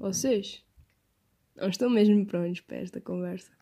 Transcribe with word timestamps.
Vocês 0.00 0.64
não 1.54 1.68
estão 1.68 1.90
mesmo 1.90 2.24
prontos 2.24 2.62
para 2.62 2.78
esta 2.78 3.02
conversa. 3.02 3.52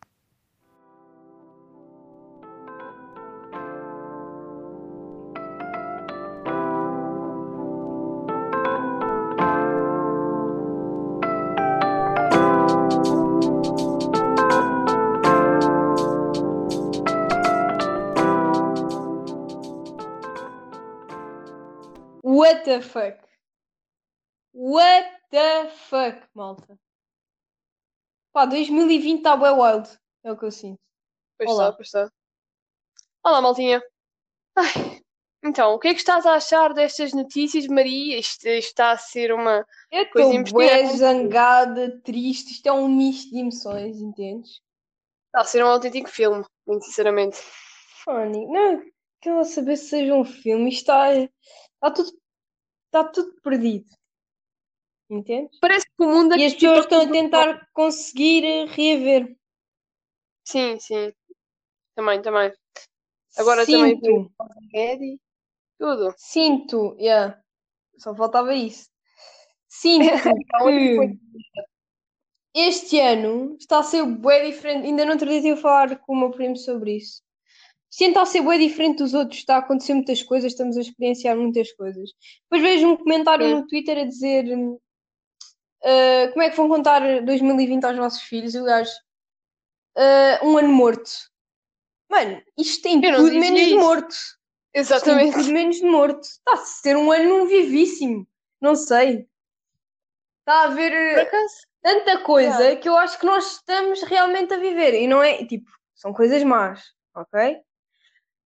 What 22.21 22.63
the 22.63 22.79
fuck? 22.81 23.27
What 24.53 25.18
the 25.29 25.69
fuck, 25.69 26.27
malta? 26.33 26.77
Pá, 28.33 28.45
2020 28.45 29.17
está 29.17 29.35
bem 29.35 29.51
wild. 29.51 29.89
É 30.23 30.31
o 30.31 30.37
que 30.37 30.45
eu 30.45 30.51
sinto. 30.51 30.79
Pois 31.37 31.49
Olá. 31.49 31.65
está, 31.65 31.75
pois 31.75 31.87
está. 31.87 32.11
Olá, 33.23 33.41
maltinha. 33.41 33.81
Ai, 34.55 35.01
então, 35.43 35.73
o 35.73 35.79
que 35.79 35.87
é 35.87 35.93
que 35.93 35.99
estás 35.99 36.25
a 36.25 36.33
achar 36.33 36.73
destas 36.73 37.13
notícias, 37.13 37.65
Maria? 37.67 38.19
Isto, 38.19 38.45
isto 38.47 38.69
está 38.69 38.91
a 38.91 38.97
ser 38.97 39.31
uma. 39.31 39.65
Eu 39.89 40.09
Coisa 40.09 40.33
investigada. 40.33 40.97
zangada, 40.97 42.01
triste. 42.01 42.51
Isto 42.51 42.67
é 42.67 42.73
um 42.73 42.87
misto 42.89 43.29
de 43.31 43.39
emoções, 43.39 44.01
entendes? 44.01 44.61
Está 45.27 45.41
a 45.41 45.45
ser 45.45 45.63
um 45.63 45.67
autêntico 45.67 46.09
filme, 46.09 46.43
muito 46.67 46.83
sinceramente. 46.85 47.37
Funny. 48.03 48.47
Não, 48.47 48.83
quero 49.21 49.45
saber 49.45 49.77
se 49.77 49.89
seja 49.89 50.13
um 50.13 50.25
filme. 50.25 50.69
Isto 50.69 50.81
está, 50.81 51.13
está 51.13 51.91
tudo, 51.93 52.11
está 52.87 53.03
tudo 53.05 53.41
perdido. 53.41 53.98
Entendes? 55.09 55.57
Parece 55.59 55.85
que 55.85 56.03
o 56.03 56.07
mundo 56.07 56.37
E 56.37 56.45
as 56.45 56.53
pessoas 56.53 56.81
estão 56.81 57.01
a 57.01 57.11
tentar 57.11 57.67
conseguir 57.73 58.45
eh, 58.45 58.65
reaver. 58.65 59.35
Sim, 60.45 60.79
sim. 60.79 61.11
Também, 61.95 62.21
também. 62.21 62.53
Agora 63.37 63.65
também 63.65 63.95
Sinto, 63.95 64.31
Eddie, 64.73 65.19
tudo. 65.77 66.13
sinto, 66.17 66.95
yeah. 66.99 67.41
Só 67.97 68.15
faltava 68.15 68.53
isso. 68.53 68.89
Sinto 69.67 70.09
coisa. 70.59 71.13
que 72.53 72.59
este 72.59 72.99
ano 72.99 73.55
está 73.59 73.79
a 73.79 73.83
ser 73.83 74.05
bué 74.05 74.45
diferente. 74.45 74.85
Ainda 74.85 75.05
no 75.05 75.11
outro 75.11 75.29
dia 75.29 75.53
a 75.53 75.57
falar 75.57 75.97
com 75.99 76.13
o 76.13 76.19
meu 76.19 76.31
primo 76.31 76.55
sobre 76.55 76.97
isso. 76.97 77.21
Está 77.91 78.21
a 78.21 78.25
ser 78.25 78.41
bué 78.41 78.57
diferente 78.57 78.99
dos 78.99 79.13
outros. 79.13 79.39
Está 79.39 79.55
a 79.55 79.59
acontecer 79.59 79.93
muitas 79.93 80.21
coisas, 80.23 80.51
estamos 80.51 80.77
a 80.77 80.81
experienciar 80.81 81.37
muitas 81.37 81.71
coisas. 81.73 82.11
Depois 82.43 82.61
vejo 82.61 82.87
um 82.87 82.97
comentário 82.97 83.47
Sim. 83.47 83.55
no 83.55 83.67
Twitter 83.67 83.97
a 83.97 84.03
dizer 84.05 84.45
ah, 85.83 86.29
como 86.31 86.41
é 86.43 86.49
que 86.49 86.57
vão 86.57 86.67
contar 86.67 87.01
2020 87.23 87.83
aos 87.85 87.97
vossos 87.97 88.21
filhos 88.21 88.53
e 88.55 88.59
o 88.59 88.63
gajo 88.65 88.91
ah, 89.97 90.39
um 90.43 90.57
ano 90.57 90.69
morto. 90.69 91.11
Mano, 92.09 92.41
isto 92.57 92.81
tem 92.81 93.03
Eu 93.05 93.17
tudo 93.17 93.35
menos 93.35 93.59
de 93.59 93.67
isso. 93.67 93.79
morto. 93.79 94.13
Isto 94.13 94.39
tem 94.73 94.81
Exatamente. 94.81 95.33
tudo 95.37 95.51
menos 95.51 95.75
de 95.77 95.85
morto. 95.85 96.21
Está 96.21 96.53
a 96.53 96.57
ser 96.57 96.97
um 96.97 97.11
ano 97.11 97.45
vivíssimo. 97.45 98.27
Não 98.59 98.75
sei. 98.75 99.27
Está 100.39 100.61
a 100.61 100.63
haver 100.63 100.91
eh, 100.91 101.29
tanta 101.81 102.17
coisa 102.19 102.75
que 102.75 102.89
eu 102.89 102.97
acho 102.97 103.19
que 103.19 103.25
nós 103.25 103.53
estamos 103.53 104.01
realmente 104.03 104.53
a 104.53 104.57
viver. 104.57 104.95
E 104.95 105.07
não 105.07 105.21
é, 105.21 105.45
tipo, 105.45 105.69
são 105.93 106.11
coisas 106.11 106.43
más, 106.43 106.83
ok? 107.15 107.61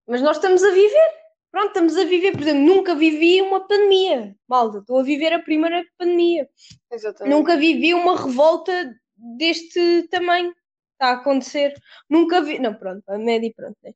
Mas 0.08 0.22
nós 0.22 0.38
estamos 0.38 0.62
a 0.64 0.72
viver. 0.72 1.23
Pronto, 1.54 1.68
estamos 1.68 1.96
a 1.96 2.04
viver. 2.04 2.32
Por 2.32 2.42
exemplo, 2.42 2.62
nunca 2.62 2.96
vivi 2.96 3.40
uma 3.40 3.68
pandemia. 3.68 4.36
Malta, 4.48 4.80
estou 4.80 5.00
a 5.00 5.04
viver 5.04 5.32
a 5.34 5.40
primeira 5.40 5.86
pandemia. 6.00 6.50
Exatamente. 6.92 7.32
Nunca 7.36 7.56
vivi 7.56 7.94
uma 7.94 8.18
revolta 8.20 8.74
deste 9.16 10.08
tamanho. 10.10 10.52
Está 10.94 11.10
a 11.10 11.14
acontecer. 11.14 11.76
Nunca 12.10 12.42
vi. 12.42 12.58
Não, 12.58 12.74
pronto, 12.74 13.04
a 13.08 13.20
média, 13.20 13.54
pronto. 13.56 13.78
Né? 13.84 13.94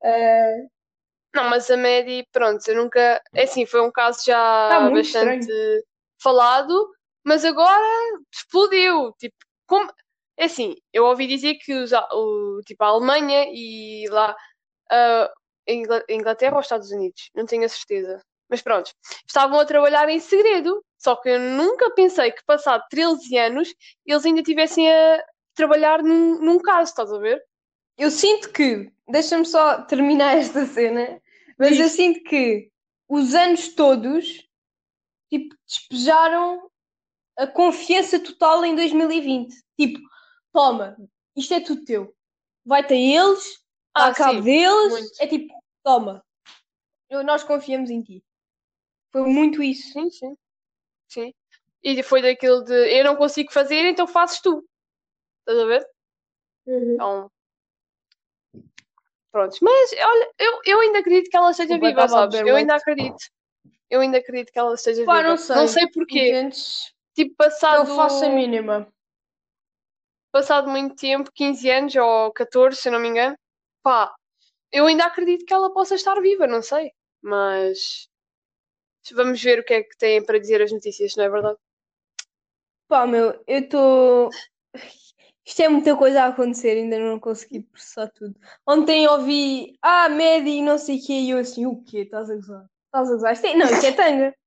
Ah, 0.00 0.66
Não, 1.34 1.50
mas 1.50 1.68
a 1.72 1.76
Maddie, 1.76 2.24
pronto, 2.30 2.66
eu 2.68 2.76
nunca. 2.76 3.20
É 3.34 3.42
assim, 3.42 3.66
foi 3.66 3.80
um 3.82 3.90
caso 3.90 4.20
já 4.24 4.68
Tá 4.68 4.88
bastante 4.88 5.52
falado, 6.22 6.88
mas 7.24 7.44
agora 7.44 7.84
explodiu. 8.32 9.12
Tipo, 9.18 9.34
como. 9.66 9.90
É 10.38 10.44
assim, 10.44 10.76
eu 10.92 11.04
ouvi 11.04 11.26
dizer 11.26 11.54
que 11.56 11.72
os, 11.74 11.92
a- 11.92 12.06
o, 12.12 12.60
tipo, 12.64 12.84
a 12.84 12.88
Alemanha 12.88 13.46
e 13.52 14.06
lá. 14.08 14.36
Ingla- 14.92 15.32
Inglaterra 15.68 16.54
ou 16.54 16.60
Estados 16.60 16.90
Unidos, 16.90 17.30
não 17.34 17.46
tenho 17.46 17.64
a 17.64 17.68
certeza. 17.68 18.20
Mas 18.48 18.62
pronto, 18.62 18.92
estavam 19.26 19.58
a 19.58 19.64
trabalhar 19.64 20.08
em 20.08 20.20
segredo. 20.20 20.84
Só 20.98 21.16
que 21.16 21.28
eu 21.28 21.40
nunca 21.40 21.90
pensei 21.90 22.30
que, 22.30 22.44
passado 22.44 22.84
13 22.88 23.36
anos, 23.38 23.74
eles 24.04 24.24
ainda 24.24 24.40
estivessem 24.40 24.90
a 24.90 25.24
trabalhar 25.54 26.02
num, 26.02 26.40
num 26.40 26.58
caso, 26.58 26.90
estás 26.90 27.12
a 27.12 27.18
ver? 27.18 27.42
eu 27.98 28.10
sinto 28.10 28.52
que. 28.52 28.90
Deixa-me 29.08 29.44
só 29.44 29.82
terminar 29.82 30.36
esta 30.36 30.66
cena. 30.66 31.20
Mas 31.58 31.78
eu 31.78 31.88
sinto 31.88 32.22
que 32.24 32.70
os 33.08 33.34
anos 33.34 33.68
todos 33.68 34.44
tipo, 35.30 35.54
despejaram 35.64 36.68
a 37.38 37.46
confiança 37.46 38.18
total 38.18 38.64
em 38.64 38.74
2020. 38.74 39.54
Tipo, 39.78 40.00
toma, 40.52 40.96
isto 41.36 41.54
é 41.54 41.60
tudo 41.60 41.84
teu. 41.84 42.14
Vai-te 42.64 42.94
a 42.94 42.96
eles, 42.96 43.62
Ah, 43.96 44.32
deles. 44.40 44.92
muito. 44.92 45.10
É 45.20 45.26
tipo, 45.26 45.54
toma, 45.82 46.24
eu- 47.08 47.24
nós 47.24 47.42
confiamos 47.42 47.88
em 47.90 48.02
ti. 48.02 48.22
Foi 49.10 49.22
muito 49.22 49.62
isso. 49.62 49.92
Sim, 49.92 50.10
sim. 50.10 50.36
Sim. 51.08 51.34
E 51.82 52.02
foi 52.02 52.20
daquilo 52.20 52.62
de 52.64 52.74
eu 52.74 53.04
não 53.04 53.16
consigo 53.16 53.52
fazer, 53.52 53.86
então 53.86 54.06
fazes 54.06 54.40
tu. 54.40 54.62
Estás 55.40 55.58
a 55.58 55.64
ver? 55.66 55.88
Então. 56.66 57.30
Prontos. 59.30 59.60
Mas 59.60 59.92
olha, 59.92 60.30
eu, 60.38 60.60
eu 60.64 60.80
ainda 60.80 60.98
acredito 60.98 61.30
que 61.30 61.36
ela 61.36 61.50
esteja 61.50 61.78
viva, 61.78 62.08
sabes? 62.08 62.40
Eu 62.40 62.56
ainda 62.56 62.74
acredito. 62.74 63.16
Eu 63.88 64.00
ainda 64.00 64.18
acredito 64.18 64.52
que 64.52 64.58
ela 64.58 64.74
esteja 64.74 65.04
Pá, 65.04 65.18
viva. 65.18 65.28
não 65.28 65.36
sei. 65.36 65.68
sei 65.68 65.90
porquê. 65.90 66.28
Entendes? 66.30 66.92
Tipo, 67.14 67.34
passado, 67.36 67.88
Não 67.88 67.96
faço 67.96 68.24
a 68.24 68.28
mínima. 68.28 68.92
passado 70.32 70.68
muito 70.68 70.96
tempo, 70.96 71.30
15 71.32 71.70
anos 71.70 71.94
ou 71.96 72.32
14, 72.32 72.76
se 72.80 72.88
eu 72.88 72.92
não 72.92 73.00
me 73.00 73.08
engano, 73.08 73.36
pá, 73.86 74.12
eu 74.72 74.86
ainda 74.86 75.04
acredito 75.04 75.46
que 75.46 75.54
ela 75.54 75.72
possa 75.72 75.94
estar 75.94 76.20
viva, 76.20 76.44
não 76.48 76.60
sei. 76.60 76.90
Mas 77.22 78.08
vamos 79.14 79.40
ver 79.40 79.60
o 79.60 79.64
que 79.64 79.74
é 79.74 79.82
que 79.84 79.96
têm 79.96 80.24
para 80.24 80.40
dizer 80.40 80.60
as 80.60 80.72
notícias, 80.72 81.14
não 81.14 81.24
é 81.24 81.30
verdade? 81.30 81.58
Pá, 82.88 83.06
meu, 83.06 83.40
eu 83.46 83.60
estou. 83.60 84.30
Isto 85.46 85.62
é 85.62 85.68
muita 85.68 85.96
coisa 85.96 86.24
a 86.24 86.26
acontecer, 86.28 86.70
ainda 86.70 86.98
não 86.98 87.20
consegui 87.20 87.62
processar 87.62 88.10
tudo. 88.10 88.34
Ontem 88.66 89.06
ouvi, 89.08 89.78
ah, 89.80 90.08
média 90.08 90.50
e 90.50 90.62
não 90.62 90.78
sei 90.78 90.98
o 90.98 91.06
quê, 91.06 91.12
e 91.12 91.30
eu 91.30 91.38
assim, 91.38 91.66
o 91.66 91.80
quê? 91.84 91.98
Estás 91.98 92.28
a 92.28 92.34
gozar? 92.34 92.66
Estás 92.86 93.08
a 93.08 93.12
gozar? 93.12 93.32
Isto 93.34 93.46
é... 93.46 93.54
Não, 93.54 93.70
isto 93.70 93.86
é 93.86 93.92
tanga. 93.92 94.34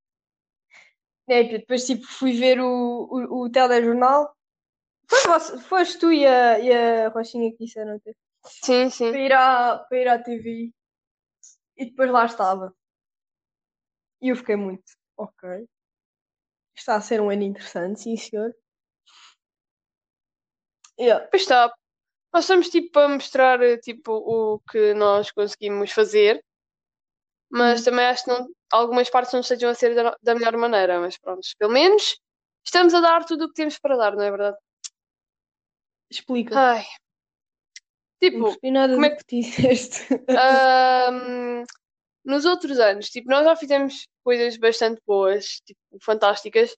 É, 1.31 1.43
depois 1.43 1.85
tipo, 1.85 2.03
fui 2.07 2.33
ver 2.33 2.59
o, 2.59 2.67
o, 2.67 3.43
o 3.43 3.51
telejornal. 3.51 4.35
Foi 5.07 5.59
foste 5.59 5.99
tu 5.99 6.11
e 6.11 6.25
a, 6.25 6.57
e 6.59 6.73
a 6.73 7.09
Rochinha 7.09 7.51
que 7.51 7.65
disseram 7.65 7.95
ontem. 7.97 8.15
Sim, 8.49 8.89
sim. 8.89 9.11
Para 9.11 9.19
ir, 9.21 9.33
à, 9.33 9.77
para 9.87 9.97
ir 9.97 10.07
à 10.07 10.19
TV. 10.21 10.71
E 11.77 11.85
depois 11.85 12.11
lá 12.11 12.25
estava. 12.25 12.73
E 14.21 14.29
eu 14.29 14.35
fiquei 14.37 14.55
muito, 14.55 14.83
ok. 15.17 15.67
Está 16.75 16.95
a 16.95 17.01
ser 17.01 17.21
um 17.21 17.29
ano 17.29 17.43
interessante, 17.43 17.99
sim 18.01 18.17
senhor. 18.17 18.51
Yeah. 20.99 21.27
Pois 21.31 21.43
está. 21.43 21.71
Nós 22.33 22.45
estamos 22.45 22.69
tipo 22.69 22.99
a 22.99 23.09
mostrar 23.09 23.59
tipo, 23.81 24.11
o 24.13 24.59
que 24.71 24.93
nós 24.95 25.31
conseguimos 25.31 25.91
fazer, 25.91 26.43
mas 27.51 27.83
também 27.83 28.05
acho 28.05 28.23
que 28.23 28.29
não, 28.31 28.47
algumas 28.71 29.09
partes 29.09 29.33
não 29.33 29.39
estejam 29.41 29.69
a 29.69 29.73
ser 29.75 29.95
da, 29.95 30.15
da 30.21 30.35
melhor 30.35 30.55
maneira, 30.57 30.99
mas 30.99 31.17
pronto, 31.17 31.41
pelo 31.57 31.73
menos 31.73 32.17
estamos 32.65 32.93
a 32.93 33.01
dar 33.01 33.25
tudo 33.25 33.45
o 33.45 33.47
que 33.49 33.55
temos 33.55 33.77
para 33.79 33.97
dar, 33.97 34.15
não 34.15 34.23
é 34.23 34.29
verdade? 34.31 34.57
Explica. 36.09 36.55
Ai. 36.59 36.83
Não 38.21 38.29
Tipo, 38.29 38.43
percebi 38.45 38.71
nada 38.71 38.93
como 38.93 39.05
é 39.05 39.09
do 39.09 39.23
que 39.25 39.41
disseste. 39.41 40.07
ahm, 40.29 41.63
nos 42.25 42.45
outros 42.45 42.79
anos, 42.79 43.09
tipo, 43.09 43.29
nós 43.29 43.45
já 43.45 43.55
fizemos 43.55 44.07
coisas 44.23 44.57
bastante 44.57 45.01
boas, 45.07 45.61
tipo, 45.65 45.79
fantásticas, 46.01 46.75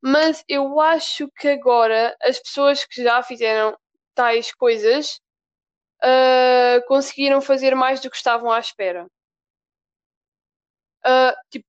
mas 0.00 0.44
eu 0.48 0.80
acho 0.80 1.28
que 1.38 1.48
agora 1.48 2.16
as 2.22 2.38
pessoas 2.38 2.84
que 2.84 3.02
já 3.02 3.22
fizeram 3.22 3.76
tais 4.14 4.52
coisas 4.52 5.20
ah, 6.02 6.80
conseguiram 6.86 7.40
fazer 7.40 7.74
mais 7.74 8.00
do 8.00 8.10
que 8.10 8.16
estavam 8.16 8.50
à 8.50 8.58
espera. 8.58 9.06
Ah, 11.04 11.34
tipo, 11.50 11.66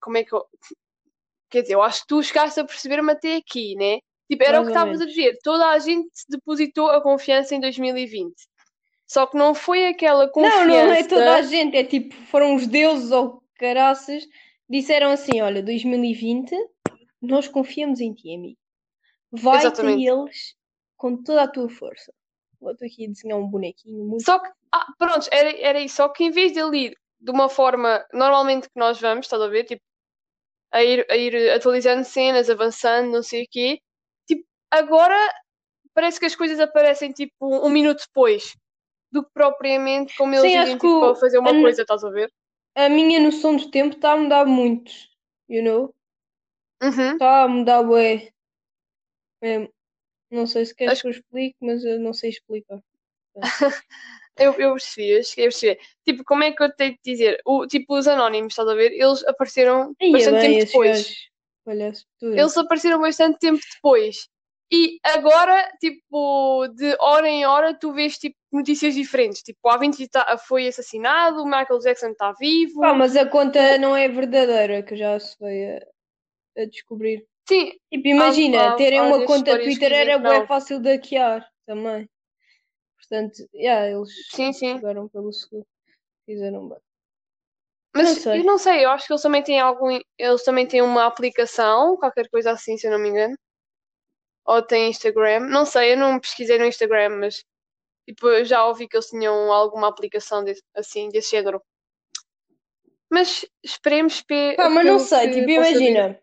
como 0.00 0.16
é 0.16 0.24
que 0.24 0.34
eu. 0.34 0.46
Quer 1.50 1.62
dizer, 1.62 1.74
eu 1.74 1.82
acho 1.82 2.02
que 2.02 2.06
tu 2.08 2.22
chegaste 2.22 2.60
a 2.60 2.64
perceber-me 2.64 3.12
até 3.12 3.36
aqui, 3.36 3.74
né? 3.76 3.98
Tipo, 4.30 4.44
era 4.44 4.60
o 4.60 4.62
que 4.62 4.70
estavas 4.70 5.00
a 5.00 5.06
dizer. 5.06 5.38
Toda 5.42 5.70
a 5.70 5.78
gente 5.80 6.08
depositou 6.28 6.88
a 6.88 7.02
confiança 7.02 7.52
em 7.52 7.60
2020. 7.60 8.32
Só 9.04 9.26
que 9.26 9.36
não 9.36 9.56
foi 9.56 9.88
aquela 9.88 10.28
confiança. 10.28 10.66
Não, 10.66 10.86
não 10.86 10.92
é 10.92 11.02
toda 11.02 11.34
a 11.34 11.42
gente, 11.42 11.76
é 11.76 11.82
tipo, 11.82 12.14
foram 12.26 12.54
os 12.54 12.68
deuses 12.68 13.10
ou 13.10 13.42
caraças, 13.56 14.24
disseram 14.68 15.10
assim: 15.10 15.40
olha, 15.40 15.60
2020, 15.64 16.54
nós 17.20 17.48
confiamos 17.48 18.00
em 18.00 18.12
ti, 18.14 18.32
amigo. 18.32 18.56
vai-te 19.32 19.66
a 19.66 19.68
Exatamente. 19.70 20.06
eles 20.06 20.54
com 20.96 21.20
toda 21.20 21.42
a 21.42 21.48
tua 21.48 21.68
força. 21.68 22.12
Vou 22.60 22.70
aqui 22.70 23.06
a 23.06 23.08
desenhar 23.08 23.36
um 23.36 23.48
bonequinho 23.48 24.04
muito. 24.04 24.22
Só 24.22 24.38
que, 24.38 24.48
ah, 24.70 24.86
pronto, 24.96 25.26
era, 25.32 25.58
era 25.58 25.80
isso. 25.80 25.96
Só 25.96 26.08
que 26.08 26.22
em 26.22 26.30
vez 26.30 26.52
de 26.52 26.60
ir 26.60 26.94
de 27.18 27.30
uma 27.32 27.48
forma 27.48 28.06
normalmente 28.12 28.68
que 28.68 28.78
nós 28.78 29.00
vamos, 29.00 29.26
estás 29.26 29.42
a 29.42 29.48
ver? 29.48 29.64
Tipo, 29.64 29.82
a 30.70 30.84
ir, 30.84 31.04
a 31.10 31.16
ir 31.16 31.50
atualizando 31.50 32.04
cenas, 32.04 32.48
avançando, 32.48 33.10
não 33.10 33.24
sei 33.24 33.42
o 33.42 33.46
quê. 33.50 33.80
Agora 34.70 35.16
parece 35.94 36.18
que 36.20 36.26
as 36.26 36.34
coisas 36.36 36.60
aparecem 36.60 37.12
tipo 37.12 37.34
um 37.40 37.68
minuto 37.68 38.00
depois 38.06 38.56
do 39.12 39.24
que 39.24 39.30
propriamente 39.34 40.16
como 40.16 40.34
eles 40.34 40.52
Sim, 40.52 40.58
dizem 40.60 40.78
que 40.78 40.86
tipo, 40.86 41.14
fazer 41.16 41.38
uma 41.38 41.50
a- 41.50 41.60
coisa, 41.60 41.82
estás 41.82 42.04
a 42.04 42.10
ver? 42.10 42.32
A 42.76 42.88
minha 42.88 43.18
noção 43.20 43.56
do 43.56 43.70
tempo 43.70 43.96
está 43.96 44.12
a 44.12 44.16
mudar 44.16 44.46
muito. 44.46 44.92
You 45.48 45.62
know? 45.64 45.94
Uhum. 46.82 47.12
Está 47.14 47.42
a 47.42 47.48
mudar 47.48 47.82
bué. 47.82 48.30
Mesmo. 49.42 49.72
Não 50.30 50.46
sei 50.46 50.64
se 50.64 50.74
queres 50.74 50.92
Acho- 50.92 51.02
que 51.02 51.08
eu 51.08 51.12
explique, 51.12 51.56
mas 51.60 51.84
eu 51.84 51.98
não 51.98 52.12
sei 52.12 52.30
explicar. 52.30 52.80
Eu, 54.36 54.54
eu 54.54 54.70
percebi, 54.72 55.10
eu 55.10 55.22
cheguei 55.22 55.44
a 55.44 55.48
perceber. 55.48 55.80
Tipo, 56.02 56.24
como 56.24 56.42
é 56.44 56.50
que 56.52 56.62
eu 56.62 56.74
tenho 56.74 56.92
de 56.94 57.00
dizer? 57.04 57.42
O, 57.44 57.66
tipo, 57.66 57.94
os 57.98 58.08
anónimos, 58.08 58.52
estás 58.54 58.66
a 58.68 58.74
ver? 58.74 58.90
Eles 58.92 59.22
apareceram 59.26 59.94
Ia 60.00 60.12
bastante 60.12 60.40
bem, 60.40 60.52
tempo 60.58 60.64
depois. 60.66 61.14
tudo. 62.18 62.34
Eles 62.38 62.56
apareceram 62.56 63.00
bastante 63.02 63.38
tempo 63.38 63.60
depois. 63.74 64.28
E 64.72 65.00
agora, 65.02 65.68
tipo, 65.80 66.68
de 66.68 66.96
hora 67.00 67.28
em 67.28 67.44
hora, 67.44 67.74
tu 67.74 67.92
vês 67.92 68.16
tipo, 68.16 68.36
notícias 68.52 68.94
diferentes. 68.94 69.42
Tipo, 69.42 69.58
o 69.64 69.68
A20 69.70 70.08
tá- 70.08 70.38
foi 70.38 70.68
assassinado, 70.68 71.42
o 71.42 71.44
Michael 71.44 71.80
Jackson 71.80 72.10
está 72.10 72.32
vivo. 72.38 72.80
Pá, 72.80 72.94
mas 72.94 73.16
a 73.16 73.26
conta 73.26 73.76
não 73.78 73.96
é 73.96 74.08
verdadeira, 74.08 74.82
que 74.82 74.96
já 74.96 75.18
se 75.18 75.36
veio 75.40 75.80
a, 76.56 76.62
a 76.62 76.64
descobrir. 76.66 77.26
Sim, 77.48 77.72
Tipo, 77.92 78.06
imagina, 78.08 78.68
há 78.68 78.76
terem 78.76 79.00
uma 79.00 79.24
conta 79.24 79.58
Twitter 79.58 79.92
era 79.92 80.18
não. 80.18 80.46
fácil 80.46 80.78
de 80.78 80.92
hackear 80.92 81.44
também. 81.66 82.08
Portanto, 82.96 83.48
yeah, 83.52 83.88
eles 83.88 84.10
sim, 84.30 84.52
sim. 84.52 84.76
jogaram 84.76 85.08
pelo 85.08 85.32
seguro. 85.32 85.66
Fizeram 86.24 86.68
bem. 86.68 86.78
Mas 87.92 88.24
Não 88.24 88.36
eu 88.36 88.44
não 88.44 88.56
sei, 88.58 88.84
eu 88.84 88.90
acho 88.90 89.04
que 89.06 89.12
eles 89.12 89.22
também 89.22 89.42
têm 89.42 89.58
algum. 89.58 89.98
Eles 90.16 90.44
também 90.44 90.64
têm 90.64 90.80
uma 90.80 91.06
aplicação, 91.06 91.96
qualquer 91.96 92.28
coisa 92.30 92.52
assim, 92.52 92.76
se 92.76 92.86
eu 92.86 92.92
não 92.92 93.00
me 93.00 93.08
engano. 93.08 93.36
Ou 94.50 94.62
têm 94.62 94.90
Instagram. 94.90 95.40
Não 95.40 95.64
sei, 95.64 95.92
eu 95.92 95.96
não 95.96 96.18
pesquisei 96.18 96.58
no 96.58 96.64
Instagram, 96.64 97.10
mas 97.20 97.44
tipo, 98.08 98.26
eu 98.28 98.44
já 98.44 98.66
ouvi 98.66 98.88
que 98.88 98.96
eles 98.96 99.06
tinham 99.08 99.52
alguma 99.52 99.86
aplicação 99.88 100.42
desse, 100.42 100.62
assim, 100.74 101.08
desse 101.08 101.30
género. 101.30 101.62
Mas 103.08 103.44
esperemos 103.62 104.22
pe 104.22 104.54
Pá, 104.56 104.68
mas 104.68 104.86
não 104.86 104.98
sei, 104.98 105.28
que 105.28 105.34
tipo, 105.40 105.50
imagina. 105.50 106.20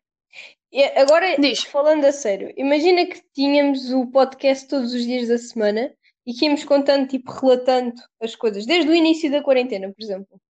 Agora, 0.98 1.38
Diz. 1.40 1.64
falando 1.64 2.04
a 2.06 2.12
sério, 2.12 2.54
imagina 2.58 3.06
que 3.06 3.22
tínhamos 3.34 3.92
o 3.92 4.06
podcast 4.08 4.68
todos 4.68 4.94
os 4.94 5.04
dias 5.04 5.30
da 5.30 5.38
semana 5.38 5.94
e 6.26 6.34
que 6.34 6.46
íamos 6.46 6.66
contando, 6.66 7.08
tipo, 7.08 7.32
relatando 7.32 7.94
as 8.22 8.36
coisas, 8.36 8.66
desde 8.66 8.90
o 8.92 8.94
início 8.94 9.32
da 9.32 9.42
quarentena, 9.42 9.88
por 9.92 10.04
exemplo. 10.04 10.42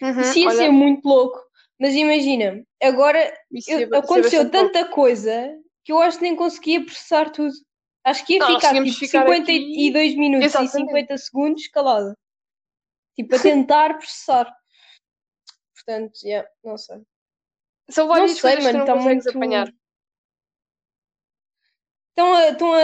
Uhum, 0.00 0.20
Isso 0.20 0.38
ia 0.38 0.48
olha, 0.48 0.56
ser 0.56 0.70
muito 0.70 1.04
louco, 1.08 1.40
mas 1.80 1.94
imagina, 1.94 2.64
agora 2.80 3.36
eu- 3.66 3.98
aconteceu 3.98 4.48
tanta 4.48 4.84
coisa 4.84 5.52
que 5.86 5.92
eu 5.92 6.00
acho 6.00 6.18
que 6.18 6.24
nem 6.24 6.34
conseguia 6.34 6.84
processar 6.84 7.30
tudo. 7.30 7.54
Acho 8.02 8.26
que 8.26 8.32
ia 8.34 8.38
Não, 8.40 8.56
ficar 8.56 8.72
tipo 8.72 8.84
de 8.86 8.92
ficar 8.92 9.24
52 9.24 10.16
minutos 10.16 10.44
e 10.46 10.46
Exatamente. 10.46 10.88
50 10.88 11.18
segundos 11.18 11.68
calada. 11.68 12.18
Tipo, 13.14 13.36
a 13.36 13.38
tentar 13.38 13.94
processar. 13.96 14.52
Portanto, 15.72 16.12
yeah, 16.24 16.48
não 16.64 16.76
sei. 16.76 17.02
São 17.88 18.08
Não 18.08 18.14
várias 18.16 18.32
sei, 18.32 18.40
coisas 18.40 18.58
que 18.58 18.72
mano, 18.72 18.80
está 18.80 18.94
não 18.96 19.00
consegues 19.00 19.24
muito. 19.26 19.36
apanhar. 19.38 19.72
Estão 22.10 22.34
a, 22.34 22.48
estão 22.48 22.72
a, 22.72 22.78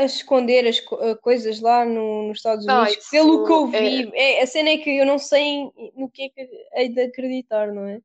a 0.00 0.04
esconder 0.04 0.66
as 0.66 0.80
co- 0.80 0.96
a 0.96 1.16
coisas 1.16 1.58
lá 1.60 1.86
no, 1.86 2.28
nos 2.28 2.36
Estados 2.38 2.68
Ah, 2.68 2.82
Unidos. 2.82 3.08
Pelo 3.08 3.46
que 3.46 3.52
eu 3.52 3.66
isso 3.68 3.76
é- 3.76 3.80
vi, 3.80 4.10
é, 4.14 4.42
a 4.42 4.46
cena 4.46 4.68
é 4.70 4.76
que 4.78 4.90
eu 4.90 5.06
não 5.06 5.18
sei 5.18 5.70
no 5.96 6.10
que 6.10 6.24
é 6.24 6.28
que 6.28 6.66
hei 6.74 6.88
de 6.90 7.00
acreditar, 7.00 7.72
não 7.72 7.86
é? 7.86 8.00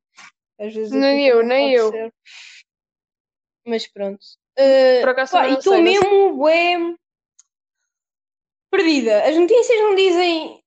Às 0.57 0.73
vezes 0.73 0.91
Nem 0.91 1.27
eu, 1.27 1.44
nem 1.44 1.73
eu. 1.73 1.91
ser. 1.91 2.13
Mas 3.67 3.85
pronto. 3.85 4.23
Uh, 4.57 5.01
Por 5.01 5.09
acaso 5.09 5.33
pá, 5.33 5.47
e 5.47 5.51
não 5.51 5.57
estou 5.59 5.73
não 5.75 5.83
mesmo 5.83 6.35
bué, 6.37 6.77
perdida. 8.71 9.23
As 9.27 9.35
notícias 9.35 9.79
não 9.81 9.93
dizem 9.95 10.63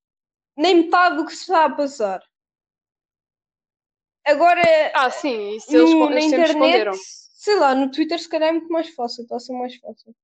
nem 0.57 0.75
metade 0.85 1.17
do 1.17 1.25
que 1.25 1.33
se 1.33 1.41
está 1.43 1.65
a 1.65 1.75
passar. 1.75 2.23
Agora, 4.27 4.63
Ah, 4.95 5.11
sim, 5.11 5.57
isso 5.57 5.75
eles, 5.75 5.91
no- 5.91 6.07
na 6.11 6.13
eles 6.13 6.25
sempre 6.25 6.37
internet, 6.45 6.51
esconderam. 6.51 6.93
sei 7.35 7.55
lá, 7.59 7.75
no 7.75 7.91
Twitter 7.91 8.19
se 8.19 8.29
calhar 8.29 8.51
é 8.51 8.53
muito 8.53 8.71
mais 8.71 8.89
fácil, 8.91 9.23
está 9.23 9.37
a 9.37 9.41
ser 9.41 9.53
mais 9.55 9.75
fácil. 9.77 10.15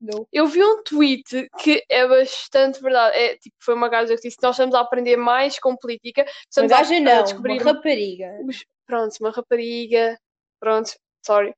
Deu. 0.00 0.26
Eu 0.32 0.46
vi 0.46 0.62
um 0.64 0.82
tweet 0.82 1.48
que 1.60 1.84
é 1.88 2.06
bastante 2.08 2.80
verdade. 2.82 3.16
É, 3.16 3.36
tipo, 3.36 3.54
foi 3.60 3.74
uma 3.74 3.88
gaja 3.88 4.14
que 4.16 4.22
disse: 4.22 4.38
Nós 4.42 4.54
estamos 4.56 4.74
a 4.74 4.80
aprender 4.80 5.16
mais 5.16 5.58
com 5.60 5.76
política, 5.76 6.22
Uma 6.22 6.30
estamos 6.48 6.72
a, 6.72 6.76
gaja 6.78 6.96
a 6.96 7.00
não, 7.00 7.22
descobrir 7.24 7.52
uma 7.62 7.72
rapariga. 7.72 8.38
os- 8.44 8.64
pronto, 8.86 9.16
uma 9.20 9.30
rapariga, 9.30 10.18
pronto, 10.60 10.92
sorry. 11.24 11.54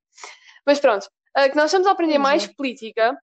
Mas 0.66 0.80
pronto, 0.80 1.08
ah, 1.34 1.48
que 1.48 1.56
nós 1.56 1.66
estamos 1.66 1.86
a 1.86 1.90
aprender 1.92 2.14
Vamos 2.14 2.28
mais 2.28 2.46
política 2.46 3.16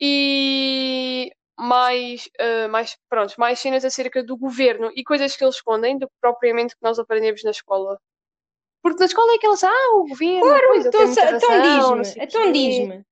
e 0.00 1.32
mais, 1.58 2.28
ah, 2.38 2.68
mais, 2.68 2.96
pronto, 3.08 3.34
mais 3.38 3.58
cenas 3.58 3.84
acerca 3.84 4.22
do 4.22 4.36
governo 4.36 4.90
e 4.94 5.02
coisas 5.04 5.36
que 5.36 5.44
eles 5.44 5.56
escondem 5.56 5.98
do 5.98 6.06
que 6.06 6.14
propriamente 6.20 6.74
que 6.74 6.82
nós 6.82 6.98
aprendemos 6.98 7.42
na 7.42 7.50
escola. 7.50 7.98
Porque 8.82 9.00
na 9.00 9.06
escola 9.06 9.32
é 9.32 9.38
que 9.38 9.46
eles, 9.46 9.64
ah, 9.64 9.90
o 9.94 10.06
governo, 10.06 10.46
ele 10.74 10.90
tem 10.90 11.02
Então, 11.10 11.36
então 11.36 12.00
diz-me, 12.02 12.24
então 12.24 12.42
quê." 12.42 12.52
diz-me. 12.52 13.04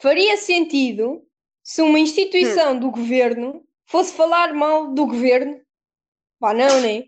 Faria 0.00 0.36
sentido 0.36 1.22
se 1.62 1.82
uma 1.82 1.98
instituição 1.98 2.72
Hum. 2.74 2.78
do 2.80 2.90
governo 2.90 3.64
fosse 3.86 4.14
falar 4.14 4.52
mal 4.52 4.92
do 4.92 5.06
governo? 5.06 5.60
Pá, 6.38 6.54
não, 6.54 6.80
né? 6.80 7.04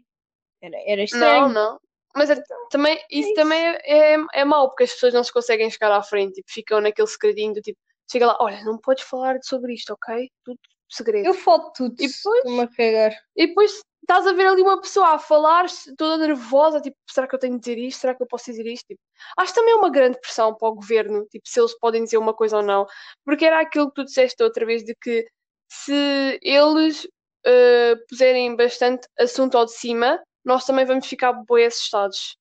Era, 0.62 0.76
era 0.86 1.02
estranho. 1.04 1.48
Não, 1.48 1.48
não. 1.48 1.80
Mas 2.14 2.30
é- 2.30 2.42
também, 2.70 2.96
isso 3.10 3.28
isso. 3.28 3.34
também 3.34 3.60
é, 3.60 4.14
é, 4.14 4.16
é 4.34 4.44
mau, 4.44 4.68
porque 4.68 4.84
as 4.84 4.92
pessoas 4.92 5.14
não 5.14 5.22
se 5.24 5.32
conseguem 5.32 5.70
chegar 5.70 5.92
à 5.92 6.02
frente, 6.02 6.34
tipo, 6.34 6.50
ficam 6.50 6.80
naquele 6.80 7.08
segredinho 7.08 7.54
do 7.54 7.60
tipo, 7.60 7.78
chega 8.10 8.26
lá, 8.26 8.36
olha, 8.40 8.64
não 8.64 8.78
podes 8.78 9.04
falar 9.04 9.38
sobre 9.42 9.74
isto, 9.74 9.92
ok? 9.92 10.28
Tudo 10.44 10.58
segredo. 10.88 11.26
Eu 11.26 11.34
falo 11.34 11.70
tudo. 11.72 11.94
E 11.98 12.08
depois? 12.08 12.38
Estou-me 12.38 12.62
a 12.62 12.68
cagar. 12.68 13.12
E 13.36 13.46
depois 13.46 13.80
estás 14.02 14.26
a 14.26 14.32
ver 14.32 14.46
ali 14.46 14.62
uma 14.62 14.80
pessoa 14.80 15.14
a 15.14 15.18
falar, 15.18 15.66
toda 15.96 16.26
nervosa, 16.26 16.80
tipo, 16.80 16.96
será 17.08 17.28
que 17.28 17.34
eu 17.34 17.38
tenho 17.38 17.54
de 17.54 17.60
dizer 17.60 17.78
isto? 17.78 18.00
Será 18.00 18.14
que 18.14 18.22
eu 18.22 18.26
posso 18.26 18.46
dizer 18.46 18.66
isto? 18.66 18.86
Tipo, 18.86 19.00
acho 19.38 19.54
também 19.54 19.72
é 19.72 19.76
uma 19.76 19.90
grande 19.90 20.18
pressão 20.18 20.54
para 20.54 20.68
o 20.68 20.74
governo, 20.74 21.24
tipo, 21.26 21.48
se 21.48 21.60
eles 21.60 21.78
podem 21.78 22.02
dizer 22.02 22.18
uma 22.18 22.34
coisa 22.34 22.56
ou 22.56 22.62
não. 22.62 22.86
Porque 23.24 23.44
era 23.44 23.60
aquilo 23.60 23.88
que 23.88 23.94
tu 23.94 24.04
disseste 24.04 24.42
outra 24.42 24.66
vez, 24.66 24.82
de 24.84 24.94
que 25.00 25.26
se 25.68 26.40
eles 26.42 27.06
eh, 27.46 27.94
puserem 28.08 28.56
bastante 28.56 29.06
assunto 29.18 29.56
ao 29.56 29.66
de 29.66 29.72
cima, 29.72 30.20
nós 30.44 30.64
também 30.64 30.84
vamos 30.84 31.06
ficar 31.06 31.32
bem 31.32 31.66
assustados. 31.66 32.38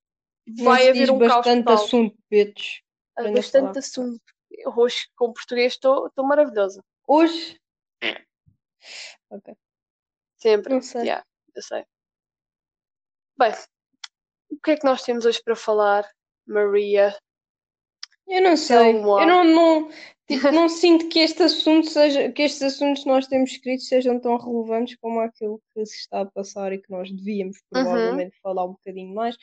Vai 0.63 0.83
se 0.83 0.89
haver 0.89 1.11
um 1.11 1.19
caos 1.19 1.29
bastante 1.33 1.63
total. 1.63 1.83
assunto, 1.83 2.17
bitch. 2.29 2.79
Há 3.15 3.21
Aprenda 3.21 3.39
a 3.39 3.41
bastante 3.41 3.79
assunto. 3.79 4.21
Hoje, 4.75 5.07
com 5.15 5.31
português, 5.33 5.73
estou 5.73 6.11
maravilhosa. 6.19 6.83
Hoje? 7.07 7.59
Ok. 9.31 9.53
Sempre. 10.37 10.73
Não 10.73 10.81
sei. 10.81 11.01
Yeah, 11.01 11.23
eu 11.53 11.61
sei. 11.61 11.85
Bem, 13.37 13.51
o 14.49 14.59
que 14.59 14.71
é 14.71 14.77
que 14.77 14.85
nós 14.85 15.03
temos 15.03 15.25
hoje 15.25 15.39
para 15.43 15.55
falar, 15.55 16.09
Maria? 16.47 17.15
Eu 18.29 18.41
não 18.41 18.55
sei. 18.57 18.93
Me 18.93 18.99
more. 19.01 19.23
Eu 19.23 19.27
não, 19.27 19.43
não, 19.43 19.89
tipo, 20.27 20.51
não 20.53 20.69
sinto 20.69 21.09
que 21.09 21.19
este 21.19 21.43
assunto 21.43 21.89
seja, 21.89 22.31
que 22.31 22.43
estes 22.43 22.61
assuntos 22.61 23.03
que 23.03 23.09
nós 23.09 23.27
temos 23.27 23.51
escritos 23.51 23.87
sejam 23.87 24.19
tão 24.19 24.37
relevantes 24.37 24.95
como 25.01 25.19
aquilo 25.19 25.61
que 25.73 25.85
se 25.85 25.97
está 25.97 26.21
a 26.21 26.25
passar 26.25 26.71
e 26.71 26.77
que 26.81 26.89
nós 26.91 27.11
devíamos 27.11 27.57
Uhum. 27.71 27.83
provavelmente 27.83 28.37
falar 28.41 28.65
um 28.65 28.73
bocadinho 28.73 29.13
mais. 29.13 29.35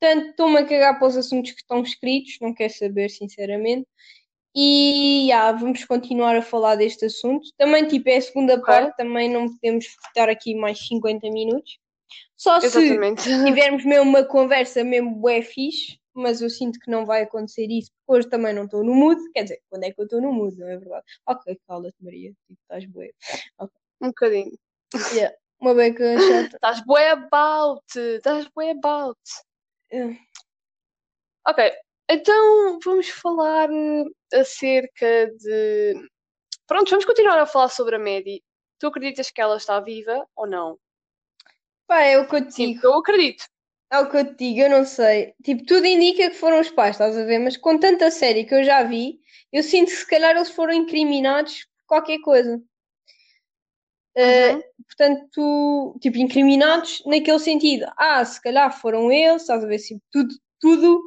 Portanto, 0.00 0.30
estou-me 0.30 0.58
a 0.58 0.64
cagar 0.64 0.98
para 0.98 1.08
os 1.08 1.16
assuntos 1.16 1.50
que 1.52 1.60
estão 1.60 1.82
escritos, 1.82 2.38
não 2.40 2.54
quero 2.54 2.72
saber, 2.72 3.10
sinceramente. 3.10 3.86
E 4.56 5.26
já, 5.28 5.52
vamos 5.52 5.84
continuar 5.84 6.34
a 6.34 6.42
falar 6.42 6.74
deste 6.76 7.04
assunto. 7.04 7.46
Também, 7.56 7.86
tipo, 7.86 8.08
é 8.08 8.16
a 8.16 8.22
segunda 8.22 8.54
Ok. 8.54 8.64
parte, 8.64 8.96
também 8.96 9.30
não 9.30 9.46
podemos 9.48 9.84
estar 10.08 10.28
aqui 10.28 10.54
mais 10.54 10.78
50 10.88 11.30
minutos. 11.30 11.78
Só 12.36 12.58
se 12.60 12.66
Exatamente. 12.66 13.22
tivermos 13.46 13.84
mesmo 13.84 14.08
uma 14.08 14.24
conversa 14.24 14.82
mesmo 14.82 15.14
bué 15.14 15.42
fixe, 15.42 15.99
mas 16.14 16.40
eu 16.40 16.50
sinto 16.50 16.78
que 16.78 16.90
não 16.90 17.06
vai 17.06 17.22
acontecer 17.22 17.66
isso, 17.70 17.90
porque 18.06 18.20
hoje 18.20 18.28
também 18.28 18.54
não 18.54 18.64
estou 18.64 18.84
no 18.84 18.94
mood, 18.94 19.20
quer 19.32 19.44
dizer, 19.44 19.60
quando 19.68 19.84
é 19.84 19.92
que 19.92 20.00
eu 20.00 20.04
estou 20.04 20.20
no 20.20 20.32
mood, 20.32 20.56
não 20.58 20.68
é 20.68 20.76
verdade? 20.76 21.04
Ok, 21.26 21.58
cala-te 21.66 21.96
Maria, 22.02 22.32
tipo, 22.46 22.60
estás 22.62 22.86
bué. 22.86 23.10
Um 24.00 24.08
bocadinho. 24.08 24.58
Yeah, 25.14 25.34
uma 25.60 25.74
beca 25.74 26.18
chata. 26.18 26.56
Estás 26.60 26.80
bué 26.84 27.10
about. 27.10 27.84
Estás 27.94 28.48
bué 28.54 28.70
about. 28.70 29.20
Yeah. 29.92 30.16
Ok, 31.46 31.72
então 32.08 32.78
vamos 32.84 33.08
falar 33.08 33.70
eh, 33.70 34.04
acerca 34.40 35.26
de. 35.38 36.08
Pronto, 36.66 36.90
vamos 36.90 37.04
continuar 37.04 37.38
a 37.38 37.46
falar 37.46 37.68
sobre 37.68 37.96
a 37.96 37.98
Maddie. 37.98 38.42
Tu 38.78 38.86
acreditas 38.86 39.30
que 39.30 39.40
ela 39.40 39.56
está 39.56 39.78
viva 39.80 40.26
ou 40.34 40.46
não? 40.46 40.78
Pá, 41.86 42.02
é 42.02 42.18
o 42.18 42.28
que 42.28 42.36
eu 42.36 42.46
te 42.46 42.52
Sim, 42.54 42.74
digo, 42.74 42.86
eu 42.86 42.94
acredito. 42.94 43.44
É 43.92 43.98
o 43.98 44.08
que 44.08 44.16
eu 44.16 44.24
te 44.24 44.36
digo, 44.36 44.60
eu 44.60 44.70
não 44.70 44.84
sei. 44.84 45.34
Tipo, 45.42 45.64
tudo 45.64 45.86
indica 45.86 46.30
que 46.30 46.36
foram 46.36 46.60
os 46.60 46.70
pais, 46.70 46.92
estás 46.94 47.16
a 47.16 47.24
ver? 47.24 47.38
Mas 47.38 47.56
com 47.56 47.78
tanta 47.78 48.10
série 48.10 48.44
que 48.44 48.54
eu 48.54 48.62
já 48.62 48.82
vi, 48.84 49.20
eu 49.52 49.62
sinto 49.62 49.88
que 49.88 49.96
se 49.96 50.06
calhar 50.06 50.36
eles 50.36 50.50
foram 50.50 50.72
incriminados 50.72 51.64
por 51.64 51.96
qualquer 51.96 52.20
coisa. 52.20 52.62
Uh, 54.16 54.54
Uhum. 54.54 54.62
portanto, 54.86 55.98
tipo, 56.00 56.18
incriminados 56.18 57.02
naquele 57.06 57.38
sentido. 57.38 57.86
Ah, 57.96 58.24
se 58.24 58.40
calhar 58.40 58.72
foram 58.80 59.10
eles, 59.10 59.42
estás 59.42 59.62
a 59.62 59.66
ver, 59.66 59.76
assim, 59.76 60.00
tudo, 60.10 60.34
tudo 60.58 61.00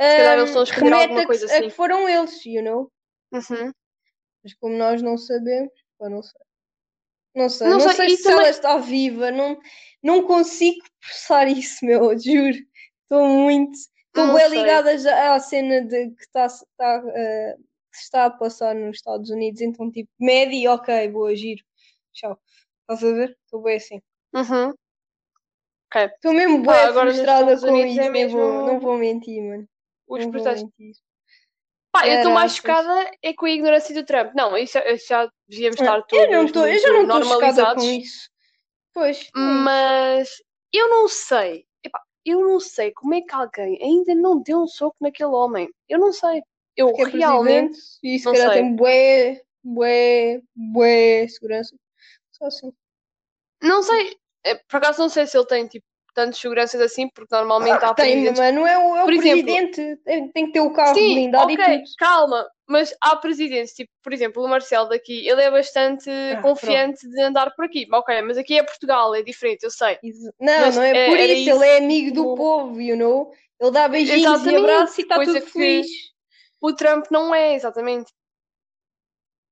Se 0.00 0.16
calhar 0.16 0.38
eles 0.38 0.48
estão 0.48 0.62
a 0.62 0.64
esconder 0.64 0.96
remete 0.96 1.20
a, 1.20 1.26
coisa 1.26 1.46
que, 1.46 1.52
a 1.52 1.56
assim. 1.56 1.68
que 1.68 1.74
foram 1.74 2.08
eles, 2.08 2.44
you 2.46 2.62
know? 2.62 2.90
Uhum. 3.32 3.72
Mas 4.42 4.54
como 4.54 4.76
nós 4.76 5.02
não 5.02 5.18
sabemos, 5.18 5.72
pá, 5.98 6.08
não 6.08 6.22
sei. 6.22 6.40
Não 7.34 7.48
sei, 7.48 7.68
Não 7.68 7.78
não, 7.78 7.88
sei, 7.88 7.94
sei, 7.94 8.16
se 8.16 8.22
também- 8.24 8.38
ela 8.40 8.48
está 8.50 8.76
viva, 8.78 9.30
não, 9.30 9.58
não 10.02 10.22
consigo 10.26 10.84
processar 11.00 11.46
isso, 11.48 11.84
meu, 11.84 12.10
juro. 12.18 12.58
Estou 13.02 13.28
muito. 13.28 13.78
Estou 13.78 14.26
Não 14.26 14.34
bem 14.34 14.48
ligada 14.48 14.98
já 14.98 15.34
à 15.34 15.38
cena 15.38 15.80
de 15.82 16.10
que 16.10 16.22
está 16.22 16.46
está, 16.46 17.02
eh, 17.14 17.56
que 17.92 17.96
se 17.98 18.02
está 18.04 18.24
a 18.26 18.30
passar 18.30 18.74
nos 18.74 18.96
Estados 18.96 19.30
Unidos, 19.30 19.60
então 19.60 19.90
tipo, 19.90 20.10
médio, 20.18 20.72
ok, 20.72 21.08
boa, 21.08 21.34
giro. 21.36 21.62
Tchau. 22.12 22.38
Estás 22.82 23.04
a 23.04 23.14
ver? 23.16 23.38
Estou 23.44 23.62
bem 23.62 23.76
assim. 23.76 24.02
Uhum. 24.34 24.74
Estou 25.94 26.32
mesmo 26.32 26.64
Pá, 26.64 26.72
bem 26.92 27.04
nos 27.04 27.14
frustrada 27.14 27.58
com 27.60 27.76
isso, 27.76 28.00
é 28.00 28.10
mesmo- 28.10 28.38
não 28.66 28.80
vou 28.80 28.96
mentir, 28.98 29.42
mano. 29.42 29.68
Os 30.08 30.26
protestos. 30.26 30.70
Pá, 31.92 32.06
eu 32.06 32.18
estou 32.18 32.32
mais 32.32 32.54
chocada 32.54 33.10
é 33.22 33.32
com 33.32 33.46
a 33.46 33.50
ignorância 33.50 33.94
do 33.94 34.04
Trump. 34.04 34.32
Não, 34.34 34.56
isso 34.56 34.74
já, 34.74 34.92
isso 34.92 35.06
já 35.08 35.30
devíamos 35.48 35.80
estar 35.80 36.02
todos 36.02 36.24
Eu, 36.24 36.42
não 36.42 36.52
tô, 36.52 36.66
eu 36.66 36.78
já 36.78 36.92
não 36.92 37.02
estou 37.02 37.24
chocada 37.24 37.74
com 37.74 37.82
isso. 37.82 38.30
Pois. 38.94 39.22
é. 39.24 39.30
Mas 39.38 40.42
eu 40.72 40.88
não 40.88 41.08
sei. 41.08 41.66
Epá, 41.82 42.00
eu 42.24 42.40
não 42.40 42.60
sei 42.60 42.92
como 42.92 43.14
é 43.14 43.20
que 43.20 43.34
alguém 43.34 43.78
ainda 43.82 44.14
não 44.14 44.40
deu 44.40 44.62
um 44.62 44.66
soco 44.68 44.96
naquele 45.00 45.30
homem. 45.30 45.68
Eu 45.88 45.98
não 45.98 46.12
sei. 46.12 46.42
Eu 46.76 46.90
é 46.96 47.04
realmente. 47.04 47.78
e 48.02 48.18
se 48.18 48.24
não 48.24 48.32
calhar 48.32 48.52
sei. 48.52 48.62
tem 48.62 48.76
bué, 48.76 49.42
bué, 49.62 50.40
bué 50.54 51.28
segurança. 51.28 51.76
Só 52.30 52.46
assim. 52.46 52.72
Não 53.62 53.82
sei. 53.82 54.16
É, 54.44 54.54
Por 54.54 54.76
acaso 54.76 55.00
não 55.00 55.08
sei 55.08 55.26
se 55.26 55.36
ele 55.36 55.46
tem 55.46 55.66
tipo 55.66 55.86
tantas 56.24 56.38
seguranças 56.40 56.80
assim, 56.80 57.08
porque 57.08 57.34
normalmente 57.34 57.84
há 57.84 57.88
Ah, 57.90 57.94
tem, 57.94 58.12
presidentes. 58.12 58.40
mano, 58.40 58.66
é 58.66 58.78
o, 58.78 58.96
é 58.96 59.02
o 59.02 59.04
Por 59.04 59.12
exemplo- 59.14 59.44
presidente. 59.44 59.96
Tem, 60.04 60.28
tem 60.30 60.46
que 60.46 60.52
ter 60.52 60.60
o 60.60 60.72
carro 60.72 60.94
Sim, 60.94 61.14
blindado 61.14 61.44
ok, 61.52 61.64
e 61.64 61.78
tudo. 61.78 61.90
calma, 61.98 62.46
mas 62.68 62.94
há 63.00 63.16
presidentes, 63.16 63.72
tipo, 63.74 63.90
por 64.02 64.12
exemplo, 64.12 64.42
o 64.44 64.48
Marcelo 64.48 64.88
daqui, 64.88 65.26
ele 65.26 65.42
é 65.42 65.50
bastante 65.50 66.10
Ah, 66.10 66.40
confiante 66.42 67.08
de 67.08 67.20
andar 67.22 67.50
por 67.54 67.64
aqui. 67.64 67.86
Ok, 67.92 68.22
mas 68.22 68.38
aqui 68.38 68.58
é 68.58 68.62
Portugal, 68.62 69.14
é 69.14 69.22
diferente, 69.22 69.64
eu 69.64 69.70
sei. 69.70 69.98
Isso- 70.02 70.32
Não, 70.40 70.60
Mas 70.60 70.76
não 70.76 70.82
é 70.82 70.90
é- 70.90 71.06
por 71.08 71.18
isso, 71.18 71.32
isso 71.34 71.50
ele 71.50 71.66
é 71.66 71.78
amigo 71.78 72.14
do 72.14 72.34
povo, 72.34 72.80
you 72.80 72.96
know? 72.96 73.32
Ele 73.60 73.70
dá 73.70 73.88
beijinhos 73.88 74.22
Exatamente, 74.22 74.52
e 74.54 74.56
abraços 74.58 74.98
e 74.98 75.02
está 75.02 75.14
tudo 75.20 75.40
que- 75.40 75.50
feliz. 75.50 75.86
O 76.62 76.72
Trump 76.74 77.06
não 77.10 77.34
é, 77.34 77.54
exatamente. 77.54 78.12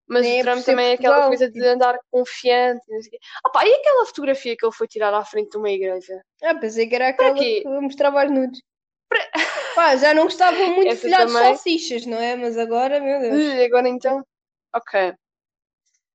Mas 0.09 0.23
Nem 0.23 0.38
é 0.38 0.41
o 0.41 0.45
Trump 0.45 0.57
por 0.57 0.65
ser 0.65 0.71
também 0.73 0.87
é 0.87 0.93
aquela 0.95 1.27
coisa 1.29 1.47
de 1.47 1.53
tipo. 1.53 1.67
andar 1.67 1.99
confiante. 2.11 2.83
e 2.88 2.95
não 2.95 3.03
sei. 3.03 3.19
Ah 3.45 3.50
pá, 3.50 3.67
e 3.67 3.73
aquela 3.75 4.07
fotografia 4.07 4.57
que 4.57 4.65
ele 4.65 4.75
foi 4.75 4.88
tirar 4.88 5.12
à 5.12 5.25
frente 5.25 5.50
de 5.50 5.59
uma 5.59 5.71
igreja? 5.71 6.23
Ah, 6.43 6.55
pensei 6.55 6.88
que 6.88 6.95
era 6.95 7.09
aquela 7.09 7.35
que 7.35 7.62
mostrava 7.67 8.23
as 8.23 8.31
nudes. 8.31 8.61
Pá, 9.75 9.97
já 9.97 10.12
não 10.12 10.25
gostava 10.25 10.57
muito 10.57 10.95
de 10.95 11.00
de 11.03 11.11
também. 11.11 11.29
salsichas, 11.29 12.05
não 12.05 12.19
é? 12.19 12.37
Mas 12.37 12.59
agora, 12.59 13.00
meu 13.00 13.21
Deus. 13.21 13.65
Agora 13.65 13.88
então? 13.88 14.23
Ok. 14.75 15.15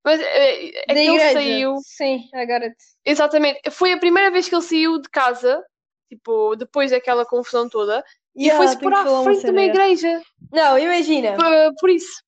Mas 0.04 0.20
é, 0.20 0.66
é 0.68 0.72
que 0.72 0.92
ele 0.92 1.10
igreja. 1.12 1.34
saiu. 1.34 1.76
Sim, 1.82 2.30
agora 2.34 2.74
Exatamente. 3.06 3.62
Foi 3.72 3.94
a 3.94 3.98
primeira 3.98 4.30
vez 4.30 4.50
que 4.50 4.56
ele 4.56 4.62
saiu 4.62 5.00
de 5.00 5.10
casa, 5.10 5.64
tipo, 6.10 6.56
depois 6.56 6.92
daquela 6.92 7.26
confusão 7.26 7.70
toda, 7.70 8.04
e 8.36 8.52
foi-se 8.52 8.78
pôr 8.80 8.94
à 8.94 9.24
frente 9.24 9.46
de 9.46 9.52
uma 9.52 9.64
igreja. 9.64 10.22
Não, 10.52 10.78
imagina. 10.78 11.36
Por, 11.36 11.46
por 11.80 11.90
isso. 11.90 12.22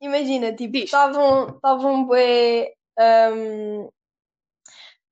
Imagina, 0.00 0.54
tipo, 0.54 0.76
estavam 0.78 1.48
estavam 1.56 2.04
bué. 2.06 2.72
hum, 2.98 3.88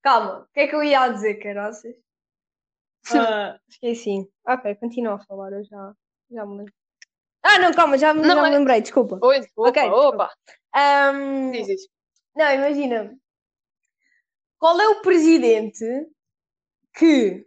Calma, 0.02 0.40
o 0.40 0.47
que 0.54 0.61
é 0.61 0.68
que 0.68 0.75
eu 0.75 0.83
ia 0.83 1.09
dizer, 1.09 1.35
caraças? 1.37 1.95
Ah, 3.33 3.59
esqueci. 3.68 4.28
Ok, 4.47 4.75
continua 4.76 5.14
a 5.14 5.18
falar, 5.25 5.52
eu 5.52 5.64
já, 5.64 5.95
já 6.30 6.45
me 6.45 6.59
lembro. 6.59 6.75
Ah, 7.42 7.59
não, 7.59 7.73
calma, 7.73 7.97
já, 7.97 8.12
me- 8.12 8.21
Não, 8.23 8.35
já 8.37 8.42
me 8.42 8.49
é- 8.49 8.59
lembrei, 8.59 8.80
desculpa. 8.83 9.18
Oi, 9.23 9.38
opa, 9.57 9.68
Ok, 9.71 9.83
desculpa. 9.83 10.09
opa. 10.25 10.35
Hum, 11.14 11.50
Diz 11.52 11.68
isso. 11.68 11.88
não, 12.37 12.52
imagina. 12.52 13.18
Qual 14.59 14.78
é 14.80 14.88
o 14.88 15.00
presidente 15.02 15.85
que 16.95 17.47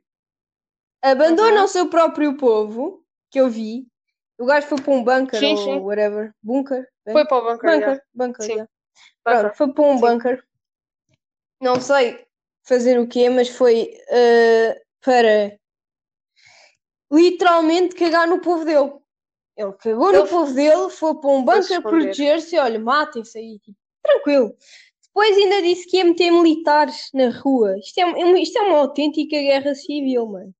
abandona 1.02 1.60
Uhum. 1.60 1.66
o 1.66 1.68
seu 1.68 1.90
próprio 1.90 2.36
povo, 2.38 3.06
que 3.30 3.40
eu 3.40 3.50
vi, 3.50 3.86
o 4.40 4.46
gajo 4.46 4.68
foi 4.68 4.82
para 4.82 4.94
um 4.94 5.04
bunker 5.04 5.40
Sim, 5.40 5.52
ou 5.52 5.58
sim. 5.58 5.78
whatever, 5.80 6.34
bunker? 6.42 6.91
É? 7.06 7.12
Foi 7.12 7.26
para 7.28 7.38
o 7.38 7.42
bunker. 7.42 7.70
Bunker, 7.72 7.80
yeah. 7.88 8.04
bunker, 8.14 8.46
Sim. 8.46 8.58
Bunker. 8.58 8.70
Pronto, 9.24 9.56
foi 9.58 9.74
para 9.74 9.84
um 9.84 9.94
Sim. 9.96 10.02
bunker. 10.02 10.44
Não 11.62 11.80
sei 11.82 12.26
fazer 12.64 13.00
o 13.00 13.08
quê, 13.08 13.30
mas 13.30 13.50
foi 13.50 13.94
eh, 14.10 14.82
para 15.04 15.58
literalmente 17.12 17.96
cagar 17.96 18.28
no 18.28 18.40
povo 18.40 18.66
dele. 18.66 18.94
Ele 19.58 19.74
cagou 19.74 20.12
no 20.12 20.20
Ele- 20.20 20.28
povo 20.30 20.54
dele, 20.54 20.90
foi 20.90 21.16
para 21.20 21.30
um 21.30 21.44
bunker 21.44 21.82
proteger-se, 21.82 22.58
olha, 22.58 22.80
matem-se 22.80 23.38
aí, 23.38 23.60
tipo, 23.60 23.78
tranquilo. 24.02 24.56
Depois 25.08 25.36
ainda 25.38 25.62
disse 25.62 25.88
que 25.90 25.98
ia 25.98 26.06
meter 26.06 26.32
militares 26.32 27.10
na 27.14 27.30
rua. 27.30 27.78
Isto 27.78 27.98
é, 28.00 28.02
é 28.04 28.06
uma- 28.26 28.40
isto 28.40 28.58
é 28.58 28.62
uma 28.62 28.78
autêntica 28.78 29.38
guerra 29.38 29.76
civil, 29.76 30.26
mano. 30.26 30.56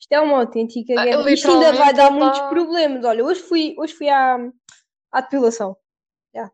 Isto 0.00 0.12
é 0.12 0.20
uma 0.20 0.38
autêntica 0.38 0.94
Ah, 0.98 1.04
guerra. 1.04 1.30
Isto 1.30 1.50
ainda 1.50 1.72
vai 1.74 1.92
dar 1.92 2.10
ele 2.10 2.18
muitos 2.18 2.38
tá- 2.40 2.48
problemas. 2.48 3.04
Olha, 3.04 3.22
hoje 3.24 3.40
fui, 3.42 3.74
hoje 3.78 3.92
fui 3.92 4.08
à, 4.08 4.38
à 5.14 5.20
depilação. 5.20 5.76
Yeah. 6.34 6.52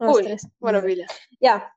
Não 0.00 0.12
Ui, 0.12 0.20
stress. 0.22 0.48
Maravilha. 0.60 1.06
Yeah. 1.42 1.72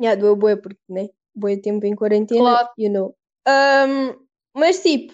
Yeah, 0.00 0.20
doeu 0.20 0.36
bué 0.36 0.56
porque, 0.56 0.80
né? 0.88 1.08
Bué 1.34 1.56
tempo 1.56 1.86
em 1.86 1.96
quarentena, 1.96 2.40
Claro. 2.40 2.68
you 2.78 2.90
know. 2.92 3.16
Um, 3.48 4.26
mas 4.54 4.82
tipo, 4.82 5.12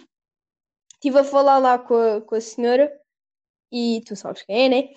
estive 0.95 1.19
a 1.19 1.25
falar 1.25 1.59
lá 1.59 1.79
com 1.79 1.95
a, 1.97 2.21
com 2.21 2.35
a 2.35 2.41
senhora 2.41 2.93
e 3.73 4.03
tu 4.07 4.17
sabes 4.17 4.43
quem 4.43 4.67
é, 4.67 4.69
né? 4.69 4.89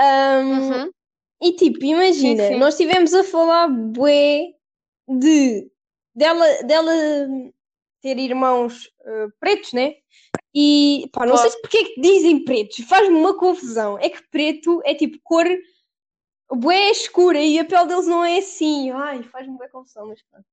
Um, 0.00 0.82
Uhum. 0.84 0.90
E 1.44 1.52
tipo, 1.56 1.84
imagina, 1.84 2.48
sim. 2.48 2.56
nós 2.56 2.74
estivemos 2.74 3.12
a 3.14 3.24
falar 3.24 3.68
bué 3.68 4.54
de 5.08 5.68
dela, 6.14 6.46
dela 6.62 6.92
ter 8.00 8.16
irmãos 8.18 8.88
eh, 9.04 9.26
pretos, 9.40 9.72
né? 9.72 9.96
E 10.54 11.08
pá, 11.12 11.24
não 11.24 11.36
sei 11.36 11.50
se 11.50 11.60
porque 11.62 11.78
é 11.78 11.84
que 11.84 12.00
dizem 12.00 12.44
pretos, 12.44 12.84
faz-me 12.86 13.14
uma 13.16 13.36
confusão. 13.38 13.98
É 13.98 14.08
que 14.10 14.22
preto 14.28 14.80
é 14.84 14.94
tipo 14.94 15.18
cor 15.22 15.46
bué 16.50 16.90
escura 16.90 17.40
e 17.40 17.58
a 17.58 17.64
pele 17.64 17.86
deles 17.86 18.06
não 18.06 18.22
é 18.24 18.38
assim. 18.38 18.90
Ai, 18.90 19.22
faz-me 19.22 19.56
bué 19.56 19.68
confusão, 19.68 20.08
mas 20.08 20.20
pronto. 20.22 20.46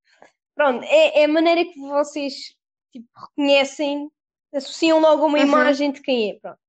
Pronto, 0.56 0.84
é, 0.86 1.22
é 1.22 1.26
a 1.26 1.28
maneira 1.28 1.66
que 1.66 1.80
vocês 1.80 2.56
tipo, 2.92 3.08
reconhecem, 3.16 4.10
associam 4.54 5.00
logo 5.00 5.26
uma 5.26 5.38
Uhum. 5.38 5.44
imagem 5.46 5.92
de 5.92 6.02
quem 6.02 6.32
é. 6.32 6.34
Pronto. 6.40 6.60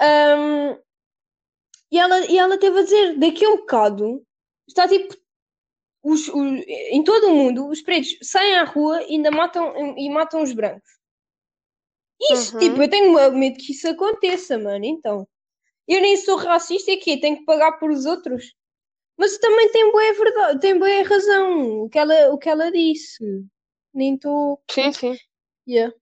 Ahm, 0.00 0.78
e 1.90 1.98
ela, 1.98 2.26
e 2.26 2.38
ela 2.38 2.58
teve 2.58 2.78
a 2.80 2.82
dizer, 2.82 3.18
daqui 3.18 3.44
a 3.44 3.50
um 3.50 3.56
bocado, 3.58 4.22
está 4.68 4.86
tipo, 4.88 5.14
os, 6.02 6.28
os- 6.28 6.64
em 6.90 7.02
todo 7.02 7.28
o 7.28 7.34
mundo, 7.34 7.68
os 7.68 7.80
pretos 7.80 8.16
saem 8.22 8.56
à 8.56 8.64
rua 8.64 9.02
e 9.04 9.14
ainda 9.14 9.30
matam, 9.30 9.96
e 9.96 10.08
matam 10.10 10.42
os 10.42 10.52
brancos. 10.52 10.95
Isso, 12.20 12.54
Uhum. 12.54 12.60
tipo, 12.60 12.82
eu 12.82 12.88
tenho 12.90 13.32
medo 13.32 13.58
que 13.58 13.72
isso 13.72 13.88
aconteça, 13.88 14.58
mano, 14.58 14.84
então. 14.84 15.26
Eu 15.86 16.00
nem 16.00 16.16
sou 16.16 16.36
racista, 16.36 16.96
que 16.96 17.20
tenho 17.20 17.38
que 17.38 17.44
pagar 17.44 17.72
por 17.78 17.90
os 17.90 18.06
outros. 18.06 18.54
Mas 19.18 19.38
também 19.38 19.70
tem 19.70 19.90
boa 19.92 20.12
verdade, 20.12 20.60
tem 20.60 20.78
boa 20.78 21.02
razão, 21.02 21.82
o 21.84 21.88
que 21.88 21.98
ela, 21.98 22.30
o 22.32 22.38
que 22.38 22.48
ela 22.48 22.70
disse. 22.70 23.24
Nem 23.94 24.14
estou... 24.14 24.60
Sim, 24.70 24.92
sim. 24.92 25.16
Yeah. 25.66 25.94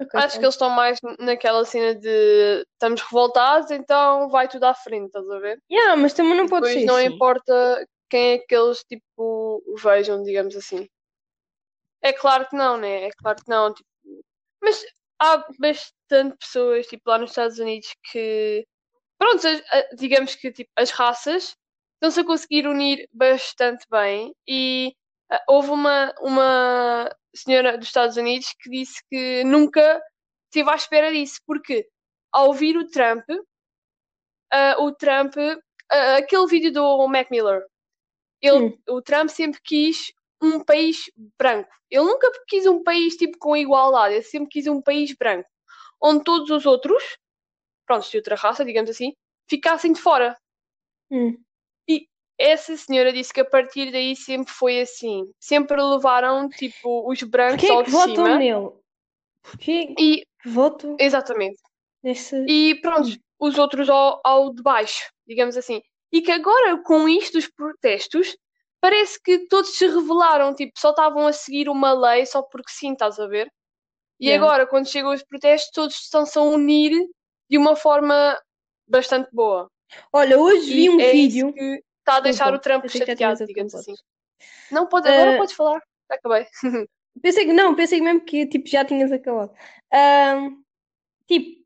Ok, 0.00 0.10
Acho 0.20 0.38
que 0.38 0.44
eles 0.44 0.54
estão 0.54 0.70
mais 0.70 0.98
naquela 1.18 1.64
cena 1.64 1.94
de 1.94 2.64
estamos 2.72 3.00
revoltados, 3.02 3.70
então 3.70 4.28
vai 4.28 4.46
tudo 4.46 4.64
à 4.64 4.74
frente, 4.74 5.06
estás 5.06 5.28
a 5.28 5.38
ver? 5.40 5.60
Yeah, 5.70 5.96
mas 5.96 6.12
também 6.12 6.36
não 6.36 6.46
pode 6.46 6.68
ser 6.68 6.84
não 6.84 6.96
assim. 6.96 7.06
importa 7.06 7.86
quem 8.08 8.32
é 8.34 8.38
que 8.38 8.54
eles 8.54 8.84
tipo 8.84 9.62
vejam, 9.82 10.22
digamos 10.22 10.54
assim. 10.54 10.88
É 12.00 12.12
claro 12.12 12.46
que 12.48 12.54
não, 12.54 12.76
né? 12.76 13.06
É 13.06 13.10
claro 13.10 13.42
que 13.42 13.50
não. 13.50 13.74
tipo, 13.74 13.88
Mas 14.62 14.84
há 15.20 15.44
bastante 15.58 16.36
pessoas, 16.38 16.86
tipo, 16.86 17.08
lá 17.10 17.18
nos 17.18 17.30
Estados 17.30 17.58
Unidos 17.58 17.94
que 18.10 18.66
pronto, 19.18 19.42
digamos 19.96 20.34
que 20.36 20.52
tipo, 20.52 20.70
as 20.76 20.90
raças 20.90 21.56
estão-se 21.94 22.20
a 22.20 22.24
conseguir 22.24 22.66
unir 22.66 23.08
bastante 23.12 23.84
bem 23.90 24.32
e 24.46 24.94
ah, 25.30 25.42
houve 25.48 25.70
uma, 25.70 26.14
uma 26.20 27.10
senhora 27.34 27.76
dos 27.76 27.88
Estados 27.88 28.16
Unidos 28.16 28.54
que 28.60 28.70
disse 28.70 29.02
que 29.10 29.44
nunca 29.44 30.00
esteve 30.46 30.70
à 30.70 30.74
espera 30.76 31.12
disso, 31.12 31.40
porque 31.46 31.86
ao 32.32 32.48
ouvir 32.48 32.76
o 32.76 32.88
Trump, 32.88 33.24
ah, 34.52 34.76
o 34.78 34.92
Trump, 34.92 35.34
ah, 35.90 36.16
aquele 36.16 36.46
vídeo 36.46 36.72
do 36.72 37.08
Mac 37.08 37.30
Miller, 37.30 37.64
ele, 38.40 38.66
Hum. 38.66 38.78
o 38.88 39.02
Trump 39.02 39.28
sempre 39.30 39.60
quis 39.64 40.12
um 40.40 40.62
país 40.62 41.10
branco. 41.38 41.70
Ele 41.90 42.04
nunca 42.04 42.30
quis 42.46 42.66
um 42.66 42.82
país 42.82 43.16
tipo 43.16 43.38
com 43.38 43.56
igualdade, 43.56 44.14
ele 44.14 44.22
sempre 44.22 44.50
quis 44.50 44.66
um 44.66 44.80
país 44.80 45.14
branco, 45.14 45.48
onde 46.00 46.24
todos 46.24 46.50
os 46.50 46.66
outros, 46.66 47.02
pronto, 47.86 48.08
de 48.08 48.16
outra 48.16 48.36
raça, 48.36 48.64
digamos 48.64 48.90
assim, 48.90 49.12
ficassem 49.48 49.92
de 49.92 50.00
fora. 50.00 50.36
Hum. 51.10 51.36
Essa 52.40 52.76
senhora 52.76 53.12
disse 53.12 53.34
que 53.34 53.40
a 53.40 53.44
partir 53.44 53.90
daí 53.90 54.14
sempre 54.14 54.52
foi 54.52 54.80
assim. 54.80 55.28
Sempre 55.40 55.82
levaram, 55.82 56.48
tipo, 56.48 57.10
os 57.10 57.20
brancos 57.24 57.56
Porquê 57.60 57.72
é 57.72 57.74
ao 57.74 57.82
que 57.82 57.86
de 57.86 57.90
votam 57.90 58.14
cima. 58.14 58.38
nele? 58.38 58.70
Porquê 59.42 59.94
E, 59.98 60.24
que 60.40 60.48
votam 60.48 60.96
exatamente. 61.00 61.60
nesse. 62.00 62.36
E 62.46 62.76
pronto, 62.76 63.08
os 63.40 63.58
outros 63.58 63.90
ao, 63.90 64.20
ao 64.22 64.54
de 64.54 64.62
baixo, 64.62 65.10
digamos 65.26 65.56
assim. 65.56 65.82
E 66.12 66.22
que 66.22 66.30
agora, 66.30 66.80
com 66.84 67.08
isto, 67.08 67.38
os 67.38 67.48
protestos, 67.48 68.36
parece 68.80 69.20
que 69.22 69.46
todos 69.48 69.76
se 69.76 69.86
revelaram, 69.86 70.54
tipo, 70.54 70.72
só 70.78 70.90
estavam 70.90 71.26
a 71.26 71.32
seguir 71.32 71.68
uma 71.68 71.92
lei 71.92 72.26
só 72.26 72.42
porque 72.42 72.70
sim, 72.72 72.92
estás 72.92 73.18
a 73.18 73.26
ver? 73.26 73.48
E 74.20 74.26
Yeah. 74.26 74.44
agora, 74.44 74.66
quando 74.66 74.88
chegam 74.88 75.12
os 75.12 75.22
protestos, 75.22 75.70
todos 75.72 75.94
estão-se 75.96 76.36
a 76.38 76.42
unir 76.42 76.92
de 77.48 77.56
uma 77.58 77.76
forma 77.76 78.36
bastante 78.88 79.28
boa. 79.32 79.70
Olha, 80.12 80.38
hoje 80.38 80.66
vi 80.74 80.84
E 80.84 80.90
um 80.90 81.00
é 81.00 81.12
vídeo. 81.12 81.52
que 81.52 81.82
está 82.00 82.16
a 82.16 82.20
deixar 82.20 82.52
o 82.52 82.58
Trump 82.58 82.86
chateado, 82.88 83.46
digamos 83.46 83.74
assim. 83.74 83.94
Não, 84.70 84.86
pode, 84.86 85.08
agora 85.08 85.32
Eh, 85.32 85.36
podes 85.38 85.54
falar. 85.54 85.80
Já 86.10 86.16
acabei. 86.16 86.46
Pensei 87.22 87.46
que 87.46 87.52
não, 87.52 87.74
pensei 87.74 88.00
mesmo 88.00 88.20
que 88.24 88.46
tipo, 88.46 88.68
já 88.68 88.84
tinhas 88.84 89.10
acabado. 89.10 89.52
Ahm, 89.92 90.62
tipo, 91.26 91.64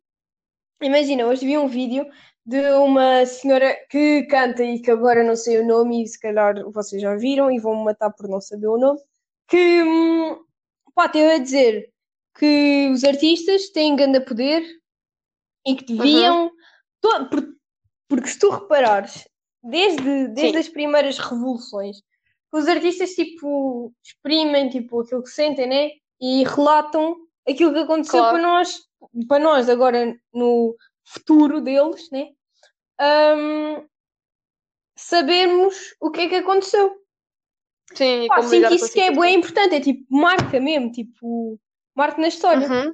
imagina, 0.83 1.26
hoje 1.26 1.45
vi 1.45 1.59
um 1.59 1.69
vídeo 1.69 2.07
de 2.44 2.61
uma 2.72 3.25
senhora 3.25 3.75
que 3.88 4.25
canta 4.25 4.62
e 4.64 4.80
que 4.80 4.90
agora 4.90 5.22
não 5.22 5.37
sei 5.37 5.58
o 5.61 5.66
nome 5.66 6.02
e 6.02 6.06
se 6.08 6.18
calhar 6.18 6.54
vocês 6.70 7.00
já 7.00 7.14
viram 7.14 7.50
e 7.50 7.58
vão 7.61 7.76
me 7.78 7.84
matar 7.84 8.11
por 8.11 8.28
não 8.28 8.40
saber 8.40 8.66
o 8.66 8.78
nome, 8.78 8.99
que 9.49 9.82
hum, 9.82 10.42
pá, 10.94 11.08
teve 11.08 11.32
a 11.34 11.38
dizer 11.38 11.92
que 12.37 12.90
os 12.92 13.04
artistas 13.04 13.68
têm 13.70 13.94
grande 13.94 14.20
poder 14.20 14.62
e 15.66 15.76
que 15.76 15.84
deviam. 15.94 16.50
to- 17.00 17.28
por- 17.28 17.52
porque 18.08 18.28
se 18.28 18.38
tu 18.38 18.50
reparares, 18.50 19.26
desde, 19.62 20.28
desde 20.28 20.52
Sim. 20.54 20.58
as 20.58 20.68
primeiras 20.68 21.18
revoluções, 21.18 22.02
os 22.52 22.66
artistas 22.68 23.11
tipo 23.11 23.92
exprimem 24.04 24.68
tipo, 24.68 25.00
aquilo 25.00 25.22
que 25.22 25.30
sentem, 25.30 25.66
né? 25.66 25.90
E 26.20 26.44
relatam 26.44 27.16
aquilo 27.49 27.72
que 27.72 27.78
aconteceu 27.80 28.20
Claro. 28.20 28.34
para 28.38 28.42
nós, 28.42 28.78
para 29.28 29.38
nós 29.42 29.68
agora 29.68 30.14
no 30.32 30.75
futuro 31.12 31.61
deles, 31.61 32.11
né? 32.11 32.31
Ahm, 32.99 33.87
sabermos 34.97 35.95
o 36.00 36.11
que 36.11 36.23
é 36.23 36.28
que 36.28 36.35
aconteceu. 36.37 36.97
Sim, 37.95 38.26
Pá, 38.28 38.42
sinto 38.42 38.73
isso 38.73 38.92
que 38.92 39.00
é 39.00 39.11
bem 39.11 39.37
importante, 39.37 39.75
é 39.75 39.81
tipo 39.81 40.04
marca 40.09 40.59
mesmo, 40.59 40.90
tipo 40.90 41.59
marca 41.95 42.21
na 42.21 42.28
história. 42.28 42.66
Uhum. 42.66 42.92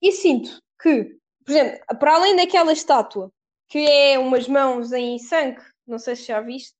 E 0.00 0.12
sinto 0.12 0.60
que, 0.80 1.16
por 1.44 1.52
exemplo, 1.52 1.80
para 1.98 2.14
além 2.14 2.36
daquela 2.36 2.72
estátua 2.72 3.32
que 3.68 3.78
é 3.78 4.18
umas 4.18 4.46
mãos 4.46 4.92
em 4.92 5.18
sangue, 5.18 5.62
não 5.86 5.98
sei 5.98 6.14
se 6.14 6.24
já 6.24 6.40
viste, 6.40 6.74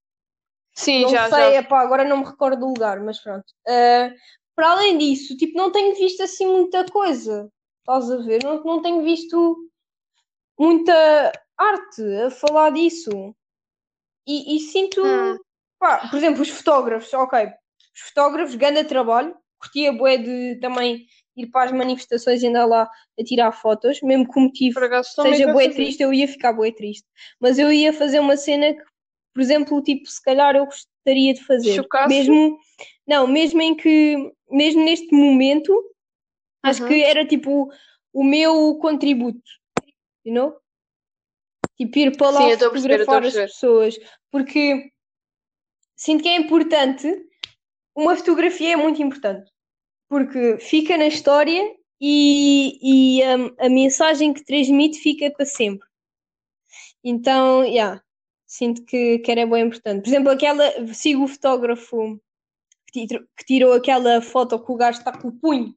Sim, 0.74 1.02
não 1.02 1.10
já, 1.10 1.28
sei, 1.28 1.52
já. 1.52 1.60
epá, 1.60 1.80
agora 1.80 2.04
não 2.04 2.18
me 2.18 2.24
recordo 2.24 2.60
do 2.60 2.66
lugar, 2.66 3.00
mas 3.00 3.18
pronto. 3.20 3.44
Ah, 3.66 4.12
para 4.54 4.72
além 4.72 4.98
disso, 4.98 5.36
tipo, 5.36 5.56
não 5.56 5.70
tenho 5.70 5.94
visto 5.94 6.22
assim 6.22 6.46
muita 6.46 6.84
coisa, 6.86 7.50
estás 7.80 8.10
a 8.10 8.16
ver? 8.18 8.42
Não, 8.44 8.62
não 8.62 8.82
tenho 8.82 9.02
visto 9.02 9.70
muita 10.62 11.32
arte 11.58 12.02
a 12.24 12.30
falar 12.30 12.70
disso. 12.70 13.34
E, 14.26 14.56
e 14.56 14.60
sinto, 14.60 15.02
Hum. 15.04 15.36
pá, 15.80 16.08
por 16.08 16.16
exemplo, 16.16 16.42
os 16.42 16.48
fotógrafos, 16.48 17.12
ok, 17.12 17.46
os 17.46 18.00
fotógrafos, 18.08 18.54
grande 18.54 18.84
trabalho, 18.84 19.34
curtia 19.58 19.92
bué 19.92 20.16
de 20.18 20.60
também 20.60 21.06
ir 21.36 21.48
para 21.48 21.64
as 21.64 21.72
manifestações 21.72 22.42
e 22.42 22.46
andar 22.46 22.66
lá 22.66 22.88
a 23.18 23.24
tirar 23.24 23.50
fotos, 23.50 24.00
mesmo 24.02 24.30
que 24.30 24.38
o 24.38 24.42
motivo 24.42 24.78
seja 25.02 25.52
bué 25.52 25.68
triste, 25.68 26.02
eu 26.02 26.12
ia 26.14 26.28
ficar 26.28 26.52
bué 26.52 26.70
triste. 26.70 27.06
Mas 27.40 27.58
eu 27.58 27.72
ia 27.72 27.92
fazer 27.92 28.20
uma 28.20 28.36
cena 28.36 28.72
que, 28.72 28.82
por 29.34 29.42
exemplo, 29.42 29.82
tipo, 29.82 30.06
se 30.08 30.22
calhar 30.22 30.54
eu 30.54 30.66
gostaria 30.66 31.34
de 31.34 31.44
fazer. 31.44 31.74
Chocasse? 31.74 32.08
Mesmo, 32.08 32.58
não, 33.06 33.26
mesmo 33.26 33.60
em 33.60 33.74
que, 33.74 34.32
mesmo 34.48 34.84
neste 34.84 35.12
momento, 35.12 35.72
acho 36.62 36.82
Uhum. 36.82 36.88
que 36.88 37.02
era 37.02 37.26
tipo 37.26 37.68
o 38.12 38.22
meu 38.22 38.76
contributo, 38.78 39.40
you 40.24 40.34
know? 40.34 40.56
Tipo, 41.76 41.98
ir 41.98 42.16
para 42.16 42.30
lá 42.30 42.50
Sim, 42.50 42.58
fotografar 42.58 43.24
as 43.24 43.34
pessoas, 43.34 43.98
porque 44.30 44.90
sinto 45.96 46.22
que 46.22 46.28
é 46.28 46.36
importante, 46.36 47.08
uma 47.96 48.16
fotografia 48.16 48.74
é 48.74 48.76
muito 48.76 49.02
importante, 49.02 49.50
porque 50.08 50.58
fica 50.58 50.96
na 50.96 51.06
história 51.06 51.74
e, 52.00 52.78
e 53.18 53.22
a, 53.22 53.66
a 53.66 53.68
mensagem 53.68 54.32
que 54.32 54.44
transmite 54.44 54.98
fica 54.98 55.30
para 55.30 55.46
sempre. 55.46 55.86
Então, 57.02 57.64
yeah, 57.64 58.02
sinto 58.46 58.84
que, 58.84 59.18
que 59.20 59.30
era 59.30 59.46
bem 59.46 59.66
importante. 59.66 60.02
Por 60.02 60.08
exemplo, 60.08 60.30
aquela, 60.30 60.94
sigo 60.94 61.24
o 61.24 61.28
fotógrafo 61.28 62.20
que 62.92 63.06
tirou 63.46 63.72
aquela 63.72 64.20
foto 64.20 64.62
que 64.62 64.70
o 64.70 64.76
gajo 64.76 64.98
está 64.98 65.16
com 65.16 65.28
o 65.28 65.32
punho. 65.32 65.74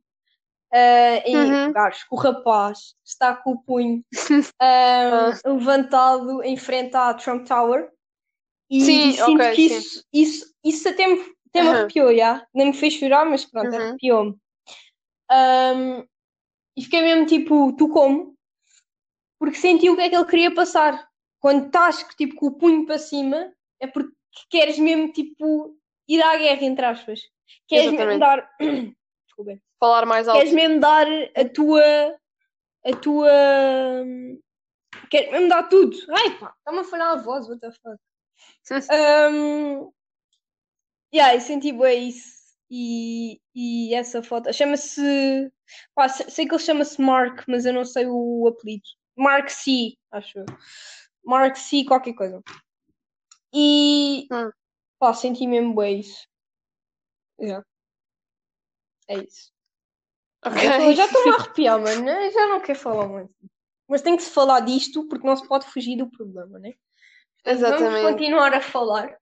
Ah, 0.76 1.22
em, 1.26 1.52
Uhum. 1.52 1.74
que 1.74 1.80
o 2.12 2.16
rapaz 2.18 2.96
está 3.06 3.34
com 3.34 3.52
o 3.52 3.64
punho 3.64 4.04
ah, 4.60 5.32
levantado 5.46 6.44
em 6.44 6.58
frente 6.58 6.94
à 6.98 7.14
Trump 7.14 7.48
Tower 7.48 7.90
e, 8.70 8.82
Sim, 8.84 9.10
e 9.10 9.14
sinto 9.14 9.32
ok, 9.32 9.56
que 9.56 9.70
sim. 9.70 9.78
isso, 9.78 10.04
isso, 10.12 10.56
isso 10.64 10.90
até 10.90 11.08
me, 11.08 11.14
até 11.48 11.62
me 11.62 11.70
Aham. 11.70 11.78
arrepiou, 11.80 12.14
já. 12.16 12.46
Nem 12.54 12.68
me 12.68 12.74
fez 12.74 12.94
chorar, 12.96 13.26
mas 13.26 13.46
pronto, 13.46 13.74
Uhum. 13.74 13.82
arrepiou-me. 13.82 14.36
Ahm, 15.30 16.04
e 16.76 16.84
fiquei 16.84 17.02
mesmo 17.02 17.26
tipo, 17.26 17.72
tu 17.78 17.88
como? 17.88 18.36
Porque 19.40 19.58
senti 19.58 19.90
o 19.90 19.96
que 19.96 20.02
é 20.02 20.10
que 20.10 20.16
ele 20.16 20.26
queria 20.26 20.54
passar. 20.54 21.08
Quando 21.40 21.68
estás 21.68 22.04
tipo, 22.18 22.36
com 22.36 22.48
o 22.48 22.58
punho 22.58 22.86
para 22.86 22.98
cima, 22.98 23.54
é 23.80 23.88
porque 23.88 24.14
queres 24.50 24.78
mesmo 24.78 25.10
tipo 25.14 25.78
ir 26.08 26.22
à 26.22 26.36
guerra, 26.36 26.64
entre 26.66 26.86
aspas. 26.86 27.22
Queres 27.68 27.92
mesmo 27.92 28.20
Exatamente. 28.20 28.20
dar. 28.20 28.50
Desculpem. 29.26 29.62
Falar 29.80 30.06
mais 30.06 30.28
alto. 30.28 30.38
Queres 30.40 30.54
mesmo 30.54 30.80
dar 30.80 31.08
a 31.36 31.50
tua. 31.50 32.18
A 32.86 32.96
tua. 33.02 33.30
Queres 35.10 35.32
mesmo 35.32 35.50
dar 35.50 35.64
tudo. 35.70 35.96
Ai 36.10 36.38
pá, 36.40 36.54
está-me 36.58 36.80
a 36.80 36.84
falhar 36.84 37.12
a 37.12 37.16
voz, 37.16 37.48
what 37.48 37.60
the 37.60 37.72
fuck. 37.72 38.00
Um, 38.92 39.92
yeah, 41.14 41.40
senti 41.40 41.72
bem 41.72 42.10
isso. 42.10 42.36
E, 42.70 43.40
e 43.54 43.94
essa 43.94 44.24
foto 44.24 44.52
chama-se. 44.52 45.52
sei 46.30 46.48
que 46.48 46.56
ele 46.56 46.64
chama-se 46.64 47.02
Mark, 47.02 47.44
mas 47.48 47.66
eu 47.66 47.74
não 47.74 47.86
sei 47.86 48.06
o 48.08 48.48
apelido. 48.48 48.84
Mark 49.16 49.50
C, 49.50 49.96
acho 50.12 50.40
eu. 50.40 50.46
Mark 51.24 51.56
C, 51.56 51.86
qualquer 51.86 52.14
coisa. 52.14 52.42
E 53.54 54.28
Hum. 54.32 54.52
pá, 55.00 55.14
senti 55.14 55.48
mesmo 55.48 55.76
bem 55.76 56.00
isso. 56.00 56.28
Yeah. 57.40 57.66
É 59.08 59.18
isso. 59.20 59.55
Ok. 60.46 60.90
Eu 60.90 60.96
já 60.96 61.06
estou-me 61.06 61.32
a 61.32 61.36
arrepiar, 61.40 61.80
mano. 61.80 62.10
Eu 62.10 62.32
já 62.32 62.48
não 62.48 62.60
quero 62.60 62.80
falar 62.80 63.08
muito. 63.08 63.34
Mas 63.88 64.02
tem 64.02 64.16
que 64.16 64.24
se 64.24 64.32
falar 64.32 64.62
disto 64.62 65.08
porque 65.08 65.26
não 65.26 65.36
se 65.36 65.48
pode 65.48 65.66
fugir 65.68 65.98
do 65.98 66.10
problema, 66.10 66.60
né? 66.60 66.74
Vamos 67.44 67.62
Exatamente. 67.62 68.12
continuar 68.12 68.54
a 68.54 68.62
falar. 68.62 69.16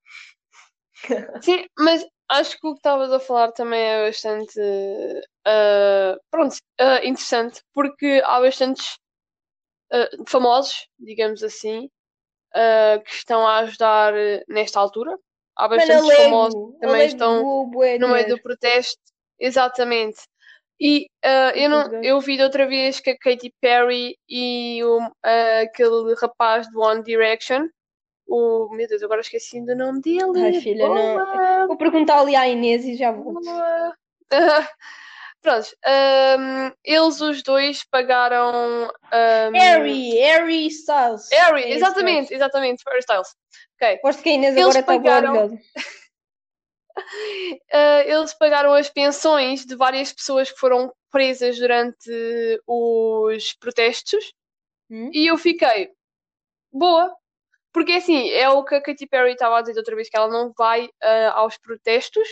Sim, 1.44 1.66
mas 1.78 2.06
acho 2.30 2.60
que 2.60 2.68
o 2.68 2.74
que 2.74 2.80
estavas 2.80 3.12
a 3.12 3.20
falar 3.20 3.52
também 3.52 3.82
é 3.82 4.06
bastante 4.08 4.60
ah, 5.46 6.18
pronto, 6.32 6.56
ah, 6.80 7.04
interessante, 7.04 7.62
porque 7.74 8.22
há 8.26 8.40
bastantes 8.40 8.98
ah, 9.92 10.10
famosos, 10.28 10.88
digamos 10.98 11.44
assim, 11.44 11.90
que 13.06 13.14
estão 13.14 13.48
a 13.48 13.60
ajudar 13.60 14.14
nesta 14.48 14.80
altura. 14.80 15.18
Há 15.56 15.68
bastantes 15.68 16.16
famosos 16.16 16.56
Alego. 16.56 16.80
também 16.80 17.06
estão 17.08 17.70
bué 17.70 17.98
no 17.98 18.10
meio 18.10 18.28
do 18.28 18.42
protesto. 18.42 19.02
Exatamente. 19.40 20.22
E 20.86 21.08
ah, 21.24 21.54
eu, 21.56 21.70
não, 21.70 21.80
Portugal. 21.84 22.04
eu 22.04 22.20
vi 22.20 22.36
de 22.36 22.44
outra 22.44 22.68
vez 22.68 23.00
que 23.00 23.12
a 23.12 23.18
Katy 23.18 23.54
Perry 23.62 24.18
e 24.28 24.84
o, 24.84 25.00
ah, 25.24 25.62
aquele 25.62 26.14
rapaz 26.20 26.70
do 26.70 26.82
One 26.82 27.02
Direction, 27.02 27.70
o 28.28 28.68
meu 28.76 28.86
Deus, 28.88 29.02
agora 29.02 29.22
esqueci 29.22 29.62
do 29.66 29.76
nome 29.78 30.02
dele. 30.02 30.42
Ai, 30.44 30.54
filha, 30.60 30.86
não. 30.90 31.68
Vou 31.68 31.78
perguntar 31.78 32.20
ali 32.20 32.36
à 32.36 32.48
Inês 32.50 32.84
e 32.84 32.98
já 32.98 33.14
vou. 33.14 33.34
Boa. 33.42 33.96
Pronto, 35.42 35.68
hum, 35.86 36.72
eles 36.84 37.20
os 37.22 37.44
dois 37.44 37.84
pagaram. 37.90 38.88
hum, 38.88 39.52
Harry, 39.54 40.12
Harry 40.20 40.68
Styles. 40.68 41.30
Harry, 41.32 41.62
Harry 41.62 41.74
exatamente, 41.76 42.34
exatamente, 42.34 42.84
Harry 42.88 43.00
Styles. 43.00 43.28
Ok. 43.76 43.96
Aposto 43.96 44.22
que 44.24 44.30
a 44.30 44.34
Inês 44.34 44.56
Eles 44.56 44.64
agora 44.66 44.80
está 44.80 44.92
boa 44.94 45.04
pagaram- 45.04 45.36
orgulhosa. 45.36 45.62
Uh, 46.96 47.60
eles 48.06 48.34
pagaram 48.34 48.74
as 48.74 48.90
pensões 48.90 49.66
de 49.66 49.76
várias 49.76 50.14
pessoas 50.14 50.52
que 50.52 50.60
foram 50.60 50.94
presas 51.12 51.58
durante 51.58 52.10
os 52.68 53.54
protestos 53.54 54.34
Hum? 54.90 55.10
e 55.14 55.26
eu 55.28 55.38
fiquei 55.38 55.92
boa. 56.72 57.16
Porque 57.72 57.94
assim, 57.94 58.30
é 58.30 58.48
o 58.50 58.64
que 58.64 58.76
a 58.76 58.82
Katy 58.82 59.08
Perry 59.08 59.32
estava 59.32 59.58
a 59.58 59.62
dizer 59.62 59.80
outra 59.80 59.96
vez, 59.96 60.08
que 60.08 60.16
ela 60.16 60.28
não 60.28 60.54
vai 60.56 60.86
uh, 60.86 61.32
aos 61.34 61.58
protestos 61.58 62.28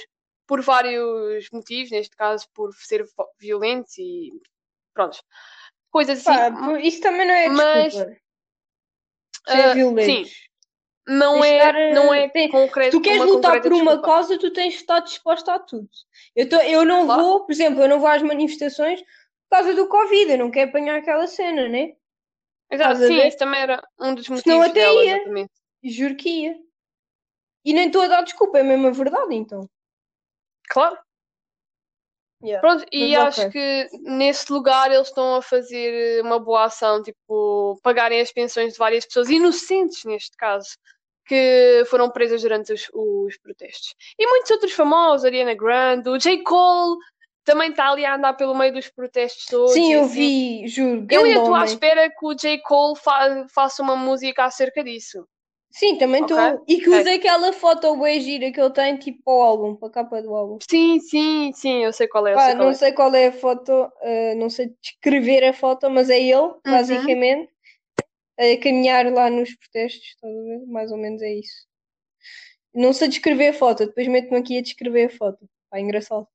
por 0.45 0.61
vários 0.61 1.49
motivos, 1.51 1.89
neste 1.89 2.15
caso 2.15 2.45
por 2.53 2.71
ser 2.75 3.03
violento 3.39 3.89
e 3.97 4.31
pronto. 4.93 5.17
Coisas 5.89 6.19
assim. 6.19 6.53
Pá, 6.53 6.79
isso 6.81 7.01
também 7.01 7.25
não 7.25 7.33
é 7.33 7.49
Mas- 7.49 7.93
desculpa. 7.93 8.11
Isso 9.47 9.57
é 9.57 9.63
Ah, 9.63 9.73
violento. 9.73 10.05
sim, 10.29 10.31
não 11.07 11.39
de 11.41 11.47
é, 11.47 11.57
estar, 11.57 11.73
não 11.93 12.13
eh, 12.13 12.23
é 12.23 12.29
tem- 12.29 12.49
concreto. 12.49 12.91
tu 12.97 13.01
queres 13.01 13.23
lutar 13.25 13.61
por 13.61 13.71
uma 13.73 13.91
desculpa. 13.95 14.01
causa, 14.07 14.37
tu 14.37 14.51
tens 14.51 14.73
de 14.73 14.79
estar 14.79 14.99
disposta 14.99 15.53
a 15.55 15.59
tudo. 15.59 15.89
Eu, 16.35 16.47
tô, 16.47 16.57
eu 16.57 16.85
não 16.85 17.05
Claro. 17.05 17.21
vou, 17.23 17.45
por 17.45 17.51
exemplo, 17.51 17.81
eu 17.81 17.89
não 17.89 17.99
vou 17.99 18.07
às 18.09 18.21
manifestações 18.21 19.01
por 19.01 19.57
causa 19.57 19.73
do 19.73 19.87
Covid, 19.87 20.31
eu 20.31 20.37
não 20.37 20.51
quero 20.51 20.69
apanhar 20.69 20.97
aquela 20.97 21.27
cena, 21.27 21.67
né? 21.67 21.93
Exato, 22.71 22.99
sim, 23.05 23.27
isso 23.27 23.37
também 23.37 23.59
era 23.61 23.81
um 23.99 24.15
dos 24.15 24.25
Senão 24.25 24.37
motivos 24.37 24.65
até 24.69 24.73
dela, 24.79 25.03
ia. 25.03 25.15
exatamente. 25.15 25.51
Juro 25.83 26.15
que 26.15 26.29
ia. 26.29 26.55
E 27.65 27.73
nem 27.73 27.87
estou 27.87 28.01
a 28.03 28.07
dar 28.07 28.21
desculpa, 28.21 28.59
é 28.59 28.63
mesmo 28.63 28.87
a 28.87 28.91
verdade, 28.91 29.35
então. 29.35 29.69
Claro. 30.69 30.97
Yeah. 32.43 32.59
Pronto, 32.59 32.85
e 32.91 33.15
Mas 33.15 33.27
acho 33.37 33.41
ok. 33.41 33.51
que 33.51 33.89
nesse 34.01 34.51
lugar 34.51 34.91
eles 34.91 35.07
estão 35.07 35.35
a 35.35 35.41
fazer 35.41 36.21
uma 36.23 36.39
boa 36.39 36.65
ação, 36.65 37.01
tipo, 37.03 37.79
pagarem 37.83 38.19
as 38.19 38.31
pensões 38.31 38.73
de 38.73 38.79
várias 38.79 39.05
pessoas 39.05 39.29
inocentes, 39.29 40.03
neste 40.05 40.35
caso, 40.37 40.69
que 41.25 41.83
foram 41.87 42.09
presas 42.09 42.41
durante 42.41 42.73
os, 42.73 42.89
os 42.93 43.37
protestos. 43.37 43.93
E 44.17 44.27
muitos 44.27 44.49
outros 44.51 44.73
famosos, 44.73 45.23
Ariana 45.25 45.53
Grande, 45.53 46.09
o 46.09 46.17
J. 46.17 46.41
Cole, 46.43 46.97
também 47.43 47.69
está 47.71 47.89
ali 47.89 48.05
a 48.05 48.15
andar 48.15 48.33
pelo 48.33 48.55
meio 48.55 48.73
dos 48.73 48.89
protestos 48.89 49.45
todos. 49.45 49.73
Sim, 49.73 49.93
eu 49.93 50.01
assim. 50.05 50.13
vi, 50.13 50.67
juro. 50.67 51.07
Eu 51.09 51.23
ainda 51.23 51.39
estou 51.39 51.55
à 51.55 51.63
espera 51.65 52.09
que 52.09 52.25
o 52.25 52.33
J. 52.33 52.59
Cole 52.61 52.97
fa- 52.97 53.45
faça 53.53 53.81
uma 53.83 53.95
música 53.95 54.45
acerca 54.45 54.83
disso. 54.83 55.27
Sim, 55.71 55.97
também 55.97 56.21
estou. 56.21 56.37
Ok, 56.37 56.59
E 56.67 56.77
que 56.79 56.89
ok. 56.89 56.99
use 57.01 57.09
aquela 57.09 57.53
foto 57.53 57.95
bem 57.97 58.19
gira 58.19 58.51
que 58.51 58.59
ele 58.59 58.71
tem, 58.71 58.97
tipo, 58.97 59.23
para 59.23 59.33
o 59.33 59.41
álbum, 59.41 59.75
para 59.75 59.87
a 59.87 59.91
capa 59.91 60.21
do 60.21 60.35
álbum. 60.35 60.57
Sim, 60.69 60.99
sim, 60.99 61.51
sim, 61.53 61.83
eu 61.83 61.93
sei 61.93 62.07
qual 62.07 62.27
é, 62.27 62.35
Pá, 62.35 62.47
sei 62.47 62.55
qual 62.55 62.67
não 62.67 62.71
é. 62.71 62.75
sei 62.75 62.91
qual 62.91 63.15
é 63.15 63.27
a 63.27 63.31
foto, 63.31 63.91
eh, 64.01 64.35
não 64.35 64.49
sei 64.49 64.73
descrever 64.81 65.43
a 65.45 65.53
foto, 65.53 65.89
mas 65.89 66.09
é 66.09 66.19
ele, 66.19 66.35
Uhum. 66.35 66.61
basicamente, 66.65 67.51
a 68.39 68.57
caminhar 68.61 69.11
lá 69.11 69.29
nos 69.29 69.55
protestos, 69.55 70.05
estás 70.07 70.33
a 70.35 70.41
ver? 70.41 70.65
Mais 70.67 70.91
ou 70.91 70.97
menos 70.97 71.21
é 71.21 71.33
isso. 71.33 71.67
Não 72.73 72.93
sei 72.93 73.07
descrever 73.07 73.49
a 73.49 73.53
foto, 73.53 73.85
depois 73.85 74.07
meto-me 74.07 74.37
aqui 74.39 74.57
a 74.57 74.61
descrever 74.61 75.05
a 75.05 75.09
foto. 75.09 75.39
Pá, 75.69 75.79
engraçado. 75.79 76.27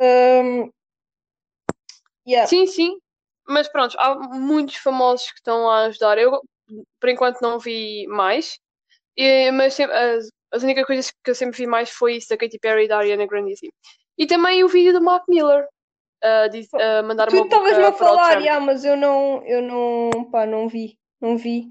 Ahm, 0.00 0.70
yeah. 2.26 2.46
Sim, 2.46 2.66
sim, 2.66 2.96
mas 3.48 3.68
pronto, 3.68 3.96
há 3.98 4.14
muitos 4.38 4.76
famosos 4.76 5.30
que 5.30 5.38
estão 5.38 5.68
a 5.70 5.84
ajudar. 5.86 6.18
Eu, 6.18 6.40
por 7.00 7.08
enquanto, 7.10 7.40
não 7.40 7.58
vi 7.58 8.06
mais, 8.08 8.58
E- 9.16 9.50
mas 9.52 9.74
sempre- 9.74 9.96
as, 9.96 10.28
as 10.52 10.62
únicas 10.64 10.84
coisas 10.84 11.10
que 11.22 11.30
eu 11.30 11.34
sempre 11.34 11.56
vi 11.58 11.66
mais 11.66 11.88
foi 11.90 12.16
isso 12.16 12.28
da 12.30 12.36
Katy 12.36 12.58
Perry 12.58 12.84
e 12.84 12.88
da 12.88 12.98
Ariana 12.98 13.26
Grande. 13.26 13.52
assim. 13.52 13.68
E 14.18 14.26
também 14.26 14.64
o 14.64 14.68
vídeo 14.68 14.92
do 14.92 15.00
Mark 15.00 15.24
Miller 15.28 15.66
a 16.22 16.48
diz- 16.48 16.72
a 16.74 17.02
mandar 17.02 17.28
Tu 17.28 17.36
estavas-me 17.36 17.84
a 17.84 17.92
falar, 17.92 18.40
yeah, 18.40 18.58
mas 18.64 18.84
eu 18.84 18.96
não, 18.96 19.44
eu 19.46 19.62
não, 19.62 20.30
pá, 20.30 20.46
não 20.46 20.68
vi, 20.68 20.98
não 21.20 21.36
vi, 21.36 21.68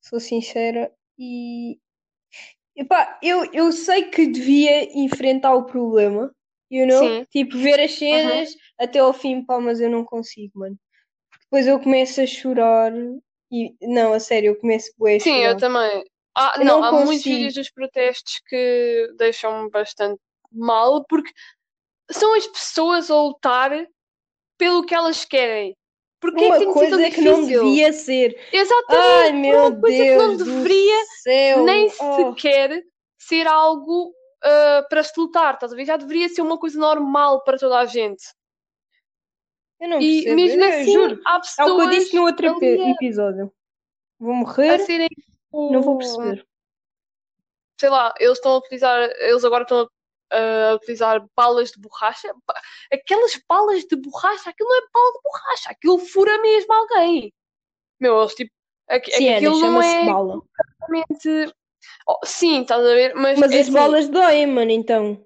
sou 0.00 0.20
sincera. 0.20 0.92
E, 1.18 1.78
epá, 2.76 3.18
eu, 3.22 3.44
eu 3.52 3.72
sei 3.72 4.04
que 4.04 4.26
devia 4.26 4.84
enfrentar 4.96 5.54
o 5.54 5.64
problema, 5.64 6.30
you 6.70 6.86
know? 6.86 6.98
Sim. 6.98 7.18
Uhum. 7.18 7.24
Tipo, 7.30 7.58
ver 7.58 7.80
as 7.80 7.92
cenas 7.92 8.50
até 8.78 8.98
ao 9.00 9.12
fim, 9.12 9.44
pá, 9.44 9.58
mas 9.58 9.80
eu 9.80 9.90
não 9.90 10.04
consigo, 10.04 10.60
mano. 10.60 10.76
Porque 11.30 11.44
depois 11.44 11.66
eu 11.66 11.80
começo 11.80 12.20
a 12.20 12.26
chorar 12.26 12.92
e, 13.50 13.74
não, 13.80 14.12
a 14.12 14.20
sério, 14.20 14.52
eu 14.52 14.56
começo 14.56 14.92
bué 14.98 15.16
a 15.16 15.20
Sim, 15.20 15.38
eu 15.38 15.56
também. 15.56 16.04
Ah, 16.36 16.54
Eu 16.58 16.64
não, 16.64 16.80
não 16.80 16.84
há 16.84 16.92
muitos 17.04 17.24
vídeos 17.24 17.54
dos 17.54 17.70
protestos 17.70 18.40
que 18.46 19.12
deixam-me 19.16 19.70
bastante 19.70 20.20
mal, 20.52 21.04
porque 21.04 21.32
são 22.10 22.34
as 22.34 22.46
pessoas 22.46 23.10
a 23.10 23.16
lutar 23.16 23.70
pelo 24.56 24.84
que 24.84 24.94
elas 24.94 25.24
querem. 25.24 25.76
Porque 26.20 26.42
é 26.42 26.46
Uma 26.46 26.54
que 26.54 26.58
ser 26.58 26.64
tão 26.64 26.74
coisa 26.74 27.10
que 27.10 27.20
não 27.20 27.44
devia 27.44 27.92
ser. 27.92 28.40
Exatamente. 28.52 29.24
Ai, 29.24 29.32
meu 29.32 29.66
uma 29.66 29.80
coisa 29.80 30.04
que 30.04 30.16
não 30.16 30.36
Deus 30.36 30.48
deveria 30.48 31.04
céu. 31.22 31.64
nem 31.64 31.92
Oh. 32.00 32.34
sequer 32.34 32.82
ser 33.18 33.46
algo 33.46 34.12
ah, 34.42 34.86
para 34.88 35.02
se 35.02 35.12
lutar, 35.18 35.54
estás 35.54 35.72
a 35.72 35.76
ver? 35.76 35.84
Já 35.84 35.96
deveria 35.96 36.28
ser 36.28 36.42
uma 36.42 36.58
coisa 36.58 36.78
normal 36.78 37.42
para 37.44 37.58
toda 37.58 37.78
a 37.78 37.86
gente. 37.86 38.22
Eu 39.80 39.88
não 39.88 40.00
E 40.00 40.22
percebo, 40.24 40.36
mesmo 40.36 40.64
eu 40.64 40.68
assim, 40.80 40.92
juro. 40.92 41.20
há 41.24 41.34
É 41.34 41.36
o 41.36 41.40
que 41.40 41.46
eu 41.48 41.66
pessoas 41.66 41.90
disse 41.90 42.16
no 42.16 42.22
outro 42.24 42.46
episódio. 42.64 43.52
Vou 44.18 44.34
morrer, 44.34 44.78
serem. 44.80 45.08
não 45.52 45.80
vou 45.82 45.98
perceber. 45.98 46.44
Sei 47.80 47.88
lá, 47.88 48.12
eles 48.18 48.38
estão 48.38 48.52
a 48.52 48.58
utilizar. 48.58 48.98
Eles 49.20 49.44
agora 49.44 49.62
estão 49.62 49.88
a, 50.32 50.70
a 50.70 50.74
utilizar 50.74 51.24
balas 51.36 51.70
de 51.70 51.78
borracha. 51.80 52.34
Aquelas 52.92 53.40
balas 53.48 53.84
de 53.84 53.94
borracha, 53.96 54.50
aquilo 54.50 54.68
não 54.68 54.78
é 54.78 54.86
bala 54.92 55.12
de 55.12 55.20
borracha, 55.22 55.70
aquilo 55.70 55.98
fura 56.00 56.40
mesmo 56.42 56.72
alguém. 56.72 57.32
Meu, 58.00 58.18
eles 58.20 58.34
tipo. 58.34 58.50
aqu- 58.88 59.10
Sim, 59.12 59.28
Ana, 59.28 59.36
aquilo 59.36 59.52
não 59.60 59.60
chama-se 59.60 59.94
é 59.96 60.04
bala. 60.06 60.42
realmente. 60.88 61.54
Oh, 62.08 62.18
sim, 62.26 62.62
estás 62.62 62.80
a 62.84 62.94
ver? 62.94 63.14
Mas, 63.14 63.38
Mas 63.38 63.52
é 63.52 63.54
as 63.56 63.60
assim, 63.62 63.72
balas 63.72 64.08
doem, 64.08 64.46
mano, 64.48 64.70
então. 64.72 65.24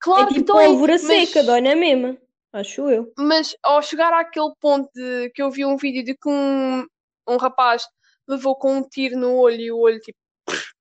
claro 0.00 0.24
é 0.24 0.26
que 0.28 0.34
tipo 0.34 0.46
dói, 0.52 0.66
pólvora 0.66 0.92
mas- 0.94 1.02
seca, 1.02 1.44
dói 1.44 1.60
na 1.60 1.76
mesma. 1.76 2.18
Acho 2.54 2.88
eu. 2.88 3.12
Mas 3.18 3.56
ao 3.64 3.82
chegar 3.82 4.12
àquele 4.12 4.52
ponto 4.60 4.88
de 4.94 5.28
que 5.30 5.42
eu 5.42 5.50
vi 5.50 5.64
um 5.64 5.76
vídeo 5.76 6.04
de 6.04 6.14
que 6.14 6.28
um, 6.28 6.86
um 7.28 7.36
rapaz 7.36 7.84
levou 8.28 8.54
com 8.54 8.76
um 8.76 8.88
tiro 8.88 9.18
no 9.18 9.34
olho 9.34 9.60
e 9.60 9.72
o 9.72 9.78
olho 9.78 9.98
tipo 9.98 10.16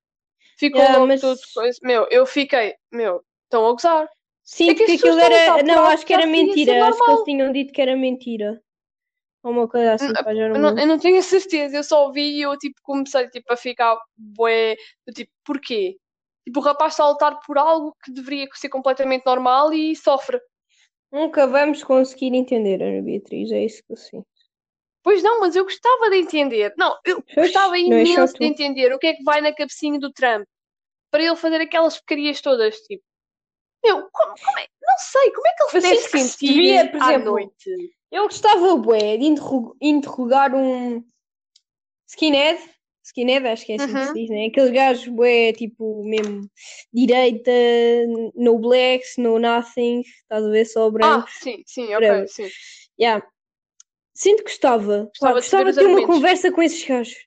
ficou 0.55 0.79
Yeah, 0.79 0.99
logo 0.99 1.07
mas- 1.07 1.21
todo 1.21 1.39
coisa. 1.51 1.79
Meu, 1.81 2.07
eu 2.11 2.27
fiquei, 2.27 2.75
meu, 2.91 3.23
estão 3.45 3.65
a 3.67 3.71
gozar. 3.71 4.07
Sim, 4.43 4.69
É 4.69 4.75
que 4.75 4.85
porque 4.85 5.07
aquilo 5.07 5.19
era. 5.19 5.63
Não, 5.63 5.85
acho 5.85 6.05
que 6.05 6.13
era 6.13 6.27
mentira. 6.27 6.85
Acho 6.85 7.03
que 7.03 7.09
eles 7.11 7.23
tinham 7.23 7.51
dito 7.51 7.73
que 7.73 7.81
era 7.81 7.95
mentira. 7.95 8.61
Ou 9.41 9.51
uma 9.51 9.67
coisa 9.67 9.93
assim, 9.93 10.09
não 10.13 10.31
Eu 10.31 10.59
não, 10.59 10.77
eu 10.77 10.87
não 10.87 10.99
tenho 10.99 11.17
a 11.17 11.21
certeza, 11.23 11.75
eu 11.75 11.83
só 11.83 12.11
vi 12.11 12.37
e 12.37 12.41
eu 12.43 12.55
tipo 12.57 12.75
comecei 12.83 13.27
tipo, 13.29 13.51
a 13.51 13.57
ficar 13.57 13.97
bué, 14.15 14.75
do 15.07 15.13
tipo, 15.13 15.31
porquê? 15.43 15.97
Tipo, 16.45 16.59
o 16.59 16.63
rapaz 16.63 16.93
está 16.93 17.03
a 17.03 17.09
lutar 17.09 17.39
por 17.45 17.57
algo 17.57 17.95
que 18.03 18.11
deveria 18.11 18.47
ser 18.53 18.69
completamente 18.69 19.25
normal 19.25 19.73
e 19.73 19.95
sofre. 19.95 20.39
Nunca 21.13 21.45
vamos 21.45 21.83
conseguir 21.83 22.33
entender, 22.33 22.81
Ana 22.81 22.99
Beatriz, 23.03 23.51
é 23.51 23.63
isso 23.63 23.83
que 23.85 23.93
eu 23.93 23.97
sinto. 23.97 24.25
Pois 25.03 25.21
não, 25.21 25.39
mas 25.41 25.55
eu 25.55 25.63
gostava 25.63 26.09
de 26.09 26.17
entender. 26.17 26.73
Não, 26.75 26.97
eu 27.05 27.21
Pois, 27.21 27.47
gostava 27.47 27.77
é 27.77 27.81
imenso 27.81 28.33
tu. 28.33 28.39
de 28.39 28.45
entender 28.45 28.91
o 28.91 28.97
que 28.97 29.05
é 29.07 29.13
que 29.13 29.23
vai 29.23 29.39
na 29.39 29.53
cabecinha 29.53 29.99
do 29.99 30.11
Trump 30.11 30.43
para 31.11 31.21
ele 31.21 31.35
fazer 31.35 31.61
aquelas 31.61 31.97
porcarias 31.97 32.41
todas. 32.41 32.77
Tipo, 32.77 33.03
meu, 33.85 34.09
como, 34.11 34.33
como 34.43 34.57
é? 34.59 34.67
Não 34.81 34.97
sei, 34.97 35.31
como 35.31 35.47
é 35.47 35.53
que 35.53 35.63
ele 35.63 35.81
deve 35.81 35.95
sinto 36.01 36.11
que 36.11 36.19
se 36.19 36.45
devia, 36.47 36.89
por 36.89 37.01
exemplo, 37.03 37.31
noite? 37.31 37.95
Eu 38.11 38.23
gostava, 38.23 38.75
bué, 38.77 39.17
de 39.17 39.25
interro- 39.25 39.77
interrogar 39.79 40.55
um 40.55 41.03
skinhead. 42.07 42.59
Skinhead, 43.03 43.45
acho 43.47 43.65
que 43.65 43.73
é 43.73 43.75
assim 43.75 43.93
que 43.93 44.05
se 44.05 44.13
diz, 44.13 44.29
né? 44.29 44.45
Aqueles 44.45 44.71
gajos, 44.71 45.07
bué, 45.09 45.51
tipo, 45.53 46.03
mesmo 46.05 46.49
direita, 46.93 47.51
no 48.33 48.57
blacks, 48.59 49.17
no 49.17 49.37
nothing, 49.37 50.01
estás 50.01 50.43
a 50.43 50.49
ver, 50.49 50.65
só 50.65 50.87
Ah, 50.87 50.91
branco. 50.91 51.29
sim, 51.29 51.63
sim, 51.65 51.93
whatever. 51.93 52.23
ok, 52.23 52.27
sim. 52.27 52.49
Yeah. 52.99 53.25
Sinto 54.15 54.43
que 54.43 54.51
gostava. 54.51 55.11
Pá, 55.19 55.33
Gostava 55.33 55.41
de 55.41 55.45
saber 55.45 55.63
gostava 55.65 55.69
os 55.69 55.75
de 55.75 55.81
ter 55.81 55.87
uma 55.87 56.07
conversa 56.07 56.51
com 56.51 56.61
esses 56.61 56.85
gajos. 56.85 57.17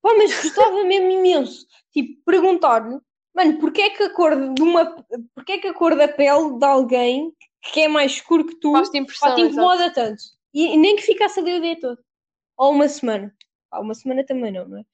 Pá, 0.00 0.14
mas 0.16 0.34
gostava 0.42 0.84
mesmo 0.84 1.10
imenso. 1.10 1.66
Tipo, 1.92 2.22
perguntar-lhe, 2.24 2.98
mano, 3.34 3.58
porquê 3.58 3.82
é 3.82 3.90
que 3.90 4.02
a 4.04 4.10
cor 4.10 4.54
de 4.54 4.62
uma. 4.62 5.04
Porquê 5.34 5.52
é 5.52 5.58
que 5.58 5.66
a 5.68 5.74
cor 5.74 5.96
da 5.96 6.08
pele 6.08 6.58
de 6.58 6.64
alguém 6.64 7.32
que 7.72 7.80
é 7.80 7.88
mais 7.88 8.12
escuro 8.12 8.46
que 8.46 8.56
tu 8.58 8.72
pá, 8.72 8.82
te 8.82 8.98
incomoda 8.98 9.92
tanto? 9.92 10.22
E, 10.54 10.74
e 10.74 10.76
nem 10.76 10.96
que 10.96 11.02
ficasse 11.02 11.40
ali 11.40 11.58
o 11.58 11.60
dia 11.60 11.78
todo. 11.78 11.98
Ou 12.56 12.72
uma 12.72 12.88
semana. 12.88 13.34
Pá, 13.70 13.78
uma 13.80 13.94
semana 13.94 14.24
também 14.24 14.52
não, 14.52 14.66
não 14.68 14.78
é? 14.78 14.84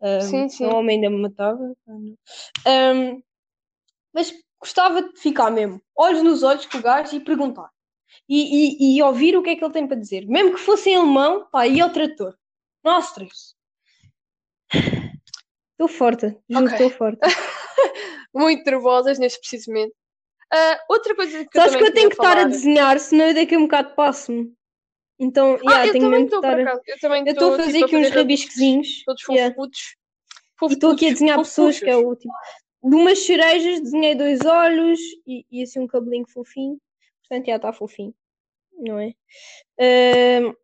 Um, 0.00 0.20
Sim, 0.20 0.48
sim. 0.48 0.56
senão 0.58 0.72
O 0.72 0.76
homem 0.76 0.96
ainda 0.96 1.10
me 1.10 1.22
matava. 1.22 1.74
Um, 1.88 3.22
mas 4.12 4.32
gostava 4.60 5.02
de 5.02 5.18
ficar 5.18 5.50
mesmo, 5.50 5.80
olhos 5.96 6.22
nos 6.22 6.42
olhos 6.42 6.66
com 6.66 6.78
o 6.78 6.82
gajo 6.82 7.16
e 7.16 7.20
perguntar. 7.20 7.70
E, 8.28 8.94
e, 8.94 8.96
e 8.98 9.02
ouvir 9.02 9.36
o 9.36 9.42
que 9.42 9.50
é 9.50 9.56
que 9.56 9.64
ele 9.64 9.72
tem 9.72 9.86
para 9.86 9.96
dizer. 9.98 10.26
Mesmo 10.26 10.52
que 10.54 10.60
fosse 10.60 10.90
em 10.90 10.96
alemão, 10.96 11.46
pá, 11.50 11.66
e 11.66 11.80
ao 11.80 11.90
trator. 11.90 12.34
Nossa, 12.84 13.14
três. 13.14 13.54
Estou 15.72 15.88
forte, 15.88 16.26
juro 16.48 16.64
Ok. 16.66 16.72
estou 16.72 16.90
forte. 16.90 17.18
Muito 18.34 18.64
nervosas 18.64 19.18
neste 19.18 19.38
preciso 19.40 19.70
momento. 19.70 19.94
Ah, 20.52 20.80
outra 20.88 21.14
coisa 21.14 21.44
que 21.44 21.58
eu 21.58 21.62
Sabes 21.62 21.76
que 21.76 21.84
também 21.84 21.88
eu 21.88 21.94
tenho 21.94 22.08
que 22.08 22.14
estar 22.14 22.32
a 22.32 22.34
falar- 22.36 22.48
desenhar, 22.48 23.00
senão 23.00 23.26
eu 23.26 23.34
daqui 23.34 23.54
a 23.54 23.58
um 23.58 23.62
bocado 23.62 23.94
passo-me. 23.94 24.52
Então, 25.18 25.54
Ah, 25.54 25.70
yeah, 25.70 25.86
eu 25.86 25.92
também 26.00 26.24
estou, 26.24 26.38
estar. 26.40 26.80
Eu 26.86 26.98
também 27.00 27.24
Eu 27.26 27.32
estou 27.32 27.54
a 27.54 27.56
fazer 27.56 27.72
tipo, 27.72 27.84
aqui 27.86 27.96
uns 27.96 28.08
fazer 28.08 28.18
rabiscozinhos. 28.18 29.04
Todos 29.04 29.22
Yeah. 29.30 29.54
E 30.62 30.72
estou 30.72 30.92
aqui 30.92 31.08
a 31.08 31.12
desenhar 31.12 31.38
pessoas 31.38 31.78
que 31.78 31.88
é 31.88 31.96
o 31.96 32.14
tipo. 32.16 32.32
De 32.82 32.94
umas 32.94 33.18
cerejas, 33.26 33.80
desenhei 33.80 34.14
dois 34.14 34.44
olhos 34.44 35.00
e, 35.26 35.44
e 35.50 35.62
assim 35.62 35.80
um 35.80 35.86
cabelinho 35.86 36.26
fofinho. 36.28 36.78
Portanto, 37.22 37.46
já 37.46 37.56
está 37.56 37.72
fofinho. 37.72 38.14
Não 38.78 38.98
é? 38.98 39.14
Ahm, 39.80 40.54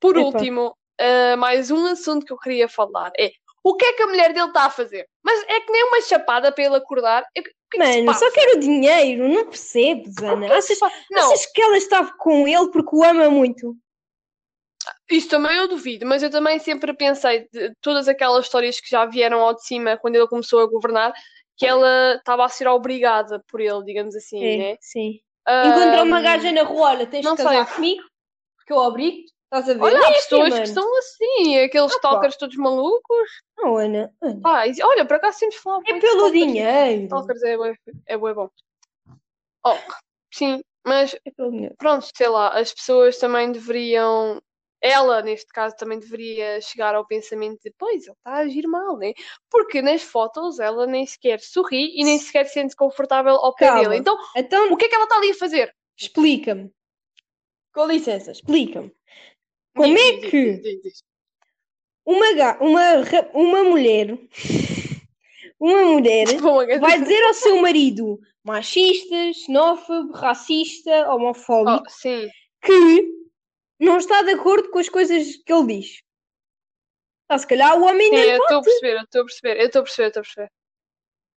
Por 0.00 0.16
Epá. 0.16 0.26
último, 0.26 0.76
ah, 0.98 1.36
mais 1.36 1.70
um 1.70 1.84
assunto 1.86 2.24
que 2.24 2.32
eu 2.32 2.38
queria 2.38 2.68
falar 2.68 3.12
é 3.18 3.32
o 3.64 3.76
que 3.76 3.84
é 3.84 3.92
que 3.92 4.02
a 4.02 4.06
mulher 4.06 4.32
dele 4.32 4.48
está 4.48 4.64
a 4.64 4.70
fazer? 4.70 5.08
Mas 5.22 5.40
é 5.48 5.60
que 5.60 5.70
nem 5.70 5.84
uma 5.84 6.00
chapada 6.00 6.50
para 6.50 6.64
ele 6.64 6.76
acordar. 6.76 7.24
É 7.36 7.42
mano, 7.78 8.14
só 8.14 8.30
quero 8.32 8.60
dinheiro, 8.60 9.28
não 9.28 9.46
percebes, 9.46 10.16
Ana? 10.18 10.46
que 10.46 10.52
Achas? 10.52 10.78
Não, 11.10 11.32
achas 11.32 11.46
que 11.46 11.62
ela 11.62 11.76
está 11.76 12.04
com 12.14 12.46
ele 12.46 12.70
porque 12.70 12.94
o 12.94 13.04
ama 13.04 13.30
muito? 13.30 13.76
Isso 15.10 15.28
também 15.28 15.56
eu 15.56 15.68
duvido, 15.68 16.06
mas 16.06 16.22
eu 16.22 16.30
também 16.30 16.58
sempre 16.58 16.92
pensei 16.94 17.46
de 17.52 17.72
todas 17.80 18.08
aquelas 18.08 18.44
histórias 18.44 18.80
que 18.80 18.88
já 18.88 19.04
vieram 19.04 19.40
ao 19.40 19.54
de 19.54 19.64
cima 19.64 19.96
quando 19.96 20.16
ele 20.16 20.26
começou 20.26 20.60
a 20.60 20.66
governar, 20.66 21.12
que 21.56 21.66
ela 21.66 22.16
estava 22.16 22.44
a 22.44 22.48
ser 22.48 22.66
obrigada 22.66 23.42
por 23.48 23.60
ele, 23.60 23.84
digamos 23.84 24.16
assim, 24.16 24.42
É, 24.44 24.56
né? 24.56 24.76
sim. 24.80 25.20
Encontra 25.64 26.02
uma 26.02 26.18
Ahm, 26.18 26.22
gaja 26.22 26.52
na 26.52 26.62
rua, 26.62 26.88
olha, 26.90 27.06
tens 27.06 27.24
de 27.24 27.36
casar 27.36 27.66
sei. 27.66 27.74
comigo, 27.74 28.02
porque 28.56 28.72
eu 28.72 28.76
obrigo 28.78 29.24
Estás 29.52 29.68
a 29.68 29.74
ver? 29.74 29.82
Olha, 29.82 29.98
há 29.98 30.08
é 30.10 30.12
pessoas 30.14 30.52
assim, 30.54 30.62
que 30.62 30.68
são 30.68 30.98
assim, 30.98 31.58
aqueles 31.58 31.92
Ah, 31.92 32.00
pá. 32.00 32.08
stalkers 32.08 32.36
todos 32.38 32.56
malucos. 32.56 33.28
Não, 33.58 33.76
Ana, 33.76 34.10
Ana. 34.22 34.66
E- 34.66 34.82
olha, 34.82 35.04
por 35.04 35.16
acaso 35.16 35.40
temos 35.40 35.56
falado 35.56 35.82
É 35.86 36.00
pelo 36.00 36.26
stalkers. 36.28 36.32
dinheiro. 36.32 37.02
Stalkers 37.04 37.42
é 37.42 37.56
bué, 37.58 37.74
é 38.06 38.16
bué 38.16 38.32
bom. 38.32 38.48
Oh, 39.62 39.76
sim, 40.32 40.62
mas 40.86 41.14
É 41.26 41.30
pelo 41.30 41.50
dinheiro. 41.50 41.74
pronto, 41.76 42.08
sei 42.16 42.28
lá, 42.28 42.48
as 42.58 42.72
pessoas 42.72 43.18
também 43.18 43.52
deveriam. 43.52 44.40
Ela, 44.80 45.20
neste 45.22 45.46
caso, 45.52 45.76
também 45.76 45.98
deveria 46.00 46.58
chegar 46.62 46.94
ao 46.94 47.06
pensamento 47.06 47.60
de, 47.62 47.72
pois, 47.78 48.04
ele 48.04 48.12
está 48.16 48.30
a 48.32 48.38
agir 48.38 48.66
mal, 48.66 48.96
né? 48.96 49.12
Porque 49.50 49.80
nas 49.82 50.02
fotos 50.02 50.58
ela 50.58 50.86
nem 50.86 51.06
sequer 51.06 51.38
sorri 51.40 51.92
e 51.94 52.02
nem 52.02 52.18
sequer 52.18 52.46
se 52.46 52.54
sente 52.54 52.74
confortável 52.74 53.34
ao 53.34 53.54
pé 53.54 53.66
Calma. 53.66 53.82
dele. 53.82 53.96
Então, 53.98 54.16
Então, 54.34 54.72
o 54.72 54.76
que 54.78 54.86
é 54.86 54.88
que 54.88 54.94
ela 54.94 55.04
está 55.04 55.18
ali 55.18 55.30
a 55.30 55.34
fazer? 55.34 55.72
explica-me. 55.96 56.72
Com 57.72 57.86
licença, 57.86 58.32
explica-me. 58.32 58.92
Como 59.74 59.94
Diz, 59.94 60.04
é 60.04 60.12
diz, 60.16 60.30
que- 60.30 60.80
diz. 60.82 61.02
Uma, 62.04 62.58
uma, 62.60 62.82
uma 63.32 63.64
mulher, 63.64 64.18
uma 65.58 65.82
mulher 65.84 66.26
a- 66.28 66.78
vai 66.78 67.00
dizer 67.00 67.22
ao 67.24 67.34
seu 67.34 67.60
marido 67.62 68.20
machista, 68.44 69.32
xenófobo, 69.32 70.12
racista, 70.12 71.08
homofóbico, 71.14 71.84
Oh, 71.88 72.66
que 72.66 73.08
não 73.78 73.98
está 73.98 74.22
de 74.22 74.32
acordo 74.32 74.68
com 74.70 74.78
as 74.80 74.88
coisas 74.88 75.36
que 75.36 75.52
ele 75.52 75.78
diz. 75.80 76.02
Ah, 77.28 77.38
se 77.38 77.46
calhar 77.46 77.78
o 77.78 77.84
homem 77.84 78.10
sim, 78.10 78.16
ainda 78.16 78.32
eu 78.34 78.42
estou 78.42 78.58
a 78.58 78.62
perceber, 78.62 78.96
eu 78.96 79.02
estou 79.04 79.20
a 79.20 79.24
perceber, 79.24 79.60
eu 79.60 79.66
estou 79.66 79.80
a 79.80 79.82
perceber, 79.84 80.08
estou 80.08 80.20
a 80.20 80.24
perceber. 80.24 80.50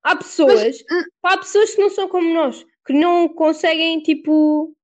Há 0.03 0.15
pessoas, 0.15 0.77
hum. 0.91 1.03
pá, 1.21 1.33
há 1.33 1.37
pessoas 1.37 1.73
que 1.75 1.81
não 1.81 1.89
são 1.89 2.07
como 2.09 2.33
nós, 2.33 2.65
que 2.85 2.93
não 2.93 3.29
conseguem, 3.29 4.01
tipo, 4.01 4.75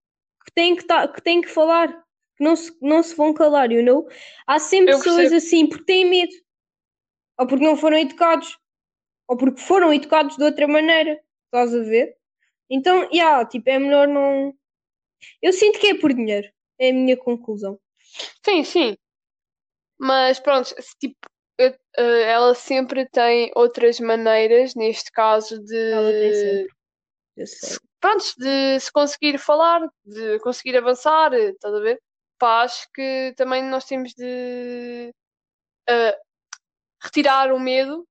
que 0.46 0.52
têm 0.54 0.76
que, 0.76 0.86
tá, 0.86 1.08
que, 1.08 1.22
têm 1.22 1.42
que 1.42 1.50
falar, 1.50 2.01
não 2.42 2.56
se, 2.56 2.76
não 2.82 3.02
se 3.04 3.16
vão 3.16 3.34
calar, 3.34 3.72
you 3.72 3.84
know? 3.84 4.08
Há 4.48 4.60
sempre 4.60 4.94
Eu 4.94 4.98
pessoas 4.98 5.30
percebo. 5.30 5.36
assim 5.36 5.68
porque 5.68 5.86
têm 5.86 6.06
medo, 6.10 6.32
ou 7.38 7.48
porque 7.48 7.64
não 7.66 7.78
foram 7.78 7.98
educados, 7.98 8.58
ou 9.28 9.38
porque 9.38 9.62
foram 9.62 9.94
educados 9.94 10.38
de 10.38 10.44
outra 10.44 10.68
maneira, 10.68 11.20
estás 11.46 11.74
a 11.74 11.80
ver? 11.84 12.16
Então, 12.70 13.08
yeah, 13.12 13.46
tipo, 13.46 13.70
é 13.70 13.78
melhor 13.80 14.08
não. 14.08 14.54
Eu 15.42 15.54
sinto 15.54 15.80
que 15.80 15.88
é 15.88 16.00
por 16.00 16.14
dinheiro, 16.14 16.48
é 16.80 16.90
a 16.90 16.94
minha 16.94 17.18
conclusão. 17.18 17.80
Sim, 18.44 18.64
sim. 18.64 18.98
Mas 20.00 20.40
pronto, 20.40 20.74
tipo, 21.00 21.16
eu- 21.58 21.76
eh, 21.98 22.24
ela 22.32 22.56
sempre 22.56 23.08
tem 23.10 23.52
outras 23.56 24.00
maneiras, 24.00 24.74
neste 24.74 25.12
caso, 25.12 25.56
Ela 25.56 26.12
tem 26.12 26.32
de, 26.32 26.36
sempre. 26.36 26.74
Eu 27.38 27.48
sei. 27.48 27.78
pronto, 28.00 28.26
de 28.38 28.80
se 28.80 28.92
conseguir 28.92 29.38
falar, 29.38 29.88
de 30.06 30.40
conseguir 30.40 30.76
avançar, 30.78 31.34
estás 31.34 31.74
a 31.76 31.80
ver? 31.80 32.02
Acho 32.46 32.88
que 32.94 33.34
também 33.38 33.64
nós 33.64 33.86
temos 33.86 34.14
de 34.14 35.14
eh, 35.88 36.18
retirar 37.04 37.52
o 37.52 37.60
medo, 37.60 38.06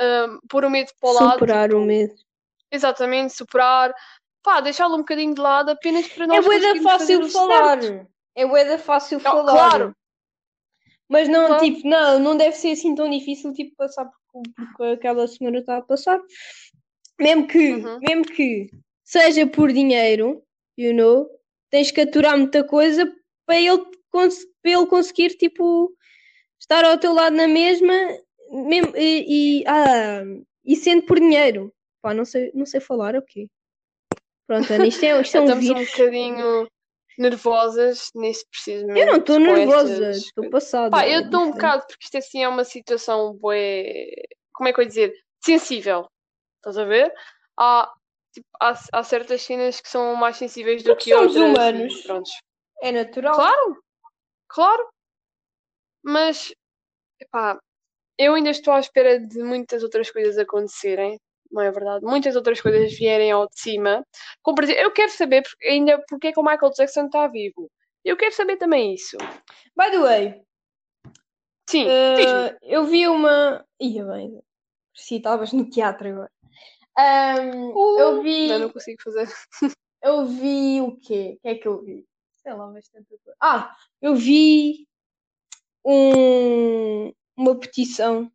eh, 0.00 0.26
pôr 0.48 0.64
o 0.64 0.70
medo 0.70 0.90
para 1.00 1.10
o 1.10 1.12
lado. 1.12 1.32
Superar 1.32 1.68
tipo, 1.68 1.80
o 1.80 1.84
medo. 1.84 2.14
Exatamente, 2.70 3.32
superar, 3.34 3.94
pá, 4.42 4.60
deixá-lo 4.60 4.94
um 4.94 4.98
bocadinho 4.98 5.34
de 5.34 5.40
lado 5.40 5.70
apenas 5.70 6.06
para 6.08 6.24
É 6.24 6.26
nós 6.26 6.44
bué 6.44 6.58
da 6.58 6.66
conseguirmos 6.68 6.92
fazer 6.92 7.14
fácil 7.22 7.30
falar. 7.30 7.82
certo. 7.82 8.10
É 8.34 8.46
bué 8.46 8.64
da 8.64 8.78
fácil 8.78 9.18
Não, 9.20 9.32
falar. 9.32 9.52
claro. 9.52 9.96
Mas 11.08 11.26
não, 11.28 11.46
Claro. 11.46 11.64
tipo, 11.64 11.88
não, 11.88 12.18
não 12.18 12.36
deve 12.36 12.54
ser 12.54 12.72
assim 12.72 12.94
tão 12.94 13.08
difícil, 13.08 13.52
tipo, 13.54 13.74
passar 13.76 14.04
por 14.04 14.42
porque 14.54 14.82
aquela 14.92 15.26
senhora 15.26 15.58
está 15.58 15.78
a 15.78 15.82
passar. 15.82 16.20
Mesmo 17.18 17.46
que, 17.48 17.72
Uhum. 17.72 17.98
mesmo 18.00 18.24
que 18.26 18.70
seja 19.02 19.46
por 19.46 19.72
dinheiro, 19.72 20.44
you 20.76 20.94
know, 20.94 21.28
tens 21.70 21.90
que 21.90 22.02
aturar 22.02 22.36
muita 22.36 22.62
coisa 22.62 23.10
para 23.48 23.58
ele, 23.58 23.82
para 24.12 24.70
ele 24.70 24.86
conseguir, 24.86 25.30
tipo, 25.38 25.90
estar 26.60 26.84
ao 26.84 26.98
teu 26.98 27.14
lado 27.14 27.34
na 27.34 27.48
mesma 27.48 27.94
mesmo, 28.50 28.94
e, 28.94 29.60
e, 29.60 29.64
ah, 29.66 30.22
e 30.66 30.76
sendo 30.76 31.02
por 31.06 31.18
dinheiro. 31.18 31.72
Pá, 32.02 32.12
não 32.12 32.26
sei, 32.26 32.50
não 32.54 32.66
sei 32.66 32.78
falar, 32.78 33.16
ok. 33.16 33.48
Pronto, 34.46 34.70
Ana, 34.72 34.86
isto 34.86 35.02
é, 35.02 35.18
isto 35.20 35.36
é 35.36 35.40
um 35.40 35.44
Estamos 35.44 35.68
um 35.70 35.74
vírus. 35.74 35.90
bocadinho 35.90 36.68
nervosas 37.18 38.10
nesse 38.14 38.46
preciso 38.48 38.82
Eu 38.84 38.88
momento. 38.88 39.06
não 39.10 39.16
estou 39.16 39.38
nervosa, 39.40 40.10
estou 40.10 40.50
passada. 40.50 40.90
Pá, 40.90 41.08
eu 41.08 41.22
estou 41.22 41.40
um 41.40 41.50
bocado, 41.50 41.86
porque 41.88 42.04
isto 42.04 42.18
assim 42.18 42.42
é 42.44 42.48
uma 42.48 42.64
situação 42.64 43.34
bué, 43.34 44.12
como 44.52 44.68
é 44.68 44.72
que 44.74 44.80
eu 44.80 44.82
ia 44.84 44.88
dizer? 44.88 45.14
Sensível. 45.42 46.06
Estás 46.58 46.76
a 46.76 46.84
ver? 46.84 47.12
Há, 47.58 47.90
tipo, 48.32 48.46
há, 48.60 48.78
há 48.92 49.02
certas 49.02 49.40
cenas 49.42 49.80
que 49.80 49.88
são 49.88 50.14
mais 50.16 50.36
sensíveis 50.36 50.82
do 50.82 50.90
Porque 50.90 51.10
que 51.10 51.16
somos 51.16 51.34
outras. 51.34 51.44
e 51.44 51.50
humanos. 51.50 52.02
pronto. 52.02 52.30
É 52.82 52.92
natural. 52.92 53.34
Claro, 53.34 53.82
claro. 54.48 54.88
Mas, 56.02 56.52
epá, 57.20 57.58
eu 58.16 58.34
ainda 58.34 58.50
estou 58.50 58.72
à 58.72 58.80
espera 58.80 59.18
de 59.18 59.42
muitas 59.42 59.82
outras 59.82 60.10
coisas 60.10 60.38
acontecerem, 60.38 61.18
não 61.50 61.62
é 61.62 61.70
verdade? 61.70 62.04
Muitas 62.04 62.36
outras 62.36 62.60
coisas 62.60 62.92
vierem 62.96 63.30
ao 63.30 63.48
de 63.48 63.60
cima. 63.60 64.04
Como, 64.42 64.62
exemplo, 64.62 64.82
eu 64.82 64.90
quero 64.92 65.10
saber 65.10 65.42
porque- 65.42 65.66
ainda 65.66 66.02
porque 66.08 66.28
é 66.28 66.32
que 66.32 66.40
o 66.40 66.42
Michael 66.44 66.72
Jackson 66.72 67.06
está 67.06 67.26
vivo. 67.26 67.70
Eu 68.04 68.16
quero 68.16 68.34
saber 68.34 68.56
também 68.56 68.94
isso. 68.94 69.16
By 69.76 69.90
the 69.90 69.98
way, 69.98 70.42
Sim, 71.68 71.86
diz-me. 72.16 72.56
eu 72.62 72.84
vi 72.84 73.06
uma. 73.08 73.64
Ia 73.80 74.04
bem, 74.04 74.40
estavas 74.94 75.52
no 75.52 75.68
teatro 75.68 76.08
agora. 76.08 76.30
Ahm, 76.96 77.72
eu 77.98 78.22
vi. 78.22 78.48
Não, 78.48 78.58
não 78.60 78.70
consigo 78.70 79.02
fazer. 79.02 79.28
Eu 80.02 80.26
vi 80.26 80.80
o 80.80 80.96
quê? 80.96 81.34
O 81.36 81.40
que 81.42 81.48
é 81.48 81.54
que 81.56 81.66
eu 81.68 81.82
vi? 81.82 82.06
Sei 82.48 82.56
lá, 82.56 82.66
bastante 82.68 83.08
coisa. 83.08 83.36
Ah, 83.42 83.76
eu 84.00 84.16
vi 84.16 84.88
um, 85.84 87.12
uma 87.36 87.54
petição 87.60 88.32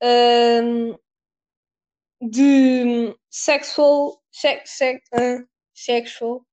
ahm, 0.00 0.96
de 2.20 3.16
sexual. 3.28 4.22
Sex, 4.30 4.70
sex, 4.70 5.08
ah, 5.12 5.44
sexual. 5.74 6.46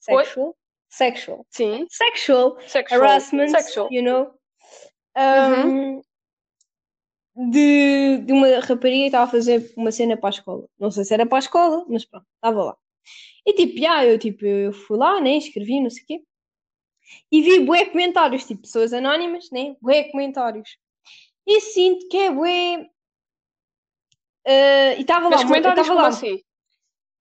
Sexual? 0.00 0.54
Sexual. 0.90 1.46
Sim, 1.48 1.86
Sexual 1.88 2.60
sexual. 2.68 3.00
harassment, 3.00 3.48
Sexual. 3.48 3.88
you 3.90 4.02
know. 4.02 4.38
Um, 5.16 6.02
de, 7.50 8.18
de 8.18 8.32
uma 8.34 8.48
rapariga 8.60 9.00
que 9.00 9.06
estava 9.06 9.24
a 9.24 9.30
fazer 9.30 9.72
uma 9.78 9.90
cena 9.90 10.14
para 10.14 10.28
a 10.28 10.36
escola. 10.36 10.68
Não 10.78 10.90
sei 10.90 11.04
se 11.06 11.14
era 11.14 11.24
para 11.24 11.38
a 11.38 11.40
escola, 11.40 11.86
mas 11.88 12.04
pronto, 12.04 12.26
estava 12.36 12.64
lá. 12.64 12.76
E 13.46 13.52
tipo, 13.52 13.78
já, 13.78 14.04
eu, 14.04 14.18
tipo, 14.18 14.44
eu 14.44 14.72
fui 14.72 14.98
lá, 14.98 15.20
né, 15.20 15.36
escrevi, 15.36 15.80
não 15.80 15.88
sei 15.88 16.02
o 16.02 16.06
quê. 16.06 16.22
E 17.30 17.40
vi 17.40 17.60
bué 17.60 17.86
comentários, 17.86 18.44
tipo, 18.44 18.62
pessoas 18.62 18.92
anónimas, 18.92 19.48
né, 19.52 19.76
bué 19.80 20.10
comentários. 20.10 20.76
E 21.46 21.60
sinto 21.60 22.08
que 22.08 22.16
é 22.16 22.30
bué... 22.32 22.86
eh, 24.44 24.96
e 24.98 25.02
estava 25.02 25.28
lá, 25.28 25.42
comentários 25.42 25.86
estava 25.86 26.02
lá, 26.02 26.08
assim? 26.08 26.42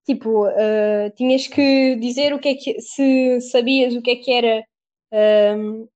Tipo, 0.04 0.48
eh, 0.48 1.12
tinhas 1.12 1.48
que 1.48 1.96
dizer 1.98 2.34
o 2.34 2.40
que 2.40 2.50
é 2.50 2.56
que 2.56 2.82
se 2.82 3.42
sabias 3.42 3.94
o 3.96 4.02
que 4.02 4.12
é 4.12 4.16
que 4.16 4.32
era 4.32 4.68
ehm, 5.12 5.88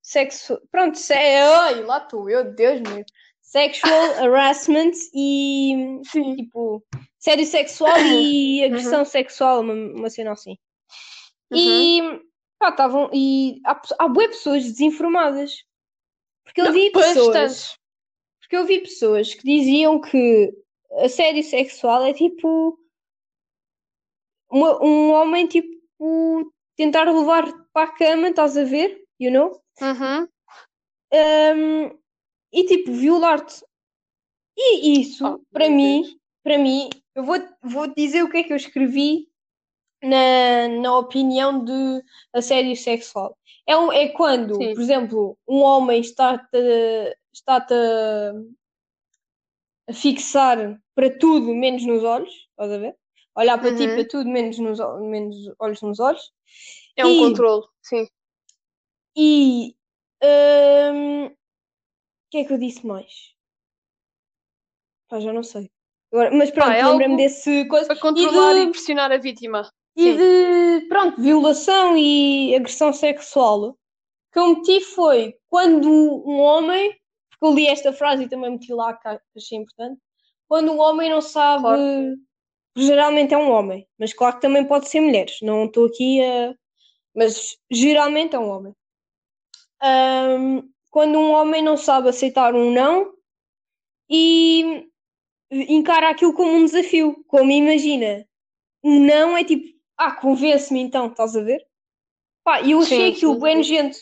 sexo. 0.00 0.60
Pronto, 0.70 0.98
se... 0.98 1.14
Ai, 1.14 1.82
lá 1.82 1.98
estou, 1.98 2.30
eu, 2.30 2.52
Deus 2.54 2.80
meu. 2.80 3.04
Sexual 3.52 4.14
harassment 4.24 4.92
e 5.14 6.00
Sim. 6.10 6.36
tipo 6.36 6.82
sério 7.18 7.44
sexual 7.44 7.98
e 7.98 8.64
agressão 8.64 9.04
sexual, 9.04 9.60
uma, 9.60 9.74
uma 9.74 10.08
cena 10.08 10.32
assim. 10.32 10.56
Uhum. 11.50 11.58
E 11.58 12.00
pá, 12.58 12.70
estavam. 12.70 13.10
E 13.12 13.60
há, 13.66 13.78
há 13.98 14.08
bué 14.08 14.28
pessoas 14.28 14.62
desinformadas. 14.64 15.52
Porque 16.44 16.62
eu 16.62 16.72
vi 16.72 16.90
pessoas. 16.90 17.76
Porque 18.40 18.56
eu 18.56 18.64
vi 18.64 18.80
pessoas 18.80 19.34
que 19.34 19.44
diziam 19.44 20.00
que 20.00 20.50
assédio 21.04 21.42
sexual 21.42 22.06
é 22.06 22.14
tipo 22.14 22.78
uma- 24.50 24.82
um 24.82 25.12
homem 25.12 25.46
tipo 25.46 26.50
tentar 26.74 27.04
levar 27.04 27.52
para 27.72 27.84
a 27.90 27.92
cama, 27.92 28.28
estás 28.28 28.56
a 28.56 28.64
ver? 28.64 29.04
You 29.20 29.30
know? 29.30 29.62
Uhum. 29.80 30.26
Um, 31.14 32.01
e 32.52 32.64
tipo 32.66 32.92
violar-te. 32.92 33.64
E 34.56 35.00
isso, 35.00 35.26
Oh, 35.26 35.40
para 35.52 35.68
mim, 35.70 36.02
Deus. 36.02 36.16
para 36.44 36.58
mim, 36.58 36.90
eu 37.14 37.24
vou, 37.24 37.36
vou 37.62 37.86
dizer 37.94 38.22
o 38.22 38.30
que 38.30 38.38
é 38.38 38.42
que 38.42 38.52
eu 38.52 38.56
escrevi 38.56 39.28
na, 40.02 40.68
na 40.68 40.98
opinião 40.98 41.64
de 41.64 42.02
assédio 42.34 42.76
sexual. 42.76 43.36
É, 43.66 43.76
um- 43.76 43.92
é 43.92 44.08
quando, 44.08 44.56
Sim. 44.56 44.74
por 44.74 44.82
exemplo, 44.82 45.38
um 45.48 45.60
homem 45.62 46.00
está-te 46.00 46.58
está-te 47.32 47.72
a, 49.88 49.92
fixar 49.94 50.78
para 50.94 51.18
tudo 51.18 51.54
menos 51.54 51.84
nos 51.86 52.02
olhos, 52.04 52.32
estás 52.50 52.70
a 52.72 52.78
ver? 52.78 52.96
Olhar 53.34 53.58
para 53.58 53.74
ti 53.74 53.84
Uhum. 53.84 53.94
para 53.94 54.04
tudo 54.08 54.28
menos, 54.28 54.58
nos, 54.58 54.78
menos 55.00 55.36
olhos 55.58 55.80
nos 55.82 55.98
olhos. 55.98 56.32
É 56.96 57.06
um 57.06 57.14
E- 57.14 57.18
controle, 57.18 57.64
sim. 57.82 58.06
E. 59.16 59.74
hum, 60.22 61.34
que 62.32 62.38
é 62.38 62.44
que 62.44 62.52
eu 62.52 62.58
disse 62.58 62.86
mais? 62.86 63.34
Pá, 65.08 65.20
já 65.20 65.32
não 65.32 65.42
sei. 65.42 65.70
Agora, 66.10 66.30
mas 66.34 66.50
pronto, 66.50 66.70
é 66.70 66.82
lembrei-me 66.82 67.04
algo 67.04 67.16
desse 67.16 67.66
coisa. 67.66 67.86
Para 67.86 68.00
controlar 68.00 68.54
de- 68.54 68.60
e 68.60 68.70
pressionar 68.70 69.12
a 69.12 69.18
vítima. 69.18 69.70
E 69.96 70.02
Sim. 70.02 70.16
de, 70.16 70.86
pronto, 70.88 71.20
violação 71.20 71.96
e 71.96 72.54
agressão 72.56 72.92
sexual. 72.92 73.76
que 74.32 74.38
eu 74.38 74.56
meti 74.56 74.80
foi 74.80 75.36
quando 75.50 75.90
um 75.90 76.38
homem, 76.40 76.90
porque 77.30 77.44
eu 77.44 77.54
li 77.54 77.66
esta 77.66 77.92
frase 77.92 78.24
e 78.24 78.28
também 78.30 78.50
meti 78.52 78.72
lá, 78.72 78.94
que 78.96 79.06
achei 79.36 79.58
importante, 79.58 80.00
quando 80.48 80.72
um 80.72 80.80
homem 80.80 81.10
não 81.10 81.20
sabe, 81.20 81.60
Claro. 81.64 82.16
geralmente 82.74 83.34
é 83.34 83.36
um 83.36 83.50
homem, 83.50 83.86
mas 83.98 84.14
claro 84.14 84.36
que 84.36 84.40
também 84.40 84.64
pode 84.66 84.88
ser 84.88 85.00
mulheres, 85.02 85.36
não 85.42 85.66
estou 85.66 85.84
aqui 85.84 86.22
a. 86.24 86.54
Mas 87.14 87.58
geralmente 87.70 88.34
é 88.34 88.38
um 88.38 88.48
homem. 88.48 88.74
Ahm, 89.82 90.62
quando 90.92 91.18
um 91.18 91.32
homem 91.32 91.62
não 91.62 91.76
sabe 91.76 92.10
aceitar 92.10 92.54
um 92.54 92.70
não 92.70 93.14
e 94.10 94.86
encara 95.50 96.10
aquilo 96.10 96.34
como 96.34 96.52
um 96.52 96.66
desafio, 96.66 97.24
como 97.26 97.50
imagina, 97.50 98.28
um 98.84 99.00
não 99.00 99.34
é 99.34 99.42
tipo, 99.42 99.74
ah, 99.96 100.12
convence-me 100.12 100.80
então, 100.80 101.06
estás 101.06 101.34
a 101.34 101.42
ver? 101.42 101.66
Pá, 102.44 102.60
eu 102.60 102.80
achei 102.80 103.10
Sim, 103.10 103.16
aquilo 103.16 103.40
bem 103.40 103.52
sim. 103.52 103.58
nojento. 103.58 103.98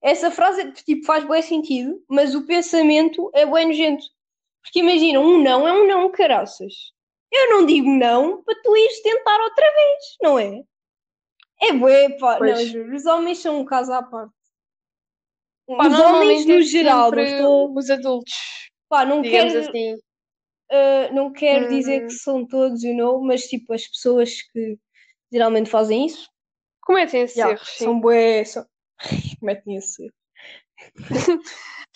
Essa 0.00 0.30
frase 0.30 0.72
tipo, 0.72 1.04
faz 1.04 1.24
bem 1.24 1.42
sentido, 1.42 2.02
mas 2.08 2.34
o 2.34 2.46
pensamento 2.46 3.30
é 3.34 3.44
bem 3.44 3.66
nojento. 3.66 4.06
Porque 4.62 4.78
imagina, 4.78 5.20
um 5.20 5.42
não 5.42 5.68
é 5.68 5.72
um 5.74 5.86
não, 5.86 6.10
caraças. 6.10 6.72
Eu 7.30 7.50
não 7.50 7.66
digo 7.66 7.90
não 7.90 8.42
para 8.42 8.54
tu 8.62 8.74
ires 8.74 9.02
tentar 9.02 9.42
outra 9.42 9.66
vez, 9.74 10.04
não 10.22 10.38
é? 10.38 10.62
É 11.60 11.72
bué, 11.74 12.08
pá. 12.18 12.32
Não, 12.32 12.38
Pois. 12.38 12.68
juro, 12.68 12.96
os 12.96 13.04
homens 13.04 13.38
são 13.38 13.60
um 13.60 13.64
caso 13.66 13.92
à 13.92 14.02
parte. 14.02 14.37
Pá, 15.76 15.86
os 15.88 15.98
homens 15.98 15.98
normalmente 15.98 16.46
no 16.46 16.54
é 16.58 16.62
geral, 16.62 17.14
estou. 17.18 17.76
os 17.76 17.90
adultos, 17.90 18.34
Pá, 18.88 19.04
não 19.04 19.22
quero, 19.22 19.58
assim. 19.58 19.94
uh, 19.94 21.14
não 21.14 21.32
quero 21.32 21.68
dizer 21.68 22.04
Hum. 22.04 22.06
que 22.06 22.12
são 22.14 22.46
todos, 22.46 22.82
you 22.82 22.94
know, 22.96 23.22
mas 23.22 23.42
tipo, 23.48 23.72
as 23.74 23.86
pessoas 23.86 24.42
que 24.52 24.78
geralmente 25.32 25.70
fazem 25.70 26.06
isso, 26.06 26.28
Cometem 26.82 27.22
esses 27.22 27.36
já, 27.36 27.50
erros, 27.50 27.68
sim. 27.68 27.84
são 27.84 28.00
bué. 28.00 28.44
São... 28.44 28.64
Cometem 29.40 29.76
esse 29.76 30.02
erro. 30.04 30.14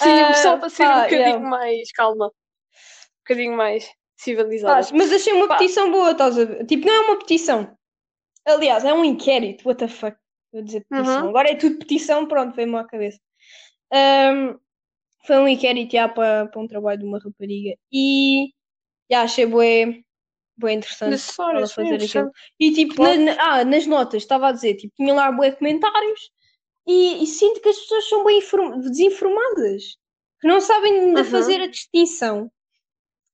Sim, 0.02 0.20
Ah, 0.20 0.34
só 0.34 0.58
para 0.58 0.68
ser 0.68 0.82
um 0.82 0.86
pá, 0.88 0.94
bocadinho 1.04 1.20
yeah. 1.26 1.48
mais 1.48 1.92
calma. 1.92 2.26
Um 2.26 2.30
bocadinho 3.24 3.56
mais 3.56 3.88
civilizada. 4.16 4.86
Pá, 4.86 4.94
mas 4.96 5.12
achei 5.12 5.32
uma 5.32 5.46
Pá. 5.48 5.56
petição 5.58 5.90
boa, 5.90 6.10
estás 6.10 6.38
a 6.38 6.44
ver? 6.44 6.66
Tipo, 6.66 6.86
não 6.86 6.94
é 6.94 7.00
uma 7.06 7.18
petição. 7.20 7.76
Aliás, 8.44 8.84
é 8.84 8.92
um 8.92 9.04
inquérito, 9.04 9.66
what 9.66 9.78
the 9.78 9.88
fuck. 9.88 10.16
Vou 10.52 10.62
dizer 10.62 10.84
petição. 10.88 11.22
Uhum. 11.22 11.28
Agora 11.30 11.50
é 11.50 11.54
tudo 11.54 11.78
petição, 11.78 12.26
pronto, 12.26 12.54
veio-me 12.54 12.76
à 12.76 12.84
cabeça. 12.84 13.18
Ahm, 13.92 14.58
foi 15.26 15.36
um 15.38 15.48
inquérito 15.48 15.92
já 15.92 16.08
para, 16.08 16.46
para 16.46 16.60
um 16.60 16.66
trabalho 16.66 17.00
de 17.00 17.06
uma 17.06 17.18
rapariga 17.18 17.76
e 17.92 18.48
já 19.10 19.22
achei 19.22 19.46
bué, 19.46 20.00
bué 20.56 20.72
interessante 20.72 21.10
Necessário, 21.10 21.58
ela 21.58 21.68
fazer 21.68 22.02
aquilo. 22.02 22.30
E 22.58 22.72
tipo, 22.72 22.94
Claro. 22.94 23.20
na- 23.20 23.34
na- 23.34 23.42
ah, 23.60 23.64
nas 23.64 23.86
notas, 23.86 24.22
estava 24.22 24.48
a 24.48 24.52
dizer, 24.52 24.74
tipo, 24.76 24.94
tinha 24.96 25.14
lá 25.14 25.30
bué 25.30 25.52
comentários 25.52 26.30
e, 26.86 27.22
e 27.22 27.26
sinto 27.26 27.60
que 27.60 27.68
as 27.68 27.78
pessoas 27.78 28.08
são 28.08 28.24
bem 28.24 28.38
inform- 28.38 28.80
desinformadas, 28.80 29.96
que 30.40 30.48
não 30.48 30.60
sabem 30.60 30.92
ainda 31.00 31.20
Uhum. 31.22 31.30
fazer 31.30 31.60
a 31.60 31.66
distinção 31.68 32.50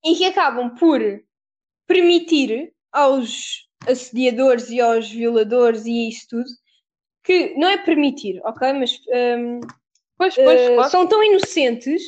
e 0.05 0.15
que 0.15 0.25
acabam 0.27 0.75
por 0.75 1.01
permitir 1.87 2.73
aos 2.93 3.67
assediadores 3.87 4.69
e 4.71 4.81
aos 4.81 5.09
violadores 5.09 5.87
e 5.87 6.09
isso 6.09 6.27
tudo, 6.29 6.49
que 7.25 7.55
não 7.55 7.69
é 7.69 7.79
permitir, 7.79 8.41
ok? 8.45 8.73
Mas 8.75 8.99
hum, 9.39 9.61
Pois, 10.19 10.35
pois, 10.35 10.61
eh, 10.61 10.75
claro. 10.75 10.91
são 10.91 11.07
tão 11.07 11.23
inocentes 11.23 12.03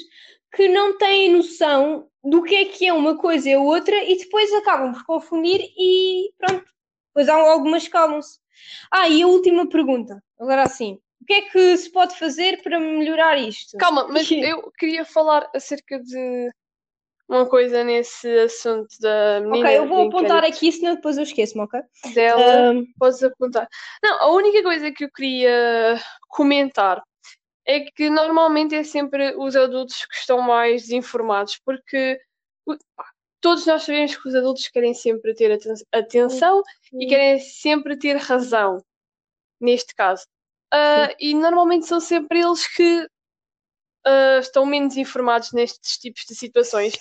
que 0.53 0.69
não 0.69 0.99
têm 0.99 1.31
noção 1.31 2.09
do 2.23 2.43
que 2.43 2.57
é 2.57 2.65
que 2.65 2.87
é 2.87 2.93
uma 2.93 3.17
coisa 3.17 3.49
e 3.49 3.55
a 3.55 3.61
outra 3.61 3.97
e 4.05 4.19
depois 4.19 4.53
acabam 4.53 4.93
por 4.93 5.05
confundir 5.05 5.61
e 5.79 6.33
pronto. 6.37 6.67
Depois 7.09 7.29
há 7.29 7.35
algumas 7.35 7.89
calam-se. 7.89 8.39
Ah, 8.91 9.09
e 9.09 9.23
a 9.23 9.27
última 9.27 9.69
pergunta. 9.69 10.23
Agora 10.39 10.67
sim. 10.67 10.99
O 11.21 11.25
que 11.25 11.35
é 11.35 11.43
que 11.43 11.77
se 11.77 11.91
pode 11.91 12.19
fazer 12.19 12.63
para 12.63 12.81
melhorar 12.81 13.39
isto? 13.39 13.77
Calma, 13.79 14.09
mas 14.09 14.31
eu 14.31 14.71
queria 14.77 15.05
falar 15.05 15.49
acerca 15.55 16.01
de 16.01 16.51
uma 17.29 17.47
coisa 17.47 17.85
nesse 17.85 18.29
assunto 18.41 18.89
da 19.01 19.41
menina. 19.41 19.69
Ok, 19.69 19.79
eu 19.79 19.87
vou 19.87 20.09
apontar 20.09 20.45
aqui, 20.45 20.73
senão 20.73 20.97
depois 20.97 21.17
eu 21.17 21.23
esqueço-me, 21.23 21.63
ok? 21.63 21.81
Dela, 22.13 22.71
Ahm, 22.71 22.85
podes 22.99 23.23
apontar. 23.23 23.69
Não, 24.03 24.21
a 24.21 24.33
única 24.33 24.63
coisa 24.63 24.91
que 24.91 25.05
eu 25.05 25.11
queria 25.13 26.01
comentar 26.29 27.01
é 27.71 27.81
que 27.81 28.11
normalmente 28.11 28.75
é 28.75 28.83
sempre 28.83 29.35
os 29.37 29.55
adultos 29.55 30.05
que 30.05 30.17
estão 30.17 30.41
mais 30.43 30.83
desinformados, 30.83 31.59
porque 31.65 32.21
todos 33.41 33.65
nós 33.67 33.83
sabemos 33.85 34.17
que 34.17 34.29
os 34.29 34.35
adultos 34.35 34.69
querem 34.69 34.93
sempre 34.95 35.35
ter 35.35 35.53
aten- 35.53 35.85
atenção 35.93 36.63
e 36.93 37.07
querem 37.07 37.39
sempre 37.39 37.97
ter 37.97 38.17
razão, 38.17 38.85
neste 39.61 39.95
caso. 39.95 40.27
Ah, 40.73 41.15
e 41.19 41.35
normalmente 41.35 41.87
são 41.87 42.01
sempre 42.01 42.41
eles 42.41 42.67
que 42.67 43.09
ah, 44.05 44.39
estão 44.41 44.67
menos 44.67 44.97
informados 44.97 45.53
nestes 45.53 45.99
tipos 45.99 46.25
de 46.29 46.35
situações. 46.35 46.95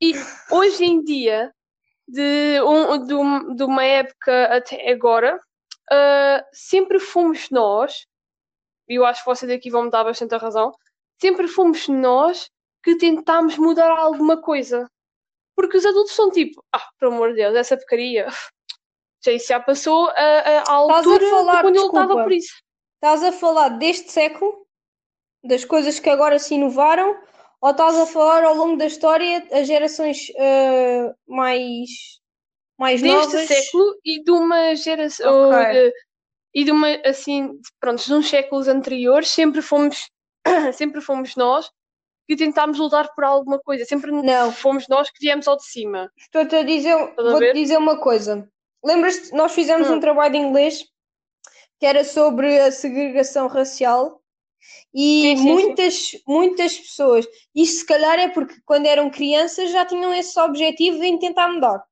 E 0.00 0.12
hoje 0.50 0.84
em 0.84 1.02
dia, 1.02 1.52
de, 2.06 2.60
um, 2.62 3.06
de, 3.06 3.14
um- 3.14 3.54
de 3.54 3.62
uma 3.64 3.84
época 3.84 4.44
até 4.54 4.90
agora, 4.90 5.40
ah, 5.90 6.44
sempre 6.52 6.98
fomos 6.98 7.48
nós, 7.50 8.06
e 8.88 8.94
eu 8.96 9.04
acho 9.04 9.20
que 9.22 9.26
vocês 9.26 9.50
aqui 9.50 9.70
vão 9.70 9.84
me 9.84 9.90
dar 9.90 10.04
bastante 10.04 10.34
a 10.34 10.38
razão, 10.38 10.72
sempre 11.20 11.46
fomos 11.48 11.88
nós 11.88 12.48
que 12.82 12.96
tentámos 12.96 13.56
mudar 13.56 13.90
alguma 13.90 14.40
coisa. 14.40 14.88
Porque 15.56 15.76
os 15.76 15.86
adultos 15.86 16.12
são 16.14 16.30
tipo, 16.30 16.62
ah, 16.72 16.86
pelo 16.98 17.12
amor 17.12 17.30
de 17.30 17.36
Deus, 17.36 17.54
essa 17.54 17.76
porcaria. 17.76 18.26
Já 19.24 19.32
isso 19.32 19.46
já 19.48 19.58
passou 19.58 20.06
a, 20.10 20.12
a, 20.12 20.58
a 20.68 20.72
altura 20.72 21.30
falar, 21.30 21.56
de 21.56 21.60
quando 21.62 21.74
ele 21.76 21.82
desculpa. 21.84 22.00
estava 22.02 22.22
por 22.24 22.32
isso. 22.32 22.54
Estás 22.96 23.24
a 23.24 23.32
falar 23.32 23.68
deste 23.70 24.12
século, 24.12 24.66
das 25.42 25.64
coisas 25.64 25.98
que 25.98 26.10
agora 26.10 26.38
se 26.38 26.54
inovaram, 26.56 27.18
ou 27.58 27.70
estás 27.70 27.96
a 27.96 28.04
falar 28.04 28.44
ao 28.44 28.54
longo 28.54 28.76
da 28.76 28.84
história 28.84 29.46
as 29.50 29.66
gerações 29.66 30.30
eh, 30.36 31.10
mais, 31.26 31.88
mais 32.78 33.00
deste 33.00 33.32
novas? 33.32 33.46
século 33.48 33.94
e 34.04 34.22
de 34.22 34.30
uma 34.30 34.74
geração 34.76 35.48
Ok. 35.48 35.58
ou 35.58 35.72
de- 35.72 35.94
e 36.54 36.64
de 36.64 36.70
uma 36.70 36.88
assim 37.04 37.58
pronto 37.80 38.04
de 38.04 38.14
uns 38.14 38.28
séculos 38.28 38.68
anteriores 38.68 39.28
sempre 39.28 39.60
fomos 39.60 40.08
sempre 40.74 41.00
fomos 41.00 41.34
nós 41.36 41.70
que 42.26 42.36
tentámos 42.36 42.78
lutar 42.78 43.12
por 43.14 43.24
alguma 43.24 43.58
coisa 43.58 43.84
sempre 43.84 44.10
Não. 44.10 44.52
fomos 44.52 44.86
nós 44.88 45.10
que 45.10 45.18
viemos 45.20 45.46
ao 45.48 45.56
de 45.56 45.64
cima 45.66 46.10
Estou-te 46.16 46.54
a 46.56 46.62
dizer, 46.62 46.96
vou-te 47.16 47.52
dizer 47.52 47.76
uma 47.76 47.98
coisa. 47.98 48.48
Lembras-te, 48.84 49.32
nós 49.34 49.52
fizemos 49.52 49.88
Hum. 49.90 49.94
um 49.94 50.00
trabalho 50.00 50.32
de 50.32 50.38
inglês 50.38 50.84
que 51.80 51.86
era 51.86 52.04
sobre 52.04 52.58
a 52.60 52.70
segregação 52.70 53.46
racial 53.46 54.22
e 54.94 55.22
Sim, 55.22 55.36
sim, 55.36 55.42
sim. 55.42 55.48
muitas, 55.52 56.10
muitas 56.26 56.78
pessoas, 56.78 57.26
isto 57.54 57.80
se 57.80 57.86
calhar 57.86 58.18
é 58.18 58.28
porque 58.28 58.54
quando 58.64 58.86
eram 58.86 59.10
crianças 59.10 59.70
já 59.70 59.84
tinham 59.84 60.12
esse 60.14 60.38
objetivo 60.40 61.02
em 61.02 61.18
tentar 61.18 61.48
mudar. 61.48 61.82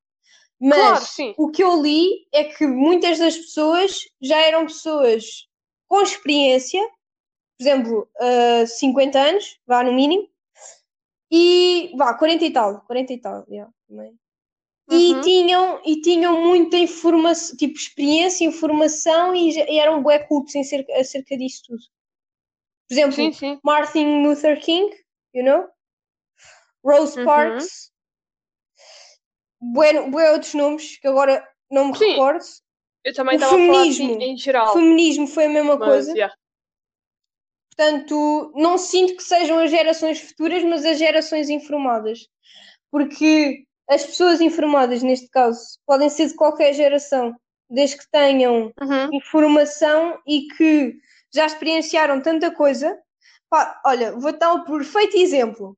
Mas 0.65 0.77
claro 0.77 1.05
sim 1.05 1.35
o 1.37 1.51
que 1.51 1.61
eu 1.61 1.81
li 1.81 2.25
é 2.31 2.45
que 2.45 2.65
muitas 2.65 3.19
das 3.19 3.35
pessoas 3.35 3.99
já 4.21 4.37
eram 4.37 4.65
pessoas 4.65 5.47
com 5.89 6.01
experiência, 6.01 6.81
por 7.57 7.63
exemplo, 7.63 8.09
uh, 8.15 8.65
50 8.65 9.19
anos, 9.19 9.59
vá 9.67 9.83
no 9.83 9.93
mínimo, 9.93 10.27
e 11.29 11.91
vá, 11.97 12.13
40 12.13 12.45
e 12.45 12.53
tal, 12.53 12.81
40 12.81 13.13
e 13.13 13.17
tal, 13.19 13.45
yeah, 13.49 13.71
também. 13.87 14.17
E 14.89 15.13
Uhum. 15.13 15.21
tinham, 15.21 15.81
e 15.85 16.01
tinham 16.01 16.41
muita 16.41 16.77
informação, 16.77 17.57
tipo 17.57 17.75
experiência, 17.75 18.45
informação 18.45 19.35
e, 19.35 19.49
e 19.49 19.79
eram 19.79 20.01
bué 20.01 20.19
cultos 20.19 20.55
em 20.55 20.63
cerca, 20.63 20.93
acerca 20.99 21.37
disso 21.37 21.63
tudo. 21.67 21.81
Por 22.87 22.93
exemplo, 22.93 23.13
sim 23.13 23.31
sim 23.31 23.59
Martin 23.63 24.23
Luther 24.23 24.59
King, 24.61 24.95
you 25.33 25.43
know? 25.43 25.67
Rose 26.85 27.17
Uhum. 27.17 27.25
Parks, 27.25 27.92
bué, 29.71 30.09
bué 30.09 30.31
outros 30.31 30.53
nomes 30.53 30.97
que 30.97 31.07
agora 31.07 31.47
não 31.71 31.87
me 31.87 31.97
Sim. 31.97 32.11
recordo. 32.11 32.43
eu 33.03 33.13
também 33.13 33.35
o 33.35 33.37
estava 33.37 33.55
a 33.55 33.65
falar 33.67 33.81
assim, 33.81 34.17
em 34.21 34.37
geral 34.37 34.73
Feminismo 34.73 35.27
foi 35.27 35.45
a 35.45 35.49
mesma 35.49 35.77
mas, 35.77 35.87
coisa. 35.87 36.11
yeah. 36.11 36.35
Portanto, 37.75 38.51
não 38.55 38.77
sinto 38.77 39.15
que 39.15 39.23
sejam 39.23 39.57
as 39.59 39.71
gerações 39.71 40.19
futuras, 40.21 40.63
mas 40.63 40.85
as 40.85 40.99
gerações 40.99 41.49
informadas. 41.49 42.27
Porque 42.91 43.65
as 43.89 44.05
pessoas 44.05 44.39
informadas, 44.41 45.01
neste 45.01 45.27
caso, 45.29 45.79
podem 45.85 46.09
ser 46.09 46.27
de 46.27 46.35
qualquer 46.35 46.73
geração, 46.73 47.35
desde 47.67 47.97
que 47.97 48.09
tenham 48.11 48.71
Uhum. 48.79 49.09
informação 49.11 50.19
e 50.27 50.47
que 50.55 50.95
já 51.33 51.47
experienciaram 51.47 52.21
tanta 52.21 52.51
coisa. 52.51 52.95
Pá, 53.49 53.81
olha, 53.85 54.11
vou 54.11 54.37
dar 54.37 54.53
um 54.53 54.63
perfeito 54.63 55.17
exemplo. 55.17 55.75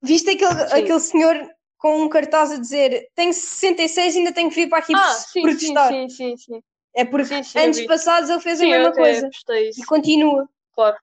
Viste 0.00 0.30
aquele, 0.30 0.68
Sim. 0.68 0.74
aquele 0.76 1.00
senhor 1.00 1.50
com 1.82 2.00
um 2.00 2.08
cartaz 2.08 2.52
a 2.52 2.58
dizer 2.60 3.08
tenho 3.12 3.32
66 3.34 4.14
e 4.14 4.18
ainda 4.18 4.32
tenho 4.32 4.48
que 4.48 4.54
vir 4.54 4.68
para 4.68 4.78
aqui 4.78 4.92
ah 4.94 5.02
sim 5.02 5.40
sim 5.42 5.42
protestar. 5.42 5.88
sim 5.88 6.08
sim 6.08 6.36
sim 6.36 6.62
É 6.94 7.04
porque 7.04 7.26
Sim, 7.26 7.42
sim, 7.42 7.58
anos 7.58 7.80
passados 7.82 8.30
ele 8.30 8.40
fez 8.40 8.60
Sim, 8.60 8.66
a 8.72 8.78
mesma 8.78 8.92
coisa 8.92 9.28
e 9.76 9.84
continua. 9.84 10.48
Claro. 10.74 10.96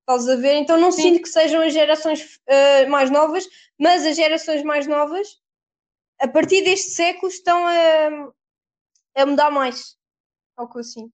Estás 0.00 0.26
a 0.30 0.36
ver? 0.36 0.54
Então 0.54 0.78
não 0.78 0.90
Sim. 0.90 1.02
sinto 1.02 1.22
que 1.22 1.28
sejam 1.28 1.60
as 1.60 1.72
gerações 1.74 2.40
eh, 2.46 2.86
mais 2.86 3.10
novas, 3.10 3.46
mas 3.78 4.06
as 4.06 4.16
gerações 4.16 4.62
mais 4.62 4.86
novas, 4.86 5.28
a 6.18 6.26
partir 6.26 6.62
deste 6.64 6.92
século, 6.92 7.28
estão 7.30 7.66
a, 7.66 8.32
a 9.20 9.26
mudar 9.26 9.50
mais. 9.50 9.96
É 10.58 10.62
o 10.62 10.68
que 10.68 10.78
eu 10.78 10.84
sinto. 10.84 11.12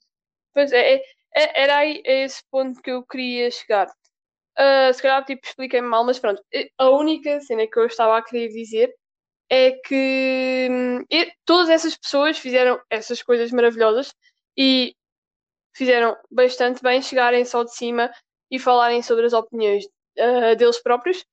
Pois 0.55 0.71
é, 0.73 0.95
é- 0.95 1.03
é- 1.35 1.63
era 1.63 1.77
aí 1.79 2.03
a 2.07 2.13
esse 2.25 2.43
ponto 2.51 2.81
que 2.81 2.91
eu 2.91 3.03
queria 3.05 3.51
chegar. 3.51 3.89
Ah, 4.57 4.93
se 4.93 5.03
calhar, 5.03 5.25
tipo, 5.25 5.45
expliquei-me 5.47 5.89
mal, 5.89 6.05
mas 6.05 6.19
pronto. 6.21 6.41
A 6.79 6.91
única 6.91 7.41
cena 7.41 7.67
que 7.67 7.79
eu 7.79 7.87
estava 7.87 8.17
a 8.17 8.23
querer 8.23 8.49
dizer 8.49 8.95
é 9.51 9.73
que 9.73 10.69
hum, 10.71 11.05
todas 11.45 11.69
essas 11.71 11.97
pessoas 11.97 12.39
fizeram 12.39 12.81
essas 12.91 13.23
coisas 13.23 13.51
maravilhosas 13.51 14.15
e 14.57 14.95
fizeram 15.75 16.17
bastante 16.31 16.83
bem 16.83 17.01
chegarem 17.01 17.45
só 17.45 17.63
de 17.63 17.75
cima 17.75 18.13
e 18.51 18.59
falarem 18.59 19.03
sobre 19.03 19.27
as 19.27 19.33
opiniões 19.33 19.87
ah, 20.19 20.55
deles 20.55 20.83
próprios. 20.83 21.25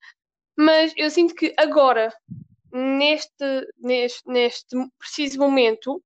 Mas 0.57 0.93
eu 0.95 1.09
sinto 1.09 1.35
que 1.35 1.53
agora, 1.57 2.13
neste, 2.71 3.67
neste, 3.77 4.21
neste 4.27 4.75
preciso 4.97 5.39
momento, 5.39 6.01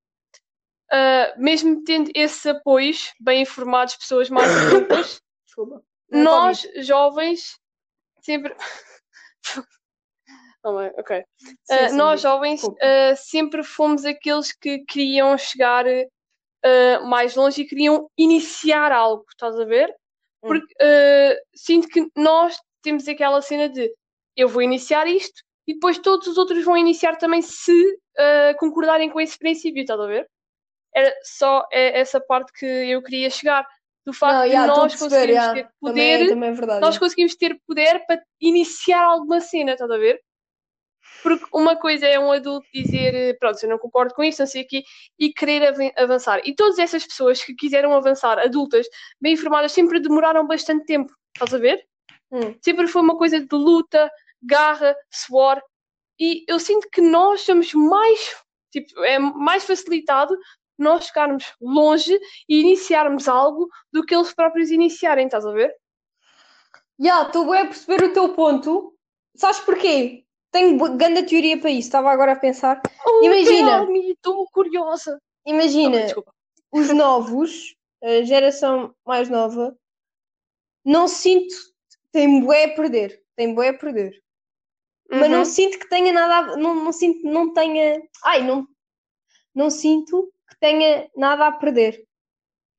ah, 0.92 1.34
mesmo 1.38 1.84
tendo 1.84 2.10
esses 2.16 2.46
apoios 2.46 3.14
bem 3.20 3.42
informados, 3.44 3.96
pessoas 3.96 4.30
mais 4.30 4.50
adultas, 4.66 5.22
nós 6.10 6.66
jovens 6.78 7.60
sempre. 8.22 8.56
Oh, 10.64 10.74
mãe, 10.74 10.92
ok. 10.98 11.24
Sim, 11.38 11.56
Ah, 11.70 11.90
sim, 11.90 11.96
nós 11.96 12.22
jovens 12.22 12.62
ah, 12.82 13.16
sempre 13.16 13.64
fomos 13.64 14.04
aqueles 14.06 14.52
que 14.52 14.80
queriam 14.86 15.38
chegar 15.38 15.86
ah, 15.88 17.00
mais 17.06 17.36
longe 17.36 17.62
e 17.62 17.66
queriam 17.68 18.10
iniciar 18.18 18.92
algo, 18.92 19.26
estás 19.30 19.58
a 19.60 19.66
ver? 19.66 19.90
Hum. 20.44 20.48
Porque 20.48 20.74
sinto 21.56 21.88
que 21.88 22.08
nós 22.16 22.58
temos 22.82 23.08
aquela 23.08 23.42
cena 23.42 23.70
de 23.70 23.94
eu 24.36 24.48
vou 24.48 24.62
iniciar 24.62 25.08
isto 25.08 25.42
e 25.68 25.74
depois 25.74 25.98
todos 25.98 26.28
os 26.28 26.38
outros 26.38 26.64
vão 26.64 26.78
iniciar 26.78 27.18
também 27.18 27.42
se 27.42 28.00
concordarem 28.58 29.10
com 29.10 29.20
esse 29.20 29.38
princípio, 29.38 29.82
estás 29.82 30.00
a 30.00 30.08
ver? 30.08 30.30
Era 30.94 31.14
só 31.24 31.66
é, 31.72 32.00
essa 32.00 32.20
parte 32.20 32.52
que 32.54 32.66
eu 32.66 33.02
queria 33.02 33.30
chegar. 33.30 33.66
Do 34.06 34.14
facto 34.14 34.40
Não, 34.40 34.48
de 34.48 34.56
estou 34.56 34.64
a 34.64 34.68
nós 34.68 34.96
perceber, 34.96 35.36
conseguirmos 35.36 35.54
ter 35.54 35.64
Também, 35.64 35.80
poder 35.80 36.30
também 36.30 36.50
é 36.50 36.54
verdade. 36.54 36.82
nós 36.82 36.98
conseguimos 36.98 37.36
ter 37.36 37.62
poder 37.68 38.06
para 38.08 38.24
iniciar 38.42 39.04
alguma 39.04 39.40
cena, 39.40 39.74
estás 39.74 39.92
a 39.92 39.98
ver? 39.98 40.20
Porque 41.22 41.46
uma 41.54 41.76
coisa 41.76 42.06
é 42.06 42.20
um 42.20 42.32
adulto 42.32 42.68
dizer, 42.74 43.14
eh, 43.14 43.34
pronto, 43.34 43.62
eu 43.62 43.70
não 43.70 43.78
concordo 43.78 44.14
com 44.14 44.24
isto, 44.24 44.40
não 44.40 44.48
sei 44.48 44.64
o 44.64 44.68
quê, 44.68 44.84
e 45.18 45.34
querer 45.34 45.68
avan- 45.68 45.92
avançar. 45.98 46.42
E 46.46 46.56
todas 46.56 46.80
essas 46.80 47.06
pessoas 47.06 47.44
que 47.44 47.54
quiseram 47.56 47.94
avançar, 47.94 48.40
adultas, 48.40 48.88
bem 49.20 49.34
informadas, 49.34 49.72
sempre 49.72 50.00
demoraram 50.00 50.48
bastante 50.48 50.86
tempo, 50.86 51.14
estás 51.34 51.54
a 51.54 51.58
ver? 51.58 51.86
Hum. 52.32 52.56
Sempre 52.64 52.88
foi 52.88 53.02
uma 53.02 53.18
coisa 53.18 53.40
de 53.40 53.56
luta, 53.56 54.10
garra, 54.42 54.96
suor. 55.12 55.62
E 56.20 56.44
eu 56.48 56.60
sinto 56.60 56.88
que 56.92 57.02
nós 57.02 57.42
somos 57.42 57.74
mais, 57.74 58.36
tipo, 58.72 59.04
é 59.04 59.20
mais 59.20 59.64
facilitado 59.66 60.38
nós 60.78 61.08
chegarmos 61.08 61.44
longe 61.60 62.18
e 62.48 62.62
iniciarmos 62.62 63.28
algo 63.28 63.68
do 63.92 64.06
que 64.06 64.16
eles 64.16 64.34
próprios 64.34 64.72
iniciarem, 64.72 65.26
estás 65.26 65.46
a 65.46 65.52
ver? 65.52 65.76
Já, 66.98 67.24
estou 67.24 67.50
bem 67.50 67.62
a 67.62 67.66
perceber 67.66 68.06
o 68.06 68.14
teu 68.14 68.30
ponto. 68.34 68.94
Sabes 69.36 69.60
porquê? 69.60 70.24
Tenho 70.52 70.78
grande 70.98 71.24
teoria 71.24 71.60
para 71.60 71.70
isso. 71.70 71.88
Estava 71.88 72.12
agora 72.12 72.34
a 72.34 72.36
pensar. 72.36 72.82
Oh, 73.06 73.24
Imagina. 73.24 73.86
me, 73.86 74.12
Estou 74.12 74.48
curiosa. 74.52 75.22
Imagina, 75.46 75.98
Oh, 76.18 76.24
os 76.72 76.90
novos, 76.94 77.76
a 78.04 78.24
geração 78.24 78.94
mais 79.06 79.30
nova, 79.30 79.76
não 80.84 81.08
sinto. 81.08 81.56
Tem 82.12 82.42
bué 82.42 82.66
a 82.66 82.76
perder. 82.76 83.22
Tem 83.36 83.54
bué 83.54 83.70
a 83.70 83.74
perder. 83.74 84.22
Mas 85.12 85.30
não 85.30 85.40
Uhum. 85.40 85.46
sinto 85.46 85.80
que 85.80 85.90
tenha 85.90 86.14
nada 86.14 86.54
a, 86.54 86.58
não, 86.58 86.76
não 86.76 86.92
sinto 86.92 87.24
não 87.26 87.52
tenha 87.52 88.00
ai 88.24 88.46
não 88.46 88.68
não 89.56 89.72
sinto 89.72 90.32
que 90.48 90.60
tenha 90.60 91.10
nada 91.18 91.48
a 91.48 91.52
perder 91.52 92.06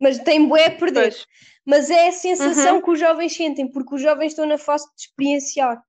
mas 0.00 0.20
tem 0.20 0.46
bué 0.46 0.66
a 0.66 0.70
perder 0.70 1.10
Pois. 1.10 1.26
mas 1.66 1.90
é 1.90 2.06
a 2.06 2.12
sensação 2.12 2.76
Uhum. 2.76 2.82
que 2.82 2.90
os 2.92 3.00
jovens 3.00 3.34
sentem 3.34 3.68
porque 3.68 3.96
os 3.96 4.00
jovens 4.00 4.28
estão 4.30 4.46
na 4.46 4.58
fase 4.58 4.86
de 4.94 5.02
experienciar 5.02 5.82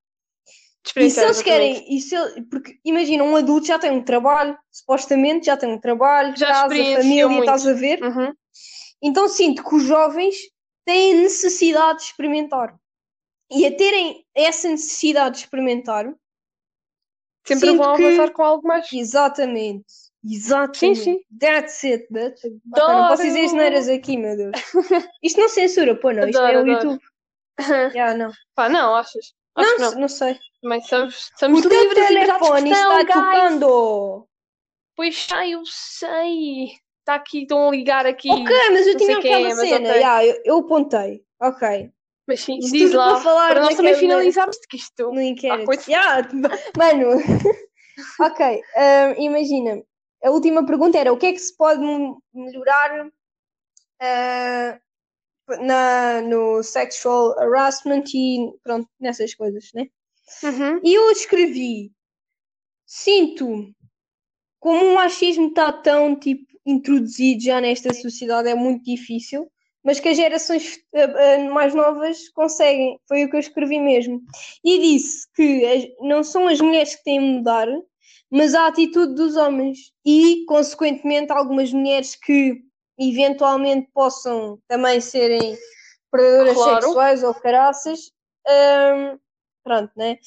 e 0.95 1.09
se 1.09 1.23
eles 1.23 1.41
querem 1.41 1.86
e 1.95 2.01
se 2.01 2.15
ele- 2.15 2.41
porque 2.43 2.79
imagina 2.84 3.23
um 3.23 3.36
adulto 3.36 3.67
já 3.67 3.77
tem 3.77 3.91
um 3.91 4.03
trabalho 4.03 4.57
supostamente 4.71 5.45
já 5.45 5.55
tem 5.55 5.69
um 5.69 5.79
trabalho 5.79 6.36
Já 6.36 6.47
casa 6.47 6.69
família 6.69 7.27
muito. 7.27 7.41
estás 7.43 7.67
a 7.67 7.73
ver 7.73 8.01
Uhum. 8.03 8.34
então 9.01 9.27
sinto 9.27 9.63
que 9.63 9.75
os 9.75 9.84
jovens 9.84 10.36
têm 10.86 11.13
necessidade 11.15 11.99
de 11.99 12.05
experimentar 12.05 12.75
e 13.51 13.65
a 13.65 13.75
terem 13.75 14.25
essa 14.36 14.67
necessidade 14.69 15.36
de 15.38 15.43
experimentar 15.43 16.11
Sempre 17.43 17.69
Sinto 17.69 17.77
vão 17.84 17.95
que- 17.95 18.05
avançar 18.05 18.32
com 18.34 18.43
algo 18.43 18.67
mais. 18.67 18.88
Exatamente. 18.93 19.86
Exatamente. 20.23 20.77
Sim, 20.77 20.95
sim. 20.95 21.19
That's 21.39 21.84
it. 21.84 22.07
Ok, 22.13 22.51
não 22.75 23.07
posso 23.07 23.23
dizer 23.23 23.51
neiras 23.53 23.89
aqui, 23.89 24.15
meu 24.15 24.38
Deus. 24.38 24.51
Isto 25.23 25.39
não 25.41 25.49
censura, 25.49 25.95
pô, 25.95 26.11
não. 26.11 26.27
Isto 26.29 26.39
é 26.39 26.55
Adoro, 26.55 26.57
o 26.69 26.71
adoro. 26.71 26.91
YouTube. 26.91 27.03
Já, 27.97 28.13
não. 28.13 28.32
Pá, 28.53 28.69
não, 28.69 28.95
achas? 28.95 29.34
Acho 29.55 29.79
Não, 29.79 29.91
não. 29.91 30.01
não 30.01 30.07
sei. 30.07 30.38
Também 30.62 30.82
somos, 30.82 31.32
somos 31.38 31.66
O 31.66 31.70
teu 31.70 31.82
livres 31.82 32.07
de 32.07 32.14
telefone 32.14 32.70
expressão, 32.72 32.99
está 33.01 33.14
guys. 33.22 33.32
tocando. 33.32 34.28
Pois 34.95 35.18
sei, 35.24 35.55
eu 35.55 35.62
sei. 35.66 36.66
Está 36.99 37.16
aqui, 37.16 37.41
estão 37.41 37.68
a 37.68 37.72
ligar 37.72 38.05
aqui. 38.05 38.30
Ok, 38.30 38.55
mas 38.72 38.86
eu 38.88 38.93
não 38.93 38.99
tinha 38.99 39.18
aquela 39.18 39.47
é, 39.49 39.53
mas 39.55 39.59
cena. 39.70 39.89
ok. 39.89 39.99
Já, 40.01 40.26
eu, 40.26 40.41
eu 40.45 40.57
apontei. 40.59 41.24
Ok. 41.41 41.91
Mas 42.28 42.39
sim, 42.41 42.59
Isto 42.59 42.72
diz 42.72 42.93
lá. 42.93 43.20
falar 43.20 43.49
Para 43.49 43.62
nós 43.62 43.76
também 43.76 43.95
finalizarmos 43.95 44.57
que 44.70 44.78
isto. 44.78 45.12
No 45.12 45.22
inquérito. 45.22 45.66
coisa- 45.66 45.82
Já, 45.89 46.18
mano. 46.78 47.07
ok. 48.22 48.62
ah, 48.76 49.16
imagina. 49.18 49.82
A 50.24 50.30
última 50.30 50.64
pergunta 50.64 50.99
era 50.99 51.12
o 51.12 51.18
que 51.18 51.26
é 51.26 51.32
que 51.34 51.39
se 51.39 51.57
pode 51.57 51.82
melhorar 52.32 53.09
ah, 53.99 54.80
na, 55.59 56.22
no 56.22 56.62
sexual 56.62 57.38
harassment 57.39 58.03
e 58.14 58.51
pronto, 58.64 58.88
nessas 58.99 59.34
coisas, 59.34 59.70
né? 59.74 59.88
Uhum. 60.43 60.79
E 60.84 60.93
eu 60.93 61.11
escrevi: 61.11 61.91
Sinto 62.86 63.73
como 64.59 64.86
o 64.86 64.95
machismo 64.95 65.47
está 65.47 65.71
tão 65.71 66.15
tipo 66.15 66.45
introduzido 66.65 67.43
já 67.43 67.59
nesta 67.59 67.91
sociedade, 67.93 68.47
é 68.49 68.53
muito 68.53 68.84
difícil, 68.84 69.51
mas 69.84 69.99
que 69.99 70.09
as 70.09 70.15
gerações 70.17 70.77
eh, 70.93 71.03
eh, 71.03 71.49
mais 71.49 71.73
novas 71.73 72.29
conseguem. 72.29 72.99
Foi 73.07 73.23
o 73.23 73.29
que 73.29 73.36
eu 73.36 73.39
escrevi 73.39 73.79
mesmo. 73.79 74.21
E 74.63 74.77
disse 74.79 75.27
que 75.34 75.95
não 76.01 76.23
são 76.23 76.47
as 76.47 76.61
mulheres 76.61 76.95
que 76.95 77.03
têm 77.03 77.19
de 77.19 77.25
mudar, 77.38 77.67
mas 78.29 78.53
a 78.53 78.67
atitude 78.67 79.15
dos 79.15 79.36
homens. 79.36 79.91
E, 80.05 80.45
consequentemente, 80.45 81.32
algumas 81.32 81.73
mulheres 81.73 82.15
que 82.15 82.61
eventualmente 82.99 83.89
possam 83.91 84.59
também 84.67 85.01
serem 85.01 85.57
predadoras 86.11 86.53
Claro. 86.53 86.82
sexuais 86.84 87.23
ou 87.23 87.34
caraças. 87.34 88.11
hum, 88.47 89.17
pronto, 89.64 89.91
né? 89.95 90.18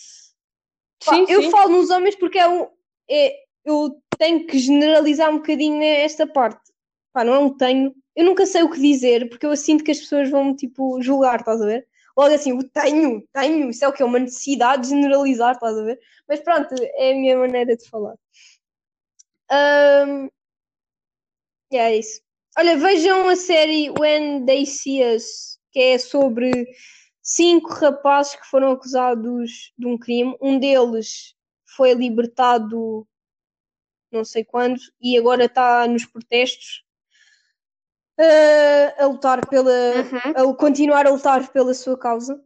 Pá, 1.05 1.15
Sim, 1.15 1.27
eu 1.29 1.43
sim. 1.43 1.51
falo 1.51 1.77
nos 1.77 1.91
homens 1.91 2.17
porque 2.17 2.39
é 2.39 2.49
um. 2.49 2.69
É, 3.09 3.35
eu 3.65 4.01
tenho 4.19 4.47
que 4.47 4.59
generalizar 4.59 5.31
um 5.31 5.37
bocadinho 5.37 5.83
esta 5.83 6.27
parte. 6.27 6.73
Pá, 7.13 7.25
não 7.25 7.35
é 7.35 7.39
um 7.39 7.57
tenho. 7.57 7.95
Eu 8.15 8.25
nunca 8.25 8.47
sei 8.47 8.63
o 8.63 8.71
que 8.71 8.81
dizer 8.81 9.29
porque 9.29 9.47
eu 9.47 9.57
sinto 9.57 9.85
que 9.85 9.91
as 9.91 9.99
pessoas 9.99 10.31
vão 10.31 10.55
tipo 10.55 11.01
julgar, 11.03 11.41
estás 11.41 11.61
a 11.61 11.67
ver? 11.67 11.87
Logo 12.17 12.33
assim, 12.33 12.53
o 12.53 12.63
tenho, 12.63 13.27
tenho, 13.33 13.71
isso 13.71 13.85
é 13.85 13.89
o 13.89 13.93
que 13.93 14.03
é 14.03 14.07
uma 14.07 14.21
necessidade 14.21 14.83
de 14.83 14.91
generalizar, 14.91 15.55
estás 15.55 15.77
a 15.77 15.83
ver? 15.83 15.99
Mas 16.29 16.41
pronto, 16.41 16.73
é 16.81 17.11
a 17.11 17.15
minha 17.15 17.37
maneira 17.37 17.77
de 17.77 17.89
falar. 17.89 18.15
E 21.71 21.77
é 21.77 21.97
isso. 21.97 22.21
Olha, 22.57 22.77
vejam 22.77 23.29
a 23.29 23.35
série 23.35 23.91
When 23.91 24.47
They 24.47 24.65
See 24.65 25.03
Us, 25.05 25.59
que 25.73 25.81
é 25.81 25.99
sobre 25.99 26.69
cinco 27.25 27.73
rapazes 27.73 28.37
que 28.37 28.47
foram 28.47 28.71
acusados 28.71 29.73
de 29.77 29.87
um 29.87 29.99
crime. 29.99 30.37
Um 30.41 30.59
deles 30.59 31.35
foi 31.77 31.95
libertado 31.95 33.09
não 34.13 34.25
sei 34.25 34.45
quando 34.45 34.79
e 35.01 35.19
agora 35.19 35.47
está 35.47 35.89
nos 35.89 36.07
protestos 36.07 36.85
ah, 38.17 39.03
a 39.03 39.07
lutar 39.07 39.49
pela. 39.49 39.73
Uhum. 39.73 40.53
a 40.53 40.57
continuar 40.57 41.07
a 41.07 41.11
lutar 41.11 41.51
pela 41.51 41.75
sua 41.75 41.99
causa. 41.99 42.41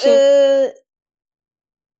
Ah, 0.00 0.74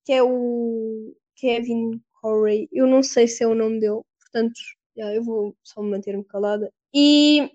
que 0.05 0.12
é 0.12 0.22
o 0.22 1.14
Kevin 1.37 2.03
Corey. 2.20 2.68
Eu 2.72 2.87
não 2.87 3.03
sei 3.03 3.29
se 3.29 3.45
é 3.45 3.47
o 3.47 3.55
nome 3.55 3.79
dele, 3.79 4.01
portanto, 4.20 4.59
já, 4.97 5.14
eu 5.14 5.22
vou 5.22 5.57
só 5.62 5.83
me 5.83 5.91
manter-me 5.91 6.24
calada. 6.24 6.72
E 6.93 7.51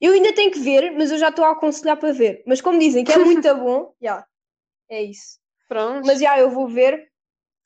eu 0.00 0.12
ainda 0.12 0.34
tenho 0.34 0.50
que 0.50 0.58
ver, 0.60 0.90
mas 0.92 1.10
eu 1.10 1.18
já 1.18 1.28
estou 1.28 1.44
a 1.44 1.52
aconselhar 1.52 1.96
para 1.96 2.12
ver. 2.12 2.42
Mas 2.46 2.60
como 2.60 2.78
dizem 2.78 3.04
que 3.04 3.12
é 3.12 3.18
muito 3.18 3.42
bom, 3.56 3.94
já, 4.00 4.26
é 4.90 5.02
isso. 5.02 5.38
Pronto. 5.68 6.06
Mas 6.06 6.20
já 6.20 6.38
eu 6.38 6.50
vou 6.50 6.68
ver 6.68 7.08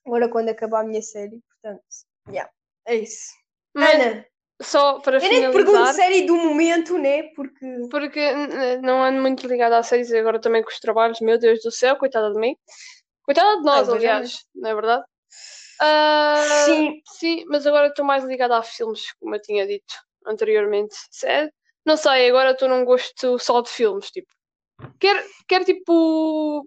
agora 0.06 0.28
quando 0.28 0.48
acabar 0.48 0.80
a 0.80 0.84
minha 0.84 1.02
série, 1.02 1.40
portanto, 1.50 1.82
já, 2.28 2.48
é 2.86 2.94
isso. 2.96 3.32
Mas- 3.74 3.94
Ana, 3.94 4.26
só 4.62 5.00
para 5.00 5.16
Eu 5.16 5.20
nem 5.28 5.40
te 5.40 5.52
pergunto 5.52 5.70
finalizar, 5.70 5.94
série 5.94 6.22
do 6.26 6.36
momento, 6.36 6.98
né? 6.98 7.22
Porque. 7.34 7.66
porque 7.90 8.20
não 8.82 9.02
ando 9.02 9.20
muito 9.20 9.46
ligada 9.46 9.78
a 9.78 9.82
séries 9.82 10.12
agora 10.12 10.40
também 10.40 10.62
com 10.62 10.68
os 10.70 10.78
trabalhos, 10.80 11.20
meu 11.20 11.38
Deus 11.38 11.62
do 11.62 11.70
céu, 11.70 11.96
coitada 11.96 12.32
de 12.32 12.38
mim. 12.38 12.54
Coitada 13.22 13.56
de 13.58 13.62
nós, 13.64 13.88
Ah, 13.88 13.92
aliás, 13.94 14.44
não 14.54 14.70
é 14.70 14.74
verdade? 14.74 15.04
Ah, 15.80 16.42
Sim. 16.66 17.00
sim, 17.06 17.44
mas 17.48 17.66
agora 17.66 17.88
estou 17.88 18.04
mais 18.04 18.22
ligada 18.24 18.58
a 18.58 18.62
filmes, 18.62 19.12
como 19.14 19.34
eu 19.34 19.40
tinha 19.40 19.66
dito 19.66 19.94
anteriormente. 20.26 20.94
Sério? 21.10 21.50
Não 21.90 21.96
sei, 21.96 22.28
agora 22.30 22.52
estou 22.52 22.68
num 22.68 22.84
gosto 22.84 23.36
só 23.40 23.60
de 23.60 23.68
filmes, 23.68 24.12
tipo. 24.12 24.32
Quero, 25.00 25.28
quero 25.48 25.64
tipo. 25.64 26.64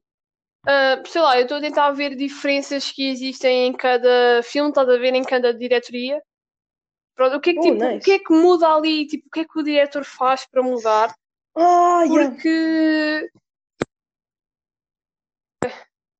ah, 0.67 1.01
sei 1.05 1.21
lá, 1.21 1.37
eu 1.37 1.43
estou 1.43 1.59
a 1.59 1.61
tentar 1.61 1.91
ver 1.91 2.13
diferenças 2.13 2.91
que 2.91 3.07
existem 3.09 3.67
em 3.67 3.71
cada 3.71 4.43
filme, 4.43 4.67
estás 4.67 4.89
a 4.89 4.97
ver 4.97 5.13
em 5.15 5.23
cada 5.23 5.53
diretoria. 5.53 6.21
Pronto, 7.15 7.37
o 7.37 7.39
que 7.39 7.51
é 7.51 7.53
que, 7.53 7.59
Oh, 7.59 7.61
tipo, 7.61 7.75
nice. 7.75 7.95
o 7.95 8.01
que 8.01 8.11
é 8.11 8.19
que 8.19 8.33
muda 8.33 8.67
ali? 8.67 9.07
Tipo, 9.07 9.27
o 9.27 9.29
que 9.29 9.39
é 9.39 9.45
que 9.45 9.59
o 9.59 9.63
diretor 9.63 10.03
faz 10.03 10.45
para 10.45 10.61
mudar? 10.61 11.15
Yeah. 11.55 12.31
Porque 12.31 13.29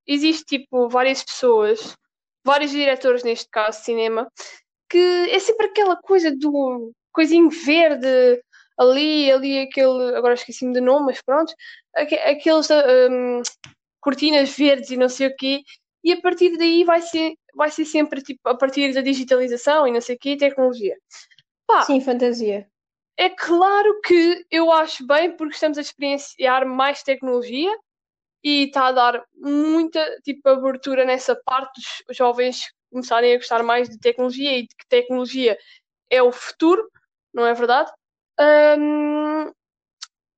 existe 0.08 0.46
tipo 0.46 0.88
várias 0.88 1.22
pessoas, 1.22 1.98
vários 2.42 2.72
diretores 2.72 3.22
neste 3.22 3.50
caso 3.50 3.80
de 3.80 3.84
cinema, 3.84 4.32
que 4.90 5.28
é 5.30 5.40
sempre 5.40 5.66
aquela 5.66 5.98
coisa 5.98 6.34
do 6.34 6.94
coisinho 7.12 7.50
verde 7.50 8.42
ali, 8.78 9.32
ali 9.32 9.60
aquele, 9.62 10.16
agora 10.16 10.34
esqueci-me 10.34 10.74
do 10.74 10.82
nome, 10.82 11.08
mas 11.08 11.22
pronto, 11.22 11.54
aque- 11.96 12.16
aqueles 12.16 12.68
hum, 13.10 13.42
cortinas 14.00 14.56
verdes 14.58 14.90
e 14.92 14.98
não 14.98 15.10
sei 15.10 15.28
o 15.28 15.36
quê, 15.36 15.62
e 16.04 16.12
a 16.14 16.22
partir 16.22 16.58
daí 16.58 16.84
vai 16.84 17.02
ser, 17.02 17.34
vai 17.56 17.70
ser 17.72 17.86
sempre 17.86 18.22
tipo 18.22 18.42
a 18.50 18.56
partir 18.56 18.94
da 18.94 19.02
digitalização 19.02 19.88
e 19.88 19.92
não 19.92 20.02
sei 20.02 20.16
o 20.16 20.20
quê, 20.20 20.36
tecnologia. 20.36 20.98
Pá, 21.66 21.82
Sim, 21.84 22.02
fantasia. 22.02 22.68
é 23.18 23.30
claro 23.30 24.02
que 24.02 24.46
eu 24.52 24.72
acho 24.72 25.06
bem 25.08 25.36
porque 25.38 25.54
estamos 25.54 25.78
a 25.78 25.82
experienciar 25.82 26.66
mais 26.66 27.04
tecnologia 27.04 27.72
e 28.44 28.66
está 28.66 28.88
a 28.88 28.92
dar 28.92 29.24
muita 29.36 30.04
tipo 30.22 30.48
abertura 30.50 31.06
nessa 31.06 31.36
parte 31.46 31.80
dos 32.08 32.18
jovens 32.18 32.74
começarem 32.92 33.34
a 33.34 33.38
gostar 33.38 33.64
mais 33.64 33.90
de 33.90 33.98
tecnologia 33.98 34.58
e 34.58 34.64
de 34.64 34.76
que 34.76 34.86
tecnologia 34.88 35.58
é 36.10 36.22
o 36.22 36.32
futuro, 36.32 36.88
não 37.34 37.46
é 37.46 37.54
verdade? 37.54 37.92
Ahm, 38.40 39.52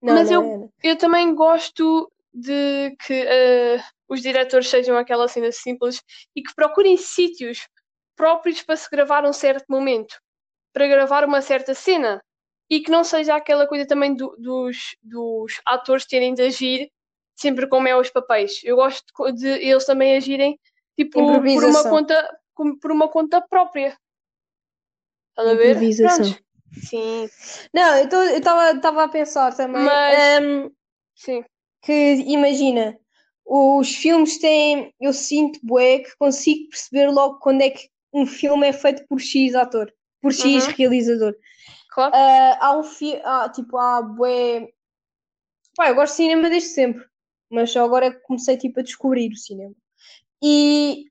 Não, 0.02 0.14
Mas 0.14 0.30
não 0.30 0.44
eu- 0.44 0.52
era. 0.52 0.70
eu 0.84 0.98
também 0.98 1.34
gosto 1.34 2.12
de 2.34 2.96
que 3.06 3.14
eh, 3.14 3.82
os 4.08 4.22
diretores 4.22 4.68
sejam 4.70 4.98
aquela 4.98 5.28
cena 5.28 5.52
simples 5.52 6.04
e 6.36 6.44
que 6.44 6.54
procurem 6.54 6.96
sítios 6.98 7.68
próprios 8.16 8.62
para 8.62 8.76
se 8.76 8.90
gravar 8.90 9.26
um 9.26 9.34
certo 9.34 9.66
momento, 9.70 10.16
para 10.74 10.88
gravar 10.88 11.24
uma 11.26 11.42
certa 11.42 11.74
cena. 11.74 12.22
E 12.70 12.82
que 12.82 12.92
não 12.92 13.04
seja 13.04 13.36
aquela 13.36 13.68
coisa 13.68 13.88
também 13.88 14.14
do- 14.16 14.36
dos, 14.38 14.96
dos 15.02 15.60
atores 15.66 16.06
terem 16.06 16.34
de 16.34 16.42
agir 16.44 16.92
sempre 17.36 17.68
como 17.68 17.88
é 17.88 17.96
os 17.96 18.10
papéis. 18.10 18.62
Eu 18.64 18.76
gosto 18.76 19.06
de, 19.34 19.48
eles 19.48 19.86
também 19.86 20.18
agirem 20.18 20.60
tipo 20.96 21.20
por 21.56 21.64
uma 21.64 21.84
conta 21.90 22.40
por 22.82 22.92
uma 22.92 23.08
conta 23.10 23.42
própria. 23.42 23.98
Estás 25.32 25.50
a 25.50 25.54
ver? 25.56 25.70
Improvisação. 25.72 26.18
Prontos. 26.26 26.46
Sim, 26.74 27.30
Não, 27.74 27.96
eu 27.98 28.38
estava 28.38 29.04
a 29.04 29.08
pensar 29.10 29.56
também 29.56 29.84
Mas- 29.84 30.20
ehm, 30.20 30.70
sim. 31.16 31.44
que, 31.82 31.94
imagina, 32.28 32.98
os 33.46 33.96
filmes 33.96 34.38
têm. 34.40 34.94
Eu 35.00 35.14
sinto, 35.14 35.60
bué, 35.64 36.00
que 36.00 36.16
consigo 36.18 36.70
perceber 36.70 37.10
logo 37.12 37.40
quando 37.40 37.62
é 37.62 37.70
que 37.70 37.90
um 38.14 38.26
filme 38.26 38.68
é 38.68 38.74
feito 38.74 39.06
por 39.08 39.20
X 39.20 39.56
ator, 39.56 39.92
por 40.22 40.34
X 40.34 40.68
Uhum. 40.68 40.74
realizador. 40.78 41.36
Claro. 41.90 42.14
Ah, 42.16 42.58
há 42.60 42.78
um 42.78 42.84
filme. 42.84 43.22
Ah, 43.24 43.50
tipo, 43.50 43.78
há 43.78 44.02
bué. 44.02 44.68
Pá, 45.76 45.90
eu 45.90 45.96
gosto 45.96 46.14
de 46.14 46.18
cinema 46.18 46.50
desde 46.50 46.70
sempre, 46.70 47.06
mas 47.50 47.72
só 47.72 47.84
agora 47.84 48.08
é 48.08 48.12
que 48.12 48.22
comecei 48.22 48.58
tipo, 48.58 48.80
a 48.80 48.84
descobrir 48.84 49.32
o 49.32 49.38
cinema. 49.38 49.76
E 50.42 51.06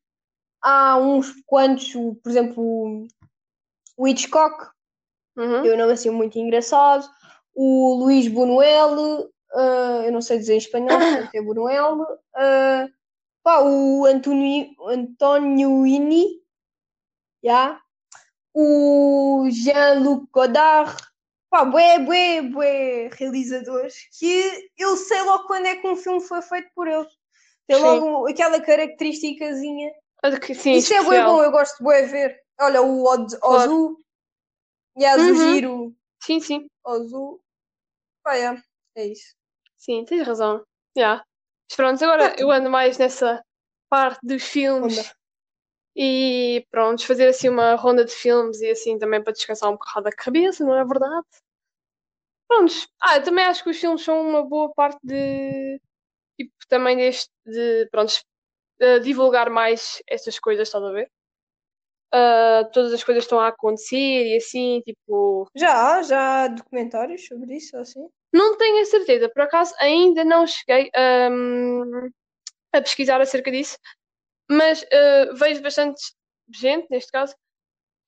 há 0.63 0.97
uns 0.99 1.33
quantos, 1.47 1.93
por 1.93 2.31
exemplo, 2.31 3.07
o 3.97 4.09
Hitchcock, 4.09 4.74
Uhum. 5.37 5.63
tem 5.63 5.73
um 5.73 5.77
nome 5.77 5.93
assim 5.93 6.11
muito 6.11 6.39
engraçado. 6.39 7.09
O 7.55 7.95
Luís 7.97 8.29
Buñuel, 8.29 9.31
ah, 9.53 10.03
eu 10.05 10.13
não 10.13 10.21
sei 10.21 10.39
dizer 10.39 10.55
em 10.55 10.59
espanhol, 10.59 10.99
é 11.35 11.43
Buñuel. 11.43 12.05
Ah, 12.35 12.89
pá, 13.43 13.61
o 13.63 14.05
Antonio, 14.07 14.69
Antonio 14.89 15.87
Ini, 15.87 16.41
já. 17.43 17.81
O 18.53 19.49
Jean-Luc 19.51 20.29
Godard. 20.33 20.97
Pá, 21.51 21.65
bué, 21.65 21.99
bué, 22.01 22.43
bué 22.43 23.09
realizadores 23.13 23.95
que 24.19 24.69
eu 24.77 24.97
sei 24.97 25.23
logo 25.23 25.47
quando 25.47 25.67
é 25.67 25.77
que 25.77 25.87
um 25.89 25.97
filme 25.97 26.21
foi 26.21 26.43
feito 26.43 26.69
por 26.75 26.87
eles. 26.89 27.13
Tem 27.67 27.77
logo 27.83 28.29
aquela 28.29 28.61
característicazinha. 28.61 29.91
Sim, 30.55 30.73
Isso 30.73 30.93
é 30.95 30.97
bué 31.03 31.19
especial. 31.19 31.33
bom, 31.37 31.43
eu 31.43 31.51
gosto 31.51 31.79
de 31.79 31.85
bué 31.85 32.03
ver. 32.07 32.37
Olha, 32.61 32.83
o 32.83 33.05
Oz- 33.05 33.35
Claro. 33.39 33.99
E 34.97 35.05
a 35.05 35.17
Uhum. 35.17 35.35
Zugiro. 35.35 35.97
Sim, 36.23 36.41
sim, 36.41 36.67
Ozu. 36.85 37.41
Pá, 38.23 38.37
é, 38.37 38.63
é 38.97 39.07
isso. 39.07 39.35
sim, 39.77 40.05
tens 40.05 40.27
razão. 40.27 40.65
Já. 40.97 41.25
Mas 41.69 41.77
pronto, 41.77 42.05
agora 42.05 42.35
eu 42.39 42.51
ando 42.51 42.71
mais 42.71 42.97
nessa 42.99 43.45
parte 43.91 44.21
dos 44.23 44.43
filmes 44.43 44.99
Onda. 44.99 45.17
e 45.97 46.67
pronto, 46.71 47.07
fazer 47.07 47.29
assim 47.29 47.49
uma 47.49 47.75
ronda 47.75 48.05
de 48.05 48.13
filmes 48.13 48.61
e 48.61 48.71
assim 48.71 48.99
também 48.99 49.23
para 49.23 49.33
descansar 49.33 49.71
um 49.71 49.75
bocado 49.75 50.09
a 50.09 50.13
cabeça, 50.13 50.65
não 50.65 50.75
é 50.79 50.85
verdade? 50.85 51.27
Prontos. 52.49 52.87
Ah, 53.01 53.17
eu 53.17 53.23
também 53.25 53.45
acho 53.45 53.63
que 53.65 53.71
os 53.71 53.79
filmes 53.79 54.03
são 54.03 54.21
uma 54.21 54.43
boa 54.45 54.73
parte 54.73 54.99
de 55.03 55.81
tipo 56.39 56.53
também 56.69 56.97
deste 56.97 57.31
de 57.47 57.89
pronto, 57.91 58.13
de 58.79 59.01
divulgar 59.01 59.51
mais 59.51 60.03
estas 60.07 60.39
coisas, 60.39 60.69
estás 60.69 60.85
a 60.85 60.93
ver? 60.93 61.11
Ah, 62.13 62.65
todas 62.73 62.93
as 62.93 63.03
coisas 63.03 63.25
estão 63.25 63.41
a 63.41 63.49
acontecer 63.49 63.97
e 64.27 64.37
assim, 64.37 64.81
tipo, 64.85 65.49
Já, 65.55 65.97
há- 65.97 66.03
já 66.03 66.45
há 66.45 66.49
documentários 66.49 67.27
sobre 67.27 67.57
isso, 67.57 67.77
assim. 67.77 68.07
Não 68.33 68.57
tenho 68.57 68.81
a 68.83 68.85
certeza, 68.85 69.29
por 69.29 69.43
acaso 69.43 69.75
ainda 69.79 70.25
não 70.25 70.47
cheguei 70.47 70.91
hum, 71.31 72.09
a 72.73 72.81
pesquisar 72.81 73.21
acerca 73.21 73.51
disso, 73.51 73.79
mas 74.51 74.83
uh, 74.83 75.35
vejo 75.35 75.63
bastante 75.63 76.01
gente, 76.53 76.87
neste 76.91 77.11
caso, 77.11 77.35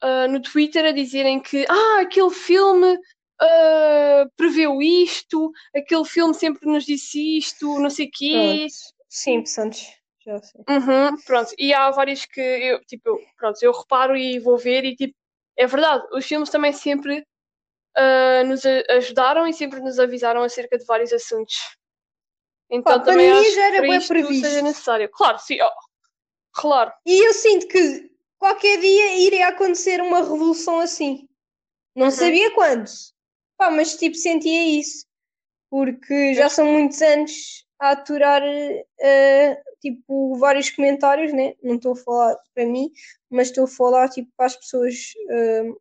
uh, 0.03 0.29
no 0.31 0.41
Twitter 0.43 0.85
a 0.85 0.93
dizerem 0.93 1.41
que 1.41 1.65
ah, 1.69 2.01
aquele 2.01 2.31
filme 2.31 2.95
uh, 2.97 4.31
preveu 4.37 4.81
isto, 4.83 5.51
aquele 5.75 6.05
filme 6.05 6.35
sempre 6.35 6.69
nos 6.69 6.85
disse 6.85 7.39
isto, 7.39 7.79
não 7.79 7.91
sei 7.91 8.07
o 8.07 8.11
quê. 8.13 8.31
Pronto. 8.33 8.73
Simpsons, 9.09 9.93
já 10.27 10.43
sei. 10.43 10.61
Uhum, 10.69 11.17
pronto, 11.25 11.55
e 11.59 11.73
há 11.73 11.91
vários 11.91 12.25
que 12.27 12.41
eu, 12.41 12.81
tipo, 12.85 13.09
eu- 13.09 13.21
pronto, 13.37 13.63
eu 13.63 13.73
reparo 13.73 14.17
e 14.17 14.39
vou 14.41 14.59
ver 14.59 14.85
e 14.85 14.97
tipo, 14.97 15.15
é 15.57 15.67
verdade, 15.67 16.05
os 16.13 16.27
filmes 16.27 16.51
também 16.51 16.73
sempre 16.73 17.25
ah, 17.97 18.43
nos 18.45 18.63
ajudaram 18.91 19.47
e 19.47 19.53
sempre 19.55 19.81
nos 19.81 19.99
avisaram 19.99 20.43
acerca 20.43 20.77
de 20.77 20.85
vários 20.85 21.13
assuntos. 21.13 21.55
Então 22.69 22.99
Pá, 22.99 22.99
para 22.99 23.13
também 23.13 23.31
mim 23.31 23.39
acho 23.39 23.55
já 23.55 23.67
era 23.69 23.77
para 23.79 23.97
isto 23.97 24.09
previsto. 24.09 24.47
seja 24.47 24.63
necessário. 24.63 25.09
Claro, 25.13 25.39
sim, 25.39 25.61
ó, 25.61 25.71
claro. 26.53 26.93
E 27.07 27.27
eu 27.27 27.33
sinto 27.33 27.69
que 27.69 28.11
qualquer 28.39 28.81
dia 28.81 29.17
iria 29.17 29.49
acontecer 29.49 30.01
uma 30.03 30.19
revolução 30.19 30.81
assim. 30.81 31.29
Não 31.95 32.07
Uhum. 32.07 32.11
sabia 32.11 32.51
quando. 32.55 32.91
Pá, 33.57 33.71
mas 33.71 33.97
tipo, 33.97 34.17
sentia 34.17 34.79
isso. 34.79 35.07
Porque 35.71 36.35
já 36.35 36.49
são 36.49 36.67
muitos 36.67 37.01
anos 37.01 37.65
a 37.79 37.91
aturar 37.91 38.43
eh, 39.01 39.63
tipo, 39.81 40.37
vários 40.39 40.71
comentários, 40.71 41.33
né? 41.33 41.55
Não 41.63 41.77
estou 41.77 41.93
a 41.93 41.97
falar 41.97 42.37
para 42.55 42.67
mim, 42.67 42.91
mas 43.31 43.49
estou 43.49 43.65
a 43.65 43.69
falar 43.69 44.09
tipo 44.09 44.31
para 44.37 44.47
as 44.47 44.57
pessoas 44.57 44.95
eh, 45.31 45.73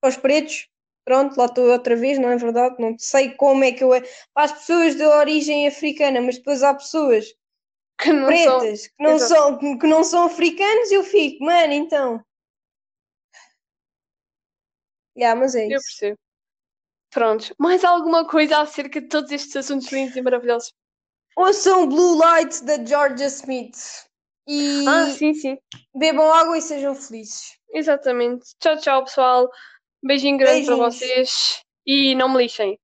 para 0.00 0.10
os 0.10 0.16
pretos. 0.16 0.68
Pronto, 1.04 1.36
lá 1.36 1.44
estou 1.46 1.70
outra 1.70 1.94
vez, 1.96 2.18
não 2.18 2.30
é 2.30 2.36
verdade? 2.36 2.76
Não 2.78 2.96
sei 2.98 3.30
como 3.34 3.62
é 3.64 3.72
que 3.72 3.84
eu 3.84 3.92
é. 3.92 4.00
Para 4.32 4.44
as 4.44 4.52
pessoas 4.52 4.94
de 4.94 5.04
origem 5.04 5.66
africana, 5.66 6.20
mas 6.20 6.38
depois 6.38 6.62
há 6.62 6.72
pessoas 6.74 7.26
Que 7.98 8.12
não 8.12 8.26
são. 8.36 8.58
pretas 8.58 8.86
que, 8.86 9.02
não 9.02 9.16
Exato. 9.16 9.34
são, 9.34 9.78
que 9.78 9.86
não 9.86 10.04
são 10.04 10.24
africanos, 10.24 10.90
eu 10.90 11.02
fico, 11.04 11.44
mano, 11.44 11.72
então. 11.74 12.24
Yeah, 15.16 15.38
mas 15.38 15.54
é 15.54 15.66
Eu 15.66 15.76
isso. 15.76 15.84
percebo. 15.86 16.18
Pronto. 17.14 17.54
Mais 17.58 17.84
alguma 17.84 18.26
coisa 18.26 18.58
acerca 18.58 19.00
de 19.00 19.06
todos 19.08 19.30
estes 19.30 19.54
assuntos 19.56 19.90
lindos 19.92 20.16
e 20.16 20.20
maravilhosos? 20.22 20.72
Ouçam 21.36 21.88
Blue 21.88 22.16
Light 22.18 22.62
da 22.64 22.84
Georgia 22.84 23.26
Smith 23.26 23.76
e 24.48 24.84
Ah, 24.88 25.10
sim, 25.10 25.32
sim. 25.32 25.56
bebam 25.94 26.32
água 26.32 26.58
e 26.58 26.60
sejam 26.60 26.94
felizes. 26.94 27.56
Exatamente. 27.72 28.44
Tchau, 28.60 28.76
tchau, 28.78 29.04
pessoal. 29.04 29.48
Beijinho 30.02 30.36
grande 30.38 30.66
para 30.66 30.76
Beijinhos. 30.76 30.96
vocês 30.98 31.62
e 31.86 32.14
não 32.16 32.28
me 32.28 32.38
lixem. 32.42 32.78